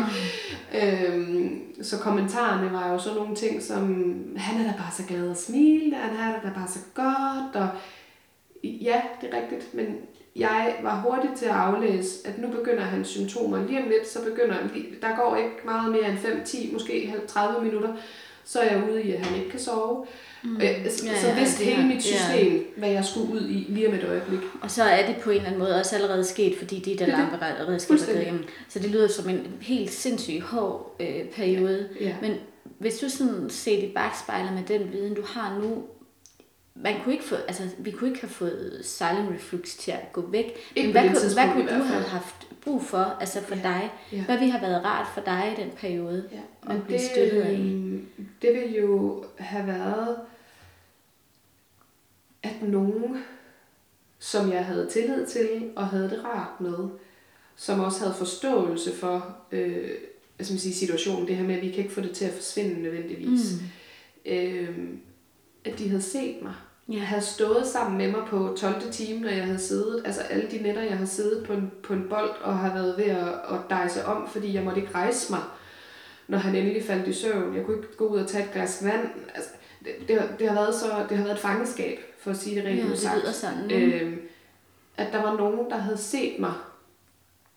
Øhm, 0.82 1.82
så 1.82 1.98
kommentarerne 1.98 2.72
var 2.72 2.92
jo 2.92 2.98
sådan 2.98 3.18
nogle 3.18 3.34
ting 3.36 3.62
som, 3.62 4.14
han 4.36 4.60
er 4.60 4.64
da 4.64 4.74
bare 4.78 4.92
så 4.96 5.02
glad 5.08 5.30
og 5.30 5.36
smilende, 5.36 5.96
han 5.96 6.34
det 6.34 6.42
da 6.42 6.50
bare 6.54 6.68
så 6.68 6.78
godt, 6.94 7.56
og 7.56 7.68
ja, 8.64 9.02
det 9.20 9.28
er 9.32 9.36
rigtigt, 9.42 9.74
men 9.74 9.96
jeg 10.36 10.74
var 10.82 11.00
hurtig 11.00 11.30
til 11.36 11.44
at 11.46 11.50
aflæse, 11.52 12.28
at 12.28 12.38
nu 12.38 12.48
begynder 12.48 12.82
hans 12.82 13.08
symptomer. 13.08 13.66
Lige 13.66 13.82
om 13.82 13.88
lidt, 13.88 14.08
så 14.08 14.18
begynder, 14.24 14.56
der 15.02 15.16
går 15.16 15.36
ikke 15.36 15.50
meget 15.64 15.92
mere 15.92 16.08
end 16.10 16.18
5, 16.18 16.40
10, 16.44 16.70
måske 16.72 17.14
30 17.28 17.64
minutter, 17.64 17.92
så 18.44 18.58
er 18.60 18.74
jeg 18.76 18.90
ude 18.90 19.02
i, 19.02 19.12
at 19.12 19.26
han 19.26 19.38
ikke 19.38 19.50
kan 19.50 19.60
sove. 19.60 20.06
Mm. 20.42 20.56
Øh, 20.56 20.90
så, 20.90 21.06
Ja, 21.06 21.20
så 21.20 21.28
ja, 21.28 21.38
vidste 21.38 21.64
det 21.64 21.72
hele 21.72 21.88
mit 21.88 22.02
system, 22.02 22.52
ja. 22.52 22.58
hvad 22.76 22.90
jeg 22.90 23.04
skulle 23.04 23.32
ud 23.32 23.48
i 23.48 23.66
lige 23.68 23.88
om 23.88 23.94
et 23.94 24.04
øjeblik. 24.04 24.38
Og 24.62 24.70
så 24.70 24.82
er 24.82 25.06
det 25.06 25.16
på 25.16 25.30
en 25.30 25.36
eller 25.36 25.46
anden 25.46 25.58
måde 25.60 25.74
også 25.80 25.96
allerede 25.96 26.24
sket, 26.24 26.58
fordi 26.58 26.78
de 26.78 26.90
der 26.90 26.96
Det 26.96 27.00
er 27.02 27.06
det. 27.06 27.18
lamperedskaber 27.18 27.62
er 27.62 27.66
gået 27.66 27.82
Fuldstændig. 27.82 28.22
igennem. 28.22 28.44
Så 28.68 28.78
det 28.78 28.90
lyder 28.90 29.08
som 29.08 29.28
en 29.28 29.46
helt 29.60 29.90
sindssygt 29.90 30.42
hård 30.42 30.96
øh, 31.00 31.24
periode. 31.36 31.88
Ja. 32.00 32.14
Men 32.22 32.34
hvis 32.78 32.98
du 32.98 33.08
sådan 33.08 33.50
set 33.50 33.82
i 33.82 33.92
bagspejler 33.94 34.52
med 34.52 34.62
den 34.68 34.92
viden, 34.92 35.14
du 35.14 35.22
har 35.26 35.58
nu, 35.62 35.82
man 36.82 37.00
kunne 37.02 37.14
ikke 37.14 37.24
få, 37.24 37.34
altså, 37.34 37.62
vi 37.78 37.90
kunne 37.90 38.10
ikke 38.10 38.20
have 38.20 38.30
fået 38.30 38.80
silent 38.82 39.34
reflux 39.34 39.76
til 39.76 39.90
at 39.90 40.12
gå 40.12 40.20
væk. 40.20 40.44
Ikke 40.76 40.86
Men 40.86 40.92
hvad, 40.92 41.02
kunne, 41.02 41.34
hvad 41.34 41.52
kunne 41.52 41.78
du 41.78 41.84
have 41.84 42.02
haft 42.02 42.48
brug 42.60 42.82
for, 42.82 43.16
altså 43.20 43.40
for 43.42 43.54
dig? 43.54 43.90
Ja. 44.12 44.24
Hvad 44.24 44.38
ville 44.38 44.52
have 44.52 44.62
været 44.62 44.84
rart 44.84 45.06
for 45.14 45.20
dig 45.20 45.54
i 45.58 45.60
den 45.62 45.70
periode? 45.76 46.28
Ja, 46.32 46.78
bliver 46.78 47.00
det, 47.00 47.10
støttet 47.10 47.40
af. 47.40 47.52
øhm, 47.52 48.06
det 48.42 48.54
ville 48.54 48.78
jo 48.78 49.24
have 49.38 49.66
været, 49.66 50.16
at 52.42 52.62
nogen, 52.62 53.24
som 54.18 54.52
jeg 54.52 54.64
havde 54.64 54.88
tillid 54.90 55.26
til 55.26 55.70
og 55.76 55.86
havde 55.86 56.10
det 56.10 56.24
rart 56.24 56.60
med, 56.60 56.88
som 57.56 57.80
også 57.80 58.00
havde 58.00 58.14
forståelse 58.14 58.92
for 58.96 59.36
øh, 59.52 59.90
hvad 60.36 60.44
skal 60.44 60.54
man 60.54 60.60
sige, 60.60 60.74
situationen, 60.74 61.28
det 61.28 61.36
her 61.36 61.44
med, 61.44 61.54
at 61.54 61.62
vi 61.62 61.68
kan 61.68 61.78
ikke 61.78 61.94
få 61.94 62.00
det 62.00 62.10
til 62.10 62.24
at 62.24 62.32
forsvinde 62.34 62.82
nødvendigvis, 62.82 63.54
mm. 63.60 64.32
øh, 64.32 64.78
at 65.64 65.78
de 65.78 65.88
havde 65.88 66.02
set 66.02 66.42
mig. 66.42 66.54
Ja. 66.88 66.94
Jeg 66.94 67.06
havde 67.06 67.22
stået 67.22 67.66
sammen 67.66 67.98
med 67.98 68.10
mig 68.10 68.20
på 68.26 68.56
12. 68.60 68.92
time, 68.92 69.20
når 69.20 69.28
jeg 69.30 69.44
havde 69.44 69.58
siddet, 69.58 70.02
altså 70.04 70.20
alle 70.20 70.50
de 70.50 70.58
nætter, 70.62 70.82
jeg 70.82 70.98
har 70.98 71.06
siddet 71.06 71.46
på 71.46 71.52
en, 71.52 71.72
på 71.82 71.92
en 71.92 72.06
bold 72.10 72.30
og 72.42 72.58
har 72.58 72.74
været 72.74 72.94
ved 72.98 73.04
at, 73.04 73.28
at 73.28 73.58
dejse 73.70 74.04
om, 74.04 74.28
fordi 74.28 74.54
jeg 74.54 74.62
måtte 74.62 74.80
ikke 74.80 74.94
rejse 74.94 75.32
mig, 75.32 75.40
når 76.28 76.38
han 76.38 76.54
endelig 76.54 76.84
faldt 76.84 77.08
i 77.08 77.12
søvn. 77.12 77.56
Jeg 77.56 77.64
kunne 77.64 77.76
ikke 77.76 77.96
gå 77.96 78.06
ud 78.06 78.18
og 78.18 78.28
tage 78.28 78.44
et 78.44 78.52
glas 78.52 78.84
vand. 78.84 79.08
Altså, 79.34 79.50
det, 79.84 80.08
det, 80.08 80.20
har, 80.20 80.28
det, 80.38 80.48
har 80.48 80.54
været 80.54 80.74
så, 80.74 80.86
det 81.08 81.16
har 81.16 81.24
været 81.24 81.36
et 81.36 81.42
fangeskab, 81.42 81.98
for 82.20 82.30
at 82.30 82.36
sige 82.36 82.56
det 82.56 82.64
rent 82.64 82.78
Ja, 82.84 82.88
det 82.90 82.98
sagt. 82.98 83.34
sådan. 83.34 83.70
Øh, 83.70 84.16
at 84.96 85.12
der 85.12 85.22
var 85.22 85.36
nogen, 85.36 85.70
der 85.70 85.76
havde 85.76 85.98
set 85.98 86.38
mig, 86.38 86.52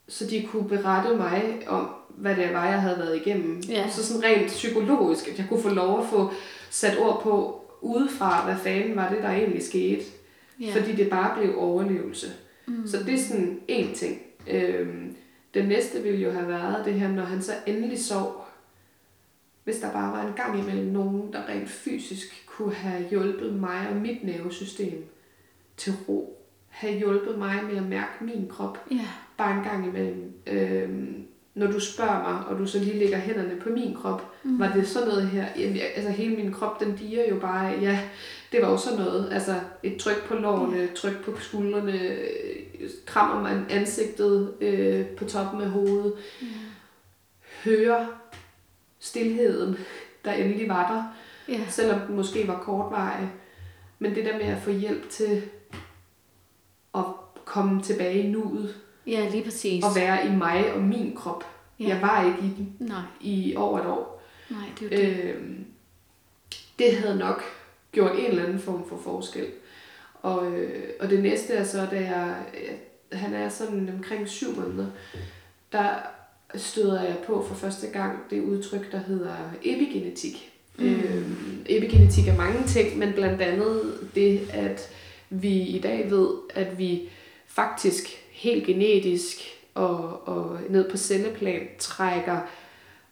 så 0.08 0.26
de 0.26 0.48
kunne 0.52 0.70
berette 0.70 1.16
mig 1.16 1.60
om, 1.68 1.90
hvad 2.10 2.36
det 2.36 2.54
var, 2.54 2.66
jeg 2.66 2.82
havde 2.82 2.98
været 2.98 3.16
igennem. 3.16 3.60
Ja. 3.70 3.90
Så 3.90 4.06
sådan 4.06 4.24
rent 4.24 4.48
psykologisk, 4.48 5.28
at 5.28 5.38
jeg 5.38 5.46
kunne 5.50 5.62
få 5.62 5.70
lov 5.70 6.00
at 6.00 6.06
få 6.08 6.32
sat 6.70 6.98
ord 7.00 7.22
på 7.24 7.61
udefra, 7.82 8.46
hvad 8.46 8.58
fanden 8.58 8.96
var 8.96 9.10
det, 9.10 9.24
der 9.24 9.30
egentlig 9.30 9.64
skete. 9.64 10.04
Ja. 10.60 10.72
Fordi 10.80 10.96
det 10.96 11.10
bare 11.10 11.38
blev 11.42 11.58
overlevelse. 11.58 12.28
Mm. 12.68 12.88
Så 12.88 12.98
det 13.04 13.14
er 13.14 13.18
sådan 13.18 13.60
en 13.68 13.94
ting. 13.94 14.22
Øhm, 14.48 15.16
den 15.54 15.68
næste 15.68 16.04
ville 16.04 16.20
jo 16.20 16.32
have 16.32 16.48
været 16.48 16.86
det 16.86 16.94
her, 16.94 17.08
når 17.12 17.24
han 17.24 17.42
så 17.42 17.52
endelig 17.66 18.00
sov. 18.00 18.48
Hvis 19.64 19.78
der 19.80 19.92
bare 19.92 20.12
var 20.18 20.28
en 20.28 20.34
gang 20.34 20.60
imellem 20.60 20.86
nogen, 20.94 21.34
der 21.34 21.48
rent 21.50 21.70
fysisk 21.70 22.44
kunne 22.48 22.74
have 22.74 23.10
hjulpet 23.10 23.54
mig 23.54 23.88
og 23.90 23.96
mit 23.96 24.24
nervesystem 24.24 25.06
til 25.78 25.94
ro. 26.10 26.38
Have 26.70 26.98
hjulpet 26.98 27.38
mig 27.38 27.64
med 27.70 27.78
at 27.78 27.84
mærke 27.84 28.12
min 28.24 28.48
krop 28.50 28.78
Ja. 28.92 29.08
bare 29.38 29.58
en 29.58 29.64
gang 29.64 29.88
imellem. 29.88 30.34
Øhm, 30.48 31.26
når 31.56 31.68
du 31.72 31.80
spørger 31.80 32.20
mig, 32.32 32.48
og 32.48 32.58
du 32.60 32.66
så 32.68 32.80
lige 32.80 33.00
lægger 33.00 33.18
hænderne 33.18 33.60
på 33.60 33.70
min 33.70 33.96
krop, 33.96 34.34
mm. 34.44 34.60
var 34.60 34.72
det 34.76 34.88
sådan 34.88 35.08
noget 35.08 35.28
her? 35.28 35.46
Jamen, 35.58 35.76
jeg- 35.78 35.92
altså 35.96 36.12
hele 36.12 36.36
min 36.36 36.54
krop, 36.54 36.80
den 36.80 36.96
diger 36.98 37.30
jo 37.30 37.40
bare, 37.40 37.66
ja, 37.82 38.00
det 38.52 38.62
var 38.62 38.70
jo 38.72 38.78
sådan 38.78 39.00
noget. 39.00 39.30
Altså 39.32 39.56
et 39.84 39.98
tryk 39.98 40.24
på 40.28 40.36
lårene, 40.36 40.88
tryk 40.96 41.24
på 41.26 41.40
skuldrene, 41.40 42.02
øh, 42.02 42.90
kram 43.06 43.38
om 43.40 43.46
an- 43.46 43.66
ansigtet 43.70 44.54
øh, 44.62 45.06
på 45.06 45.26
toppen 45.26 45.62
af 45.62 45.70
hovedet. 45.70 46.14
Mm. 46.42 46.48
Høre 47.64 48.08
stillheden, 49.00 49.78
der 50.26 50.32
endelig 50.34 50.70
var 50.70 50.94
der, 50.94 51.04
Ja. 51.54 51.60
selvom 51.70 52.00
den 52.00 52.16
måske 52.16 52.48
var 52.48 52.60
kortvarig. 52.60 53.30
Men 54.00 54.16
det 54.16 54.26
der 54.26 54.34
med 54.38 54.46
at 54.46 54.62
få 54.62 54.72
hjælp 54.72 55.10
til 55.10 55.42
at 56.96 57.04
komme 57.46 57.82
tilbage 57.82 58.20
i 58.24 58.28
nuet, 58.32 58.76
ja, 59.12 59.30
lige 59.30 59.44
præcis. 59.44 59.84
at 59.86 59.92
være 59.96 60.28
i 60.28 60.32
mig 60.32 60.74
og 60.74 60.82
min 60.82 61.16
krop. 61.16 61.44
Ja. 61.80 61.88
Jeg 61.88 62.02
var 62.02 62.26
ikke 62.26 62.48
i 62.48 62.52
den 62.58 62.76
Nej, 62.80 63.02
i 63.22 63.56
over 63.56 63.80
et 63.80 63.86
år. 63.86 64.24
nej, 64.50 64.66
det 64.80 64.94
er 64.94 64.98
det. 64.98 65.24
Øh, 65.24 65.42
det 66.80 66.96
havde 66.98 67.18
nok 67.18 67.44
gjort 67.92 68.12
en 68.20 68.26
eller 68.26 68.44
anden 68.44 68.60
form 68.60 68.90
for 68.90 68.98
forskel. 69.04 69.46
Og, 70.22 70.52
øh, 70.52 70.90
og 71.00 71.10
det 71.10 71.24
næste 71.24 71.54
er 71.54 71.64
så, 71.64 71.88
da 71.92 72.00
jeg, 72.00 72.36
han 73.12 73.34
er 73.34 73.50
sådan 73.50 73.90
omkring 73.98 74.30
syv 74.30 74.56
måneder, 74.56 74.88
der 75.72 75.90
støder 76.56 77.04
jeg 77.04 77.18
på 77.28 77.46
for 77.48 77.56
første 77.56 77.88
gang 77.88 78.20
det 78.30 78.42
udtryk, 78.42 78.92
der 78.92 79.00
hedder 79.00 79.36
epigenetik. 79.64 80.52
Mm. 80.78 80.86
Øh, 80.86 81.26
epigenetik 81.66 82.28
er 82.28 82.38
mange 82.38 82.68
ting, 82.68 82.98
men 82.98 83.14
blandt 83.14 83.42
andet 83.42 83.94
det, 84.16 84.50
at 84.54 84.90
vi 85.30 85.62
i 85.62 85.80
dag 85.80 86.12
ved, 86.12 86.28
at 86.56 86.78
vi 86.78 87.10
faktisk 87.48 88.21
helt 88.42 88.66
genetisk 88.66 89.38
og, 89.76 90.28
og 90.28 90.58
ned 90.70 90.90
på 90.92 90.98
celleplan 90.98 91.62
trækker 91.80 92.38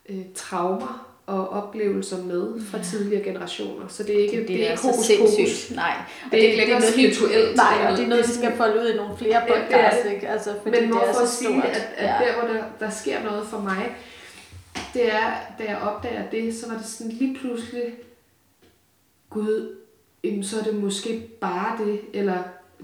øh, 0.10 0.22
traumer 0.36 1.06
og 1.26 1.50
oplevelser 1.50 2.24
med 2.24 2.62
fra 2.62 2.84
tidligere 2.84 3.24
generationer. 3.24 3.88
Så 3.88 4.04
det 4.04 4.16
er 4.16 4.24
ikke, 4.24 4.40
det, 4.40 4.48
det 4.48 4.66
er 4.68 4.72
ikke 4.72 4.82
så 4.82 5.04
sindssygt. 5.04 5.76
Nej. 5.76 5.94
Det 6.32 6.40
er 6.40 6.44
ikke 6.44 6.58
længere 6.58 6.80
noget, 6.80 6.94
spirituelt. 6.94 7.56
Nej, 7.56 7.88
og 7.92 7.98
det 7.98 8.04
er 8.04 8.08
noget, 8.08 8.28
vi 8.28 8.34
skal 8.34 8.58
folde 8.58 8.82
ud 8.82 8.94
i 8.94 8.96
nogle 8.96 9.18
flere 9.18 9.40
Ja, 9.40 9.46
det 9.46 9.56
er 9.56 9.62
podcasts, 9.62 10.04
det. 10.04 10.14
ikke? 10.14 10.28
Altså, 10.28 10.54
fordi 10.64 10.80
Men 10.80 10.90
det 10.90 10.96
er 10.98 11.06
hvorfor 11.06 11.26
sige, 11.26 11.50
stort. 11.62 11.64
at, 11.66 11.90
at 11.98 12.06
ja. 12.06 12.26
der, 12.26 12.40
hvor 12.40 12.54
der, 12.54 12.64
der 12.80 12.90
sker 12.90 13.24
noget 13.24 13.48
for 13.48 13.60
mig, 13.60 13.96
det 14.94 15.14
er, 15.14 15.32
da 15.60 15.64
jeg 15.64 15.78
opdager 15.78 16.30
det, 16.32 16.56
så 16.56 16.68
var 16.68 16.78
det 16.78 16.86
sådan 16.86 17.12
lige 17.12 17.38
pludselig, 17.42 17.84
gud, 19.30 19.76
jamen, 20.24 20.44
så 20.44 20.60
er 20.60 20.64
det 20.64 20.76
måske 20.76 21.28
bare 21.42 21.86
det, 21.86 22.00
eller 22.14 22.38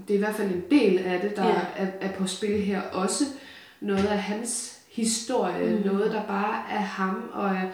det 0.08 0.10
er 0.10 0.18
i 0.18 0.22
hvert 0.22 0.34
fald 0.34 0.50
en 0.52 0.64
del 0.70 0.98
af 0.98 1.20
det, 1.20 1.36
der 1.36 1.46
Ja. 1.46 1.60
er, 1.76 1.86
er 2.00 2.12
på 2.12 2.26
spil 2.26 2.62
her 2.62 2.82
også. 2.82 3.24
Noget 3.80 4.06
af 4.06 4.18
hans 4.22 4.78
historie, 4.90 5.76
Mm. 5.76 5.82
noget 5.86 6.12
der 6.12 6.26
bare 6.26 6.62
er 6.70 6.78
ham, 6.80 7.30
og 7.32 7.48
jeg, 7.54 7.72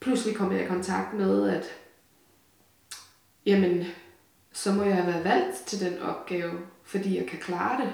pludselig 0.00 0.36
kom 0.36 0.52
jeg 0.52 0.62
i 0.62 0.66
kontakt 0.66 1.14
med, 1.14 1.48
at 1.50 1.64
jamen, 3.46 3.84
så 4.52 4.72
må 4.72 4.82
jeg 4.82 5.06
være 5.06 5.24
valgt 5.24 5.56
til 5.66 5.80
den 5.80 5.98
opgave, 6.02 6.52
fordi 6.84 7.16
jeg 7.18 7.26
kan 7.26 7.38
klare 7.38 7.80
det. 7.84 7.92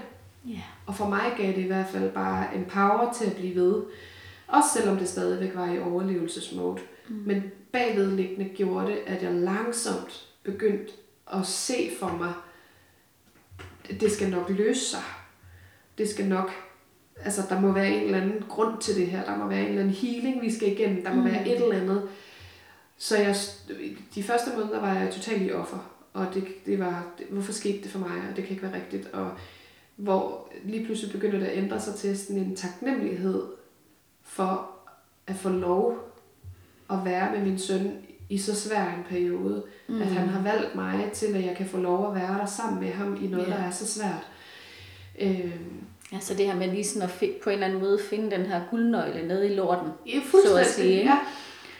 Ja. 0.52 0.62
Og 0.86 0.94
for 0.94 1.08
mig 1.08 1.32
gav 1.36 1.46
det 1.46 1.58
i 1.58 1.66
hvert 1.66 1.86
fald 1.88 2.10
bare 2.10 2.54
en 2.56 2.64
power 2.64 3.12
til 3.12 3.24
at 3.26 3.36
blive 3.36 3.54
ved. 3.54 3.82
Også 4.46 4.68
selvom 4.76 4.96
det 4.96 5.08
stadigvæk 5.08 5.54
var 5.54 5.72
i 5.72 5.78
overlevelsesmode. 5.80 6.78
Mm. 7.08 7.14
Men 7.26 7.42
bagvedliggende 7.72 8.44
gjorde 8.54 8.86
det, 8.86 8.98
at 9.06 9.22
jeg 9.22 9.32
langsomt 9.32 10.26
begyndte 10.42 10.92
at 11.34 11.46
se 11.46 11.90
for 12.00 12.08
mig, 12.08 12.32
det 14.00 14.12
skal 14.12 14.30
nok 14.30 14.50
løse 14.50 14.80
sig. 14.80 15.02
Det 15.98 16.08
skal 16.08 16.28
nok, 16.28 16.50
altså 17.16 17.42
der 17.48 17.60
må 17.60 17.72
være 17.72 17.88
en 17.88 18.02
eller 18.02 18.20
anden 18.20 18.44
grund 18.48 18.80
til 18.80 18.96
det 18.96 19.06
her. 19.06 19.24
Der 19.24 19.36
må 19.38 19.48
være 19.48 19.60
en 19.60 19.68
eller 19.68 19.80
anden 19.80 19.94
healing, 19.94 20.42
vi 20.42 20.52
skal 20.52 20.72
igennem. 20.72 21.04
Der 21.04 21.14
må 21.14 21.22
mm. 21.22 21.30
være 21.30 21.48
et 21.48 21.62
eller 21.62 21.80
andet. 21.80 22.08
Så 22.98 23.16
jeg, 23.18 23.36
de 24.14 24.22
første 24.22 24.50
måneder 24.56 24.80
var 24.80 24.94
jeg 24.94 25.12
totalt 25.12 25.42
i 25.42 25.52
offer. 25.52 25.92
Og 26.12 26.26
det, 26.34 26.66
det 26.66 26.78
var, 26.78 27.06
hvorfor 27.30 27.52
skete 27.52 27.82
det 27.82 27.90
for 27.90 27.98
mig, 27.98 28.22
og 28.30 28.36
det 28.36 28.44
kan 28.44 28.50
ikke 28.50 28.62
være 28.62 28.74
rigtigt. 28.74 29.06
Og 29.06 29.30
hvor 29.96 30.52
lige 30.64 30.84
pludselig 30.84 31.12
begynder 31.12 31.38
det 31.38 31.46
at 31.46 31.58
ændre 31.58 31.80
sig 31.80 31.94
til 31.94 32.18
sådan 32.18 32.42
en 32.42 32.56
taknemmelighed 32.56 33.42
for 34.22 34.70
at 35.26 35.36
få 35.36 35.48
lov 35.48 36.12
at 36.90 36.98
være 37.04 37.32
med 37.32 37.44
min 37.44 37.58
søn 37.58 37.92
i 38.28 38.38
så 38.38 38.54
svær 38.60 38.84
en 38.84 39.04
periode, 39.08 39.62
mm. 39.88 40.02
at 40.02 40.06
han 40.08 40.28
har 40.28 40.42
valgt 40.42 40.74
mig 40.74 41.10
til, 41.12 41.26
at 41.26 41.44
jeg 41.46 41.54
kan 41.56 41.66
få 41.66 41.76
lov 41.76 42.08
at 42.08 42.14
være 42.14 42.38
der 42.38 42.46
sammen 42.46 42.80
med 42.80 42.92
ham 42.92 43.18
i 43.24 43.26
noget, 43.26 43.46
yeah. 43.48 43.58
der 43.60 43.66
er 43.66 43.70
så 43.70 43.86
svært. 43.86 44.26
Øhm, 45.20 45.82
Ja, 46.12 46.18
så 46.20 46.34
det 46.34 46.46
her 46.46 46.56
med 46.56 46.70
lige 46.70 46.84
sådan 46.84 47.08
at 47.08 47.14
fi- 47.22 47.42
på 47.42 47.50
en 47.50 47.54
eller 47.54 47.66
anden 47.66 47.80
måde 47.80 47.98
finde 48.10 48.30
den 48.30 48.46
her 48.46 48.60
guldnøgle 48.70 49.28
nede 49.28 49.52
i 49.52 49.54
lorten. 49.54 49.88
ja, 50.06 50.20
Så 50.46 50.56
at 50.56 50.66
sige, 50.66 51.02
ja. 51.04 51.18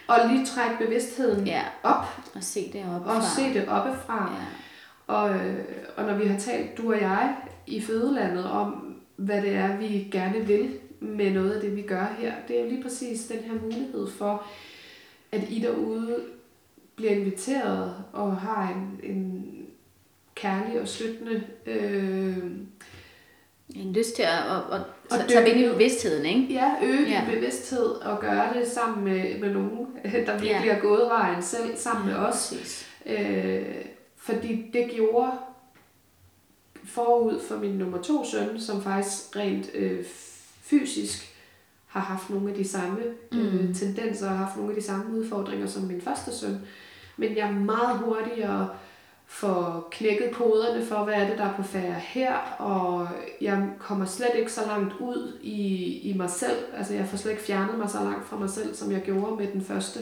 Og 0.09 0.19
lige 0.29 0.47
trække 0.47 0.85
bevidstheden 0.85 1.47
Ja, 1.47 1.63
op, 1.83 2.05
og 2.35 2.43
se 2.45 2.73
det 2.73 2.85
oppe 2.97 3.11
og 3.11 3.23
se 3.23 3.43
det 3.55 3.69
oppefra. 3.69 4.33
Ja. 4.39 4.47
Og, 5.15 5.31
øh, 5.37 5.65
og 5.97 6.05
når 6.05 6.15
vi 6.15 6.27
har 6.27 6.39
talt, 6.39 6.79
du 6.79 6.93
og 6.93 7.01
jeg, 7.01 7.37
i 7.67 7.81
fødelandet 7.81 8.45
om, 8.45 8.95
hvad 9.17 9.43
det 9.43 9.53
er, 9.55 9.77
vi 9.77 10.09
gerne 10.13 10.41
vil 10.47 10.79
med 11.01 11.31
noget 11.31 11.51
af 11.53 11.61
det, 11.61 11.77
vi 11.77 11.83
gør 11.83 12.07
her, 12.19 12.33
det 12.49 12.59
er 12.59 12.65
jo 12.65 12.69
lige 12.71 12.83
præcis 12.83 13.27
den 13.27 13.39
her 13.39 13.55
mulighed 13.63 14.09
for, 14.19 14.43
at 15.33 15.41
I 15.51 15.59
derude 15.61 16.17
bliver 16.97 17.13
inviteret 17.13 17.95
og 18.13 18.37
har 18.37 18.69
en, 18.75 19.11
en 19.13 19.47
kærlig 20.35 20.81
og 20.81 20.89
støttende 20.89 21.43
øh, 21.67 22.37
En 23.75 23.93
lyst 23.93 24.15
til 24.17 24.23
at, 24.23 24.29
at, 24.51 24.57
at, 24.73 24.81
Og 25.11 25.19
at 25.23 25.29
tage 25.29 25.51
ind 25.51 25.61
i 25.61 25.69
bevidstheden, 25.73 26.27
ikke? 26.27 26.55
ja, 26.55 26.75
øge 26.83 26.99
din 26.99 27.07
Ja. 27.09 27.25
bevidsthed 27.31 27.87
og 27.87 28.21
gøre 28.21 28.55
det 28.55 28.69
sammen 28.69 29.05
med, 29.05 29.41
med 29.41 29.53
nogen, 29.53 29.87
der 30.27 30.33
virkelig 30.33 30.65
Ja. 30.65 30.73
har 30.73 30.81
gået 30.81 31.09
vejen 31.11 31.43
selv, 31.43 31.77
sammen 31.77 32.07
med 32.07 32.15
os. 32.15 32.55
Præcis. 32.59 32.87
Øh, 33.07 33.65
fordi 34.17 34.71
det 34.73 34.91
gjorde 34.95 35.33
forud 36.85 37.41
for 37.49 37.57
min 37.57 37.71
nummer 37.79 38.03
to 38.03 38.25
søn, 38.25 38.61
som 38.61 38.83
faktisk 38.83 39.37
rent 39.37 39.71
øh, 39.75 40.05
fysisk 40.63 41.33
har 41.87 42.01
haft 42.01 42.31
nogle 42.31 42.51
af 42.51 42.57
de 42.57 42.69
samme 42.69 42.99
mm. 43.33 43.39
øh, 43.41 43.75
tendenser 43.75 44.31
og 44.31 44.39
haft 44.39 44.57
nogle 44.57 44.71
af 44.73 44.77
de 44.81 44.87
samme 44.87 45.19
udfordringer 45.19 45.67
som 45.67 45.83
min 45.83 46.01
første 46.01 46.33
søn. 46.39 46.59
Men 47.17 47.37
jeg 47.37 47.49
er 47.49 47.53
meget 47.53 47.99
hurtigere 47.99 48.69
for 49.27 49.89
knækket 49.91 50.31
koderne 50.33 50.85
for, 50.85 51.05
hvad 51.05 51.15
er 51.15 51.29
det, 51.29 51.39
der 51.39 51.45
er 51.45 51.55
på 51.57 51.63
færre 51.63 51.95
her, 51.99 52.35
og 52.59 53.09
jeg 53.41 53.69
kommer 53.79 54.07
slet 54.07 54.31
ikke 54.39 54.53
så 54.53 54.61
langt 54.67 54.95
ud 55.01 55.39
i, 55.43 55.99
i 56.11 56.15
mig 56.17 56.31
selv. 56.31 56.59
Altså, 56.77 56.95
jeg 56.95 57.07
får 57.07 57.17
slet 57.17 57.31
ikke 57.31 57.43
fjernet 57.43 57.79
mig 57.79 57.91
så 57.91 57.99
langt 57.99 58.27
fra 58.27 58.37
mig 58.37 58.51
selv, 58.51 58.75
som 58.75 58.93
jeg 58.93 59.03
gjorde 59.03 59.37
med 59.37 59.53
den 59.53 59.65
første, 59.65 60.01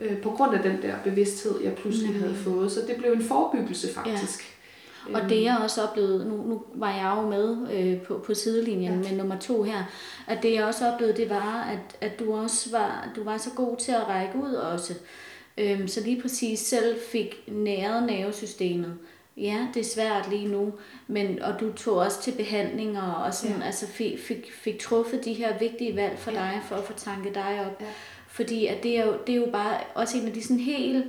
øh, 0.00 0.18
på 0.18 0.30
grund 0.30 0.54
af 0.54 0.62
den 0.62 0.82
der 0.82 0.94
bevidsthed, 1.04 1.60
jeg 1.64 1.74
pludselig 1.74 2.14
mm. 2.14 2.20
havde 2.20 2.34
fået. 2.34 2.72
Så 2.72 2.80
det 2.88 2.96
blev 2.96 3.12
en 3.12 3.24
forebyggelse, 3.24 3.94
faktisk. 3.94 4.40
Ja. 4.40 4.52
Og 5.14 5.28
det 5.28 5.42
jeg 5.42 5.58
også 5.62 5.82
oplevede, 5.82 6.28
nu, 6.28 6.36
nu 6.36 6.62
var 6.74 6.90
jeg 6.90 7.14
jo 7.16 7.28
med 7.28 7.56
øh, 7.72 8.02
på, 8.02 8.18
på 8.26 8.34
sidelinjen 8.34 9.02
ja. 9.02 9.08
med 9.08 9.18
nummer 9.18 9.38
to 9.38 9.62
her, 9.62 9.84
at 10.26 10.42
det 10.42 10.52
jeg 10.52 10.64
også 10.64 10.92
oplevede, 10.92 11.16
det 11.16 11.30
var, 11.30 11.68
at, 11.72 11.96
at 12.10 12.18
du 12.18 12.34
også 12.34 12.70
var, 12.70 13.08
du 13.16 13.24
var 13.24 13.38
så 13.38 13.50
god 13.56 13.76
til 13.76 13.92
at 13.92 14.08
række 14.08 14.38
ud 14.38 14.54
også. 14.54 14.94
Øhm, 15.58 15.88
så 15.88 16.00
lige 16.00 16.20
præcis 16.22 16.58
selv 16.58 17.00
fik 17.12 17.42
næret 17.48 18.06
nervesystemet. 18.06 18.98
Ja, 19.36 19.66
det 19.74 19.80
er 19.80 19.84
svært 19.84 20.30
lige 20.30 20.48
nu, 20.48 20.72
men, 21.06 21.42
og 21.42 21.60
du 21.60 21.72
tog 21.72 21.96
også 21.96 22.22
til 22.22 22.32
behandlinger 22.32 23.12
og 23.12 23.34
sådan, 23.34 23.56
ja. 23.56 23.66
altså 23.66 23.86
fik, 23.86 24.18
fik, 24.18 24.52
fik 24.52 24.78
truffet 24.78 25.24
de 25.24 25.32
her 25.32 25.58
vigtige 25.58 25.96
valg 25.96 26.18
for 26.18 26.30
ja. 26.30 26.38
dig, 26.38 26.60
for 26.68 26.76
at 26.76 26.84
få 26.84 26.92
tanket 26.92 27.34
dig 27.34 27.66
op. 27.66 27.80
Ja. 27.80 27.86
Fordi 28.26 28.66
at 28.66 28.82
det, 28.82 28.98
er 28.98 29.06
jo, 29.06 29.14
det 29.26 29.32
er 29.32 29.36
jo 29.36 29.48
bare 29.52 29.80
også 29.94 30.18
en 30.18 30.26
af 30.26 30.32
de 30.32 30.42
sådan 30.42 30.60
helt 30.60 31.04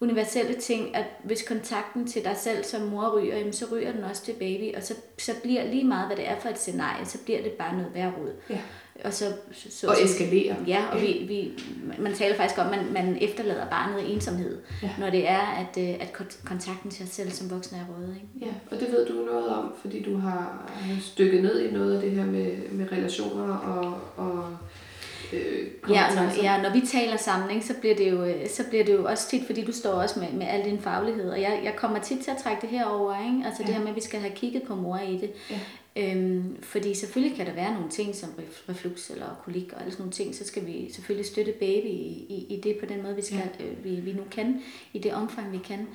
universelle 0.00 0.54
ting, 0.54 0.96
at 0.96 1.04
hvis 1.24 1.42
kontakten 1.42 2.06
til 2.06 2.24
dig 2.24 2.36
selv 2.36 2.64
som 2.64 2.80
mor 2.80 3.18
ryger, 3.18 3.38
jamen, 3.38 3.52
så 3.52 3.66
ryger 3.72 3.92
den 3.92 4.04
også 4.04 4.24
til 4.24 4.32
baby, 4.32 4.76
og 4.76 4.82
så, 4.82 4.94
så 5.18 5.32
bliver 5.42 5.70
lige 5.70 5.84
meget, 5.84 6.06
hvad 6.06 6.16
det 6.16 6.28
er 6.28 6.40
for 6.40 6.48
et 6.48 6.58
scenarie, 6.58 7.06
så 7.06 7.18
bliver 7.24 7.42
det 7.42 7.52
bare 7.52 7.76
noget 7.76 7.94
værd 7.94 8.12
ud. 8.22 8.32
Ja. 8.50 8.58
Og, 9.04 9.12
så, 9.12 9.24
så, 9.52 9.86
og 9.86 9.94
eskalere. 10.04 10.56
Ja, 10.66 10.84
og 10.92 11.00
vi, 11.00 11.24
vi, 11.28 11.52
man 11.98 12.14
taler 12.14 12.36
faktisk 12.36 12.60
om, 12.60 12.66
at 12.66 12.78
man, 12.78 12.92
man 12.92 13.18
efterlader 13.20 13.70
barnet 13.70 14.02
i 14.02 14.12
ensomhed, 14.12 14.58
ja. 14.82 14.90
når 14.98 15.10
det 15.10 15.28
er, 15.28 15.38
at, 15.38 15.82
øh, 15.82 15.94
at 16.00 16.12
kontakten 16.44 16.90
til 16.90 17.04
os 17.04 17.10
selv 17.10 17.30
som 17.30 17.50
voksne 17.50 17.78
er 17.78 17.94
røde. 17.94 18.14
Ikke? 18.14 18.46
Ja, 18.46 18.54
og 18.70 18.80
det 18.80 18.92
ved 18.92 19.06
du 19.06 19.12
noget 19.12 19.48
om, 19.48 19.74
fordi 19.80 20.02
du 20.02 20.16
har 20.16 20.70
stykket 21.00 21.42
ned 21.42 21.60
i 21.60 21.72
noget 21.72 21.94
af 21.94 22.02
det 22.02 22.10
her 22.10 22.26
med, 22.26 22.56
med 22.70 22.92
relationer 22.92 23.56
og, 23.56 24.00
og 24.16 24.56
øh, 25.32 25.66
ja, 25.90 26.14
når, 26.14 26.42
ja, 26.42 26.62
når 26.62 26.72
vi 26.72 26.86
taler 26.86 27.16
sammen, 27.16 27.50
ikke, 27.50 27.66
så, 27.66 27.74
bliver 27.80 27.94
det 27.94 28.10
jo, 28.10 28.24
øh, 28.24 28.48
så 28.48 28.64
bliver 28.68 28.84
det 28.84 28.92
jo 28.92 29.04
også 29.04 29.28
tit, 29.28 29.46
fordi 29.46 29.64
du 29.64 29.72
står 29.72 29.90
også 29.90 30.20
med, 30.20 30.32
med 30.32 30.46
al 30.46 30.64
din 30.64 30.80
faglighed, 30.80 31.30
og 31.30 31.40
jeg, 31.40 31.60
jeg 31.64 31.76
kommer 31.76 31.98
tit 31.98 32.20
til 32.20 32.30
at 32.30 32.36
trække 32.36 32.60
det 32.60 32.70
her 32.70 32.84
over, 32.84 33.26
ikke? 33.26 33.46
altså 33.46 33.62
ja. 33.62 33.66
det 33.66 33.74
her 33.74 33.80
med, 33.80 33.90
at 33.90 33.96
vi 33.96 34.00
skal 34.00 34.20
have 34.20 34.34
kigget 34.34 34.62
på 34.62 34.74
mor 34.74 34.98
i 34.98 35.16
det. 35.16 35.30
Ja. 35.50 35.58
Øhm, 35.96 36.62
fordi 36.62 36.94
selvfølgelig 36.94 37.36
kan 37.36 37.46
der 37.46 37.54
være 37.54 37.74
nogle 37.74 37.90
ting 37.90 38.14
som 38.14 38.28
reflux 38.68 39.10
eller 39.10 39.40
kolik 39.44 39.72
og 39.72 39.80
alle 39.80 39.92
sådan 39.92 40.02
nogle 40.02 40.12
ting, 40.12 40.34
så 40.34 40.44
skal 40.44 40.66
vi 40.66 40.92
selvfølgelig 40.92 41.26
støtte 41.26 41.52
baby 41.52 41.86
i, 41.86 42.26
i, 42.28 42.46
i 42.50 42.60
det 42.60 42.76
på 42.80 42.86
den 42.86 43.02
måde, 43.02 43.16
vi, 43.16 43.22
skal, 43.22 43.50
ja. 43.60 43.64
øh, 43.64 43.84
vi, 43.84 43.90
vi 43.90 44.12
nu 44.12 44.22
kan, 44.30 44.62
i 44.92 44.98
det 44.98 45.14
omfang 45.14 45.52
vi 45.52 45.58
kan. 45.58 45.88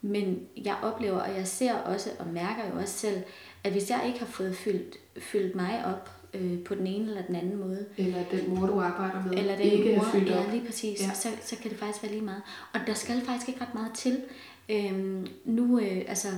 Men 0.00 0.40
jeg 0.56 0.76
oplever, 0.82 1.20
og 1.20 1.36
jeg 1.36 1.46
ser 1.46 1.74
også 1.74 2.10
og 2.18 2.26
mærker 2.26 2.62
jo 2.74 2.80
også 2.80 2.94
selv, 2.94 3.22
at 3.64 3.72
hvis 3.72 3.90
jeg 3.90 4.02
ikke 4.06 4.18
har 4.18 4.26
fået 4.26 4.56
fyldt, 4.56 4.96
fyldt 5.18 5.54
mig 5.54 5.84
op 5.84 6.17
øh, 6.34 6.64
på 6.64 6.74
den 6.74 6.86
ene 6.86 7.08
eller 7.08 7.22
den 7.22 7.36
anden 7.36 7.58
måde. 7.58 7.86
Eller 7.96 8.18
den 8.30 8.54
mor, 8.54 8.66
du 8.66 8.80
arbejder 8.80 9.24
med, 9.24 9.38
eller 9.38 9.56
den 9.56 9.64
ikke 9.64 9.96
mor, 9.96 10.04
er 10.04 10.10
fyldt 10.10 10.30
op. 10.30 10.46
Ja, 10.46 10.52
lige 10.52 10.66
præcis. 10.66 11.00
Ja. 11.00 11.14
Så, 11.14 11.28
så 11.42 11.56
kan 11.56 11.70
det 11.70 11.78
faktisk 11.78 12.02
være 12.02 12.12
lige 12.12 12.24
meget. 12.24 12.42
Og 12.74 12.80
der 12.86 12.94
skal 12.94 13.20
faktisk 13.20 13.48
ikke 13.48 13.60
ret 13.60 13.74
meget 13.74 13.92
til. 13.94 14.20
Øhm, 14.68 15.26
nu, 15.44 15.80
øh, 15.80 16.04
altså 16.08 16.28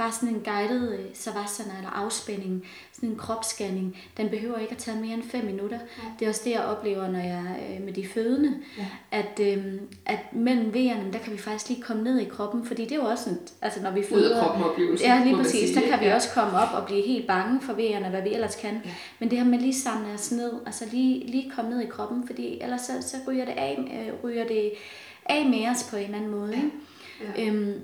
bare 0.00 0.12
sådan 0.12 0.28
en 0.28 0.42
guided 0.44 0.92
øh, 0.92 1.04
savasana 1.14 1.76
eller 1.76 1.90
afspænding, 1.90 2.66
sådan 2.92 3.08
en 3.08 3.16
kropsscanning, 3.16 3.96
den 4.16 4.28
behøver 4.28 4.58
ikke 4.58 4.72
at 4.72 4.78
tage 4.78 5.00
mere 5.00 5.14
end 5.14 5.22
5 5.22 5.44
minutter. 5.44 5.78
Ja. 5.78 6.02
Det 6.18 6.24
er 6.24 6.28
også 6.28 6.40
det, 6.44 6.50
jeg 6.50 6.64
oplever, 6.64 7.10
når 7.10 7.18
jeg 7.18 7.44
er 7.58 7.76
øh, 7.76 7.84
med 7.84 7.92
de 7.92 8.08
fødende, 8.08 8.54
ja. 8.78 8.86
at, 9.10 9.40
øhm, 9.40 9.80
at 10.06 10.18
mellem 10.32 10.70
V'erne, 10.70 11.12
der 11.12 11.18
kan 11.18 11.32
vi 11.32 11.38
faktisk 11.38 11.68
lige 11.68 11.82
komme 11.82 12.02
ned 12.02 12.18
i 12.18 12.24
kroppen, 12.24 12.64
fordi 12.64 12.82
det 12.82 12.92
er 12.92 12.96
jo 12.96 13.04
også 13.04 13.24
sådan, 13.24 13.38
altså 13.62 13.82
når 13.82 13.90
vi 13.90 14.02
føder... 14.02 14.30
Ud 14.30 14.30
af 14.30 14.42
kroppen. 14.42 14.96
Ja, 15.00 15.24
lige 15.24 15.36
præcis. 15.36 15.68
Sige. 15.68 15.80
Der 15.80 15.90
kan 15.90 16.00
vi 16.00 16.04
ja. 16.04 16.14
også 16.14 16.28
komme 16.34 16.58
op 16.58 16.68
og 16.74 16.86
blive 16.86 17.02
helt 17.02 17.26
bange 17.26 17.60
for 17.60 17.72
V'erne, 17.72 18.08
hvad 18.08 18.22
vi 18.22 18.34
ellers 18.34 18.56
kan. 18.56 18.80
Ja. 18.84 18.90
Men 19.18 19.30
det 19.30 19.38
her 19.38 19.44
med 19.46 19.58
lige 19.58 19.74
samle 19.74 20.12
os 20.14 20.32
ned, 20.32 20.52
altså 20.66 20.84
lige, 20.92 21.26
lige 21.26 21.52
komme 21.56 21.70
ned 21.70 21.80
i 21.80 21.86
kroppen, 21.86 22.26
fordi 22.26 22.60
ellers 22.60 22.80
så, 22.80 22.92
så 23.00 23.16
ryger 23.28 23.44
det 23.44 23.54
af, 23.56 23.78
øh, 23.78 24.24
ryger 24.24 24.46
det 24.46 24.72
af 25.26 25.46
med 25.46 25.68
os 25.68 25.86
på 25.90 25.96
en 25.96 26.04
eller 26.04 26.16
anden 26.16 26.30
måde. 26.30 26.52
Ja. 26.52 27.42
Ja. 27.42 27.46
Øhm, 27.46 27.74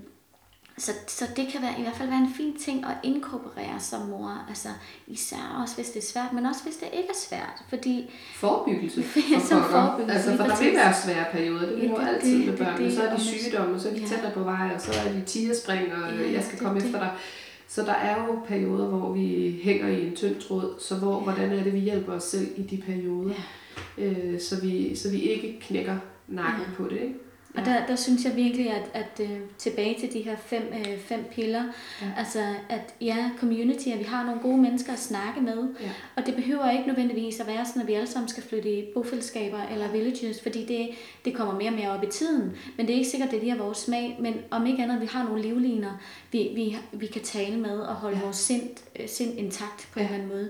så, 0.78 0.92
så 1.06 1.24
det 1.36 1.48
kan 1.52 1.62
være, 1.62 1.74
i 1.78 1.82
hvert 1.82 1.96
fald 1.96 2.08
være 2.08 2.18
en 2.18 2.34
fin 2.36 2.56
ting 2.56 2.84
at 2.84 2.96
inkorporere 3.02 3.80
som 3.80 4.00
mor. 4.00 4.44
Altså, 4.48 4.68
især 5.06 5.60
også 5.62 5.74
hvis 5.74 5.90
det 5.90 6.02
er 6.02 6.06
svært, 6.06 6.32
men 6.32 6.46
også 6.46 6.62
hvis 6.62 6.76
det 6.76 6.88
ikke 6.92 7.08
er 7.08 7.20
svært. 7.28 7.62
Fordi 7.68 8.10
forebyggelse. 8.34 9.02
For 9.12 9.20
som 9.48 9.62
forebyggelse. 9.62 10.14
Altså, 10.14 10.36
for 10.36 10.44
der 10.44 10.58
vil 10.64 10.74
være 10.74 10.94
svære 11.04 11.24
perioder. 11.32 11.66
Det 11.66 11.84
er 11.84 11.88
jo 11.88 11.96
altid 11.96 12.38
det, 12.38 12.46
med 12.46 12.56
børn. 12.56 12.76
Det, 12.76 12.84
det, 12.84 12.94
så 12.94 13.02
er 13.02 13.16
de 13.16 13.20
sygdomme, 13.20 13.80
så 13.80 13.88
er 13.88 13.92
de 13.92 14.00
ja. 14.00 14.06
tættere 14.06 14.32
på 14.32 14.42
vej, 14.42 14.70
og 14.74 14.80
så 14.80 14.92
er 15.06 15.12
de 15.12 15.22
tigerspring, 15.26 15.92
og 15.92 16.14
ja, 16.14 16.32
jeg 16.32 16.44
skal 16.44 16.58
komme 16.58 16.80
det, 16.80 16.86
efter 16.86 16.98
dig. 16.98 17.10
Så 17.68 17.82
der 17.82 17.94
er 17.94 18.26
jo 18.26 18.38
perioder, 18.48 18.86
hvor 18.86 19.12
vi 19.12 19.58
hænger 19.62 19.88
i 19.88 20.06
en 20.06 20.16
tynd 20.16 20.40
tråd. 20.40 20.74
Så 20.80 20.94
hvor, 20.94 21.16
ja. 21.16 21.22
hvordan 21.22 21.58
er 21.58 21.62
det, 21.62 21.72
vi 21.72 21.78
hjælper 21.78 22.12
os 22.12 22.22
selv 22.22 22.48
i 22.56 22.62
de 22.62 22.82
perioder? 22.86 23.34
Ja. 23.98 24.04
Øh, 24.04 24.40
så, 24.40 24.60
vi, 24.60 24.96
så 24.96 25.10
vi 25.10 25.18
ikke 25.20 25.60
knækker 25.60 25.96
nakken 26.28 26.64
ja. 26.68 26.76
på 26.76 26.84
det. 26.84 27.00
Ikke? 27.00 27.14
Og 27.56 27.64
der, 27.64 27.86
der 27.86 27.96
synes 27.96 28.24
jeg 28.24 28.36
virkelig, 28.36 28.70
at, 28.70 28.90
at 28.94 29.20
uh, 29.20 29.38
tilbage 29.58 30.00
til 30.00 30.12
de 30.12 30.20
her 30.20 30.36
fem, 30.36 30.62
uh, 30.72 30.98
fem 30.98 31.24
piller, 31.32 31.62
ja. 32.02 32.06
altså 32.18 32.38
at 32.68 32.94
ja, 33.00 33.30
community, 33.38 33.88
at 33.88 33.98
vi 33.98 34.04
har 34.04 34.24
nogle 34.26 34.40
gode 34.40 34.58
mennesker 34.58 34.92
at 34.92 34.98
snakke 34.98 35.40
med, 35.40 35.68
ja. 35.80 35.90
og 36.16 36.26
det 36.26 36.34
behøver 36.34 36.70
ikke 36.70 36.86
nødvendigvis 36.86 37.40
at 37.40 37.46
være 37.46 37.66
sådan, 37.66 37.82
at 37.82 37.88
vi 37.88 37.92
alle 37.92 38.06
sammen 38.06 38.28
skal 38.28 38.42
flytte 38.42 38.78
i 38.78 38.84
bofællesskaber 38.94 39.62
eller 39.72 39.92
villages, 39.92 40.42
fordi 40.42 40.66
det, 40.66 40.88
det 41.24 41.34
kommer 41.34 41.54
mere 41.54 41.70
og 41.70 41.76
mere 41.76 41.90
op 41.90 42.02
i 42.02 42.06
tiden, 42.06 42.52
men 42.76 42.86
det 42.86 42.92
er 42.92 42.98
ikke 42.98 43.10
sikkert, 43.10 43.32
at 43.32 43.40
det 43.40 43.50
er 43.50 43.56
vores 43.56 43.78
smag, 43.78 44.16
men 44.20 44.34
om 44.50 44.66
ikke 44.66 44.82
andet, 44.82 45.00
vi 45.00 45.06
har 45.06 45.24
nogle 45.24 45.42
livliner, 45.42 46.00
vi, 46.32 46.50
vi, 46.54 46.76
vi 46.92 47.06
kan 47.06 47.22
tale 47.22 47.56
med 47.56 47.78
og 47.78 47.94
holde 47.94 48.16
ja. 48.16 48.22
vores 48.24 48.36
sind, 48.36 48.70
uh, 49.00 49.06
sind 49.06 49.38
intakt 49.38 49.88
på 49.92 50.00
ja. 50.00 50.06
en 50.06 50.12
eller 50.12 50.24
anden 50.24 50.36
måde, 50.36 50.48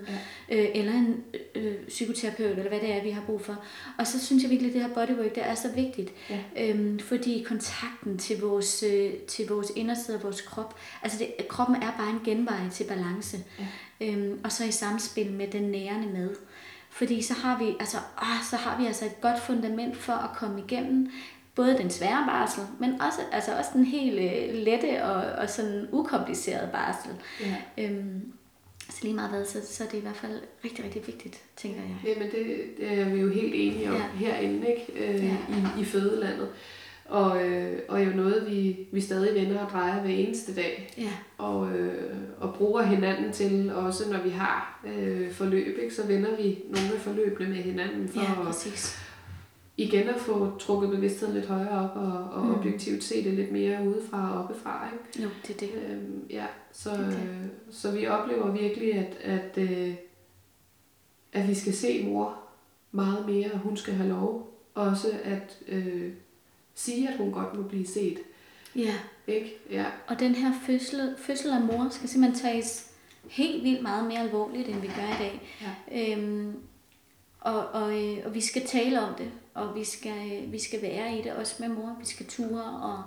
ja. 0.49 0.63
uh, 0.63 0.79
eller 0.79 0.93
en 0.93 1.23
uh, 1.55 1.87
psykoterapeut, 1.87 2.49
eller 2.49 2.69
hvad 2.69 2.79
det 2.79 2.93
er, 2.93 3.03
vi 3.03 3.09
har 3.09 3.21
brug 3.25 3.41
for. 3.41 3.63
Og 3.97 4.07
så 4.07 4.25
synes 4.25 4.43
jeg 4.43 4.51
virkelig, 4.51 4.69
at 4.69 4.73
det 4.73 4.81
her 4.81 4.93
bodywork, 4.93 5.35
det 5.35 5.45
er 5.45 5.55
så 5.55 5.67
vigtigt. 5.75 6.11
Ja. 6.29 6.39
Øhm, 6.57 6.96
fordi 7.01 7.45
kontakten 7.47 8.17
til 8.17 8.41
vores, 8.41 8.83
øh, 8.83 9.13
til 9.13 9.47
vores 9.47 9.71
inderside 9.75 10.17
af 10.17 10.23
vores 10.23 10.41
krop, 10.41 10.75
altså 11.03 11.17
det, 11.19 11.47
kroppen 11.47 11.75
er 11.75 11.91
bare 11.97 12.09
en 12.09 12.21
genvej 12.25 12.69
til 12.71 12.83
balance. 12.83 13.37
Ja. 13.59 13.65
Øhm, 14.01 14.39
og 14.43 14.51
så 14.51 14.63
i 14.63 14.71
samspil 14.71 15.31
med 15.31 15.47
den 15.47 15.63
nærende 15.63 16.07
med. 16.07 16.29
Fordi 16.89 17.21
så 17.21 17.33
har 17.33 17.59
vi 17.59 17.75
altså, 17.79 17.97
åh, 18.21 18.43
så 18.49 18.55
har 18.55 18.79
vi 18.79 18.85
altså 18.85 19.05
et 19.05 19.21
godt 19.21 19.39
fundament 19.39 19.97
for 19.97 20.13
at 20.13 20.37
komme 20.37 20.63
igennem 20.67 21.11
både 21.55 21.77
den 21.77 21.89
svære 21.89 22.25
barsel, 22.27 22.63
men 22.79 23.01
også, 23.01 23.19
altså 23.31 23.57
også 23.57 23.69
den 23.73 23.85
helt 23.85 24.19
øh, 24.19 24.55
lette 24.63 25.03
og, 25.03 25.41
og 25.41 25.49
sådan 25.49 25.87
ukomplicerede 25.91 26.69
barsel. 26.73 27.11
Ja. 27.41 27.83
Øhm, 27.83 28.33
så 28.89 28.99
lige 29.03 29.13
meget 29.13 29.29
hvad, 29.29 29.45
så, 29.45 29.59
så 29.69 29.83
er 29.83 29.87
det 29.87 29.97
i 29.97 30.01
hvert 30.01 30.15
fald 30.15 30.41
rigtig, 30.65 30.85
rigtig 30.85 31.07
vigtigt, 31.07 31.41
tænker 31.55 31.81
jeg. 31.81 31.95
Jamen 32.05 32.31
det, 32.31 32.63
det 32.77 32.99
er 32.99 33.09
vi 33.09 33.19
jo 33.19 33.29
helt 33.29 33.53
enige 33.55 33.89
om 33.89 33.95
ja. 33.95 34.03
herinde, 34.25 34.67
ikke? 34.75 35.13
Øh, 35.13 35.25
ja. 35.25 35.35
i, 35.49 35.81
i 35.81 35.85
fødelandet. 35.85 36.49
Og, 37.07 37.47
øh, 37.47 37.79
og 37.87 38.05
jo 38.05 38.09
noget, 38.09 38.47
vi, 38.49 38.87
vi 38.91 39.01
stadig 39.01 39.35
vender 39.35 39.59
og 39.65 39.71
drejer 39.71 40.01
hver 40.01 40.09
eneste 40.09 40.55
dag. 40.55 40.93
Ja. 40.97 41.11
Og, 41.37 41.71
øh, 41.71 42.13
og 42.39 42.53
bruger 42.53 42.81
hinanden 42.81 43.31
til, 43.31 43.71
også 43.75 44.11
når 44.11 44.21
vi 44.23 44.29
har 44.29 44.81
øh, 44.87 45.31
forløb, 45.31 45.77
ikke, 45.81 45.95
så 45.95 46.07
vender 46.07 46.35
vi 46.37 46.59
nogle 46.65 46.93
af 46.95 47.01
forløbene 47.01 47.49
med 47.49 47.57
hinanden 47.57 48.07
for 48.07 48.21
ja, 48.21 48.49
at, 48.49 48.97
igen 49.77 50.09
at 50.09 50.19
få 50.19 50.57
trukket 50.59 50.89
bevidstheden 50.89 51.35
lidt 51.35 51.45
højere 51.45 51.89
op 51.89 51.95
og, 51.95 52.29
og 52.31 52.45
mm. 52.45 52.55
objektivt 52.55 53.03
se 53.03 53.23
det 53.23 53.33
lidt 53.33 53.51
mere 53.51 53.87
udefra 53.87 54.33
og 54.33 54.43
oppefra. 54.43 54.89
Ikke? 54.93 55.23
Jo, 55.23 55.29
det 55.47 55.55
er 55.55 55.59
det. 55.59 55.91
Øhm, 55.91 56.23
ja, 56.29 56.45
så, 56.71 56.89
det 56.89 56.99
det. 56.99 57.13
Øh, 57.13 57.45
så 57.71 57.91
vi 57.91 58.07
oplever 58.07 58.51
virkelig, 58.51 58.93
at, 58.93 59.17
at, 59.21 59.57
øh, 59.57 59.93
at 61.33 61.47
vi 61.47 61.53
skal 61.53 61.73
se 61.73 62.05
mor 62.05 62.39
meget 62.91 63.25
mere, 63.27 63.51
og 63.53 63.59
hun 63.59 63.77
skal 63.77 63.93
have 63.93 64.09
lov. 64.09 64.53
Også 64.73 65.07
at 65.23 65.57
øh, 65.67 66.11
sige, 66.77 67.09
at 67.09 67.17
hun 67.17 67.31
godt 67.31 67.57
må 67.57 67.63
blive 67.63 67.87
set. 67.87 68.19
Ja. 68.75 68.93
Ikke? 69.27 69.57
Ja. 69.71 69.85
Og 70.07 70.19
den 70.19 70.35
her 70.35 70.53
fødsel, 70.65 71.15
fødsel 71.17 71.51
af 71.51 71.61
mor 71.61 71.87
skal 71.91 72.09
simpelthen 72.09 72.41
tages 72.41 72.91
helt 73.29 73.63
vildt 73.63 73.81
meget 73.81 74.07
mere 74.07 74.19
alvorligt, 74.19 74.67
end 74.67 74.81
vi 74.81 74.87
gør 74.87 75.15
i 75.15 75.23
dag. 75.23 75.41
Ja. 75.61 76.13
Øhm, 76.13 76.55
og, 77.39 77.67
og, 77.67 78.03
øh, 78.03 78.17
og 78.25 78.33
vi 78.33 78.41
skal 78.41 78.65
tale 78.65 79.01
om 79.01 79.13
det, 79.15 79.31
og 79.53 79.75
vi 79.75 79.83
skal, 79.83 80.51
vi 80.51 80.59
skal 80.59 80.81
være 80.81 81.17
i 81.17 81.21
det 81.21 81.33
også 81.33 81.55
med 81.59 81.69
mor. 81.69 81.95
Vi 81.99 82.05
skal 82.05 82.25
ture 82.25 82.63
og, 82.63 83.03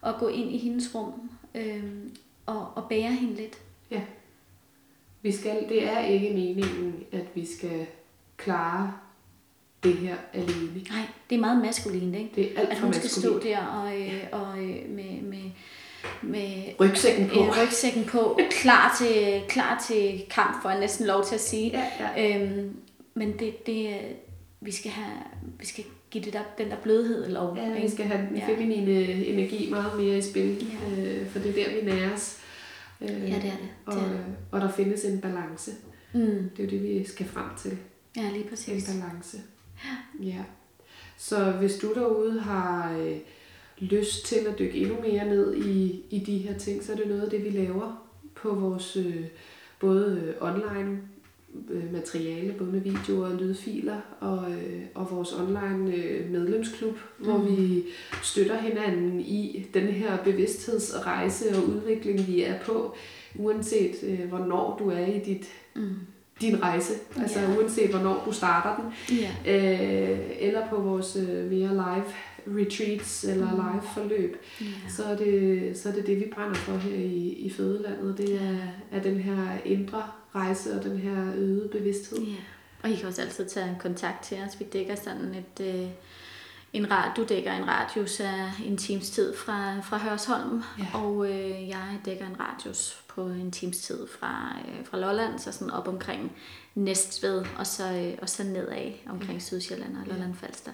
og 0.00 0.20
gå 0.20 0.28
ind 0.28 0.52
i 0.52 0.58
hendes 0.58 0.94
rum 0.94 1.30
øhm, 1.54 2.16
og, 2.46 2.68
og 2.74 2.88
bære 2.88 3.12
hende 3.12 3.34
lidt. 3.34 3.58
Ja. 3.90 4.02
Vi 5.22 5.32
skal, 5.32 5.68
det 5.68 5.88
er 5.88 5.98
ikke 5.98 6.34
meningen, 6.34 7.04
at 7.12 7.26
vi 7.34 7.46
skal 7.46 7.86
klare 8.36 8.92
det 9.82 9.94
her 9.94 10.16
alene. 10.32 10.82
Nej, 10.90 11.02
det 11.30 11.36
er 11.36 11.40
meget 11.40 11.62
maskulint, 11.62 12.16
ikke? 12.16 12.30
Det 12.34 12.44
er 12.56 12.60
alt 12.60 12.68
for 12.68 12.74
At 12.76 12.80
hun 12.80 12.92
skal 12.92 13.10
stå 13.10 13.38
der 13.38 13.58
og, 13.66 14.00
øh, 14.00 14.22
og 14.32 14.58
øh, 14.58 14.90
med, 14.90 15.22
med, 15.22 15.50
med 16.22 16.62
rygsækken 16.80 17.28
på, 17.28 17.40
øh, 17.40 17.48
rygsækken 17.62 18.04
på 18.04 18.38
klar, 18.50 18.96
til, 18.98 19.42
klar 19.48 19.84
til 19.88 20.22
kamp, 20.30 20.62
for 20.62 20.70
jeg 20.70 20.80
næsten 20.80 21.06
lov 21.06 21.24
til 21.24 21.34
at 21.34 21.40
sige. 21.40 21.70
Ja, 21.70 21.86
ja. 22.16 22.40
Øhm, 22.40 22.76
men 23.14 23.38
det, 23.38 23.66
det, 23.66 23.98
vi 24.60 24.70
skal 24.72 24.90
have, 24.90 25.16
vi 25.58 25.66
skal 25.66 25.84
give 26.10 26.24
det 26.24 26.32
der, 26.32 26.42
den 26.58 26.70
der 26.70 26.76
blødhed 26.82 27.28
lov. 27.28 27.56
Ja, 27.56 27.70
vi 27.72 27.76
ikke? 27.76 27.90
skal 27.90 28.04
have 28.06 28.28
den 28.28 28.36
Ja. 28.36 28.46
feminine 28.48 29.02
energi 29.12 29.70
meget 29.70 29.96
mere 30.00 30.18
i 30.18 30.22
spil, 30.22 30.66
Ja. 30.96 31.02
øh, 31.02 31.26
for 31.30 31.38
det 31.38 31.50
er 31.58 31.64
der, 31.64 31.80
vi 31.80 31.90
næres. 31.90 32.40
Øh, 33.00 33.08
Ja, 33.08 33.14
det 33.14 33.30
er 33.34 33.40
det. 33.40 33.58
og, 33.86 33.94
det, 33.94 34.02
er 34.02 34.06
det. 34.08 34.20
og 34.50 34.60
der 34.60 34.72
findes 34.72 35.04
en 35.04 35.20
balance. 35.20 35.70
Mm. 36.12 36.20
Det 36.20 36.58
er 36.58 36.64
jo 36.64 36.70
det, 36.70 36.82
vi 36.82 37.04
skal 37.06 37.26
frem 37.26 37.44
til. 37.62 37.78
Ja, 38.16 38.22
lige 38.22 38.42
En 38.42 38.48
præcis. 38.48 38.84
balance. 38.90 39.36
Ja. 40.22 40.44
Så 41.16 41.50
hvis 41.50 41.76
du 41.76 41.94
derude 41.94 42.40
har 42.40 42.98
øh, 42.98 43.16
lyst 43.78 44.26
til 44.26 44.36
at 44.48 44.58
dykke 44.58 44.78
endnu 44.78 44.96
mere 45.00 45.24
ned 45.24 45.56
i, 45.56 46.02
i 46.10 46.18
de 46.18 46.38
her 46.38 46.58
ting, 46.58 46.82
så 46.82 46.92
er 46.92 46.96
det 46.96 47.08
noget 47.08 47.22
af 47.22 47.30
det, 47.30 47.44
vi 47.44 47.50
laver 47.50 48.06
på 48.34 48.54
vores 48.54 48.96
øh, 48.96 49.24
både 49.80 50.22
øh, 50.24 50.48
online 50.48 50.98
øh, 51.70 51.92
materiale, 51.92 52.52
både 52.58 52.70
med 52.70 52.80
videoer 52.80 53.28
og 53.28 53.36
lydfiler, 53.36 54.00
og, 54.20 54.50
øh, 54.52 54.82
og 54.94 55.10
vores 55.10 55.32
online 55.32 55.94
øh, 55.94 56.30
medlemsklub, 56.30 56.98
mm. 57.18 57.24
hvor 57.24 57.38
vi 57.38 57.84
støtter 58.22 58.58
hinanden 58.58 59.20
i 59.20 59.66
den 59.74 59.86
her 59.86 60.24
bevidsthedsrejse 60.24 61.56
og 61.56 61.68
udvikling, 61.68 62.26
vi 62.26 62.42
er 62.42 62.58
på, 62.62 62.94
uanset 63.34 63.94
øh, 64.02 64.28
hvornår 64.28 64.76
du 64.78 64.90
er 64.90 65.06
i 65.06 65.18
dit, 65.18 65.48
Mm. 65.74 65.94
Din 66.40 66.62
rejse, 66.62 66.92
altså 67.20 67.40
Ja. 67.40 67.56
uanset 67.56 67.90
hvornår 67.90 68.22
du 68.26 68.32
starter 68.32 68.82
den, 68.82 69.16
Ja. 69.18 69.52
øh, 70.12 70.18
eller 70.38 70.68
på 70.68 70.76
vores 70.80 71.16
øh, 71.16 71.50
mere 71.50 71.68
live 71.70 72.04
retreats 72.60 73.24
eller 73.24 73.46
Mm. 73.52 73.56
live 73.56 73.82
forløb, 73.94 74.36
ja. 74.60 74.66
så 74.96 75.04
er 75.04 75.16
det, 75.16 75.78
så 75.78 75.88
er 75.88 75.92
det 75.92 76.06
det, 76.06 76.16
vi 76.16 76.24
brænder 76.34 76.54
for 76.54 76.76
her 76.76 76.96
i, 76.96 77.28
i 77.28 77.50
fødelandet. 77.50 78.18
Det 78.18 78.34
er, 78.34 78.56
er 78.98 79.02
den 79.02 79.16
her 79.20 79.58
indre 79.64 80.02
rejse 80.34 80.72
og 80.78 80.84
den 80.84 80.98
her 80.98 81.32
øgede 81.36 81.68
bevidsthed. 81.72 82.18
Ja, 82.18 82.34
og 82.82 82.90
I 82.90 82.94
kan 82.96 83.08
også 83.08 83.22
altid 83.22 83.46
tage 83.48 83.76
kontakt 83.80 84.24
til 84.24 84.36
os. 84.46 84.60
Vi 84.60 84.66
dækker 84.72 84.94
sådan 84.94 85.34
et, 85.34 85.66
øh, 85.66 85.86
en 86.72 86.90
rad, 86.90 87.10
du 87.16 87.24
dækker 87.28 87.52
en 87.52 87.68
radius 87.68 88.20
af 88.20 88.50
en 88.64 88.76
times 88.76 89.10
tid 89.10 89.36
fra, 89.36 89.80
fra 89.80 89.98
Hørsholm, 89.98 90.62
Ja. 90.78 90.86
og 90.98 91.26
øh, 91.30 91.68
jeg 91.68 91.98
dækker 92.04 92.26
en 92.26 92.36
radius 92.40 93.02
på 93.08 93.22
en 93.26 93.50
times 93.50 93.78
tid 93.78 94.06
fra, 94.18 94.56
øh, 94.68 94.86
fra 94.86 94.98
Lolland, 94.98 95.38
så 95.38 95.52
sådan 95.52 95.70
op 95.70 95.88
omkring 95.88 96.32
Næstved, 96.74 97.44
og 97.58 97.66
så, 97.66 97.92
øh, 97.92 98.18
og 98.22 98.28
så 98.28 98.42
nedad 98.44 98.92
omkring 99.08 99.42
Sydsjælland 99.42 99.96
og 99.96 100.06
Lolland 100.06 100.34
Falster. 100.34 100.72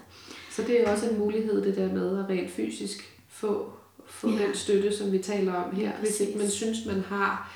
Så 0.51 0.61
det 0.61 0.81
er 0.81 0.91
også 0.91 1.09
en 1.09 1.19
mulighed, 1.19 1.63
det 1.63 1.75
der 1.75 1.93
med 1.93 2.19
at 2.19 2.29
rent 2.29 2.51
fysisk 2.51 3.13
få, 3.29 3.71
få 4.05 4.29
Ja. 4.29 4.45
den 4.45 4.55
støtte, 4.55 4.97
som 4.97 5.11
vi 5.11 5.19
taler 5.19 5.53
om 5.53 5.75
her. 5.75 5.83
Ja, 5.83 5.91
hvis 5.99 6.19
ikke 6.19 6.37
man 6.37 6.49
synes, 6.49 6.77
man 6.85 7.01
har 7.09 7.51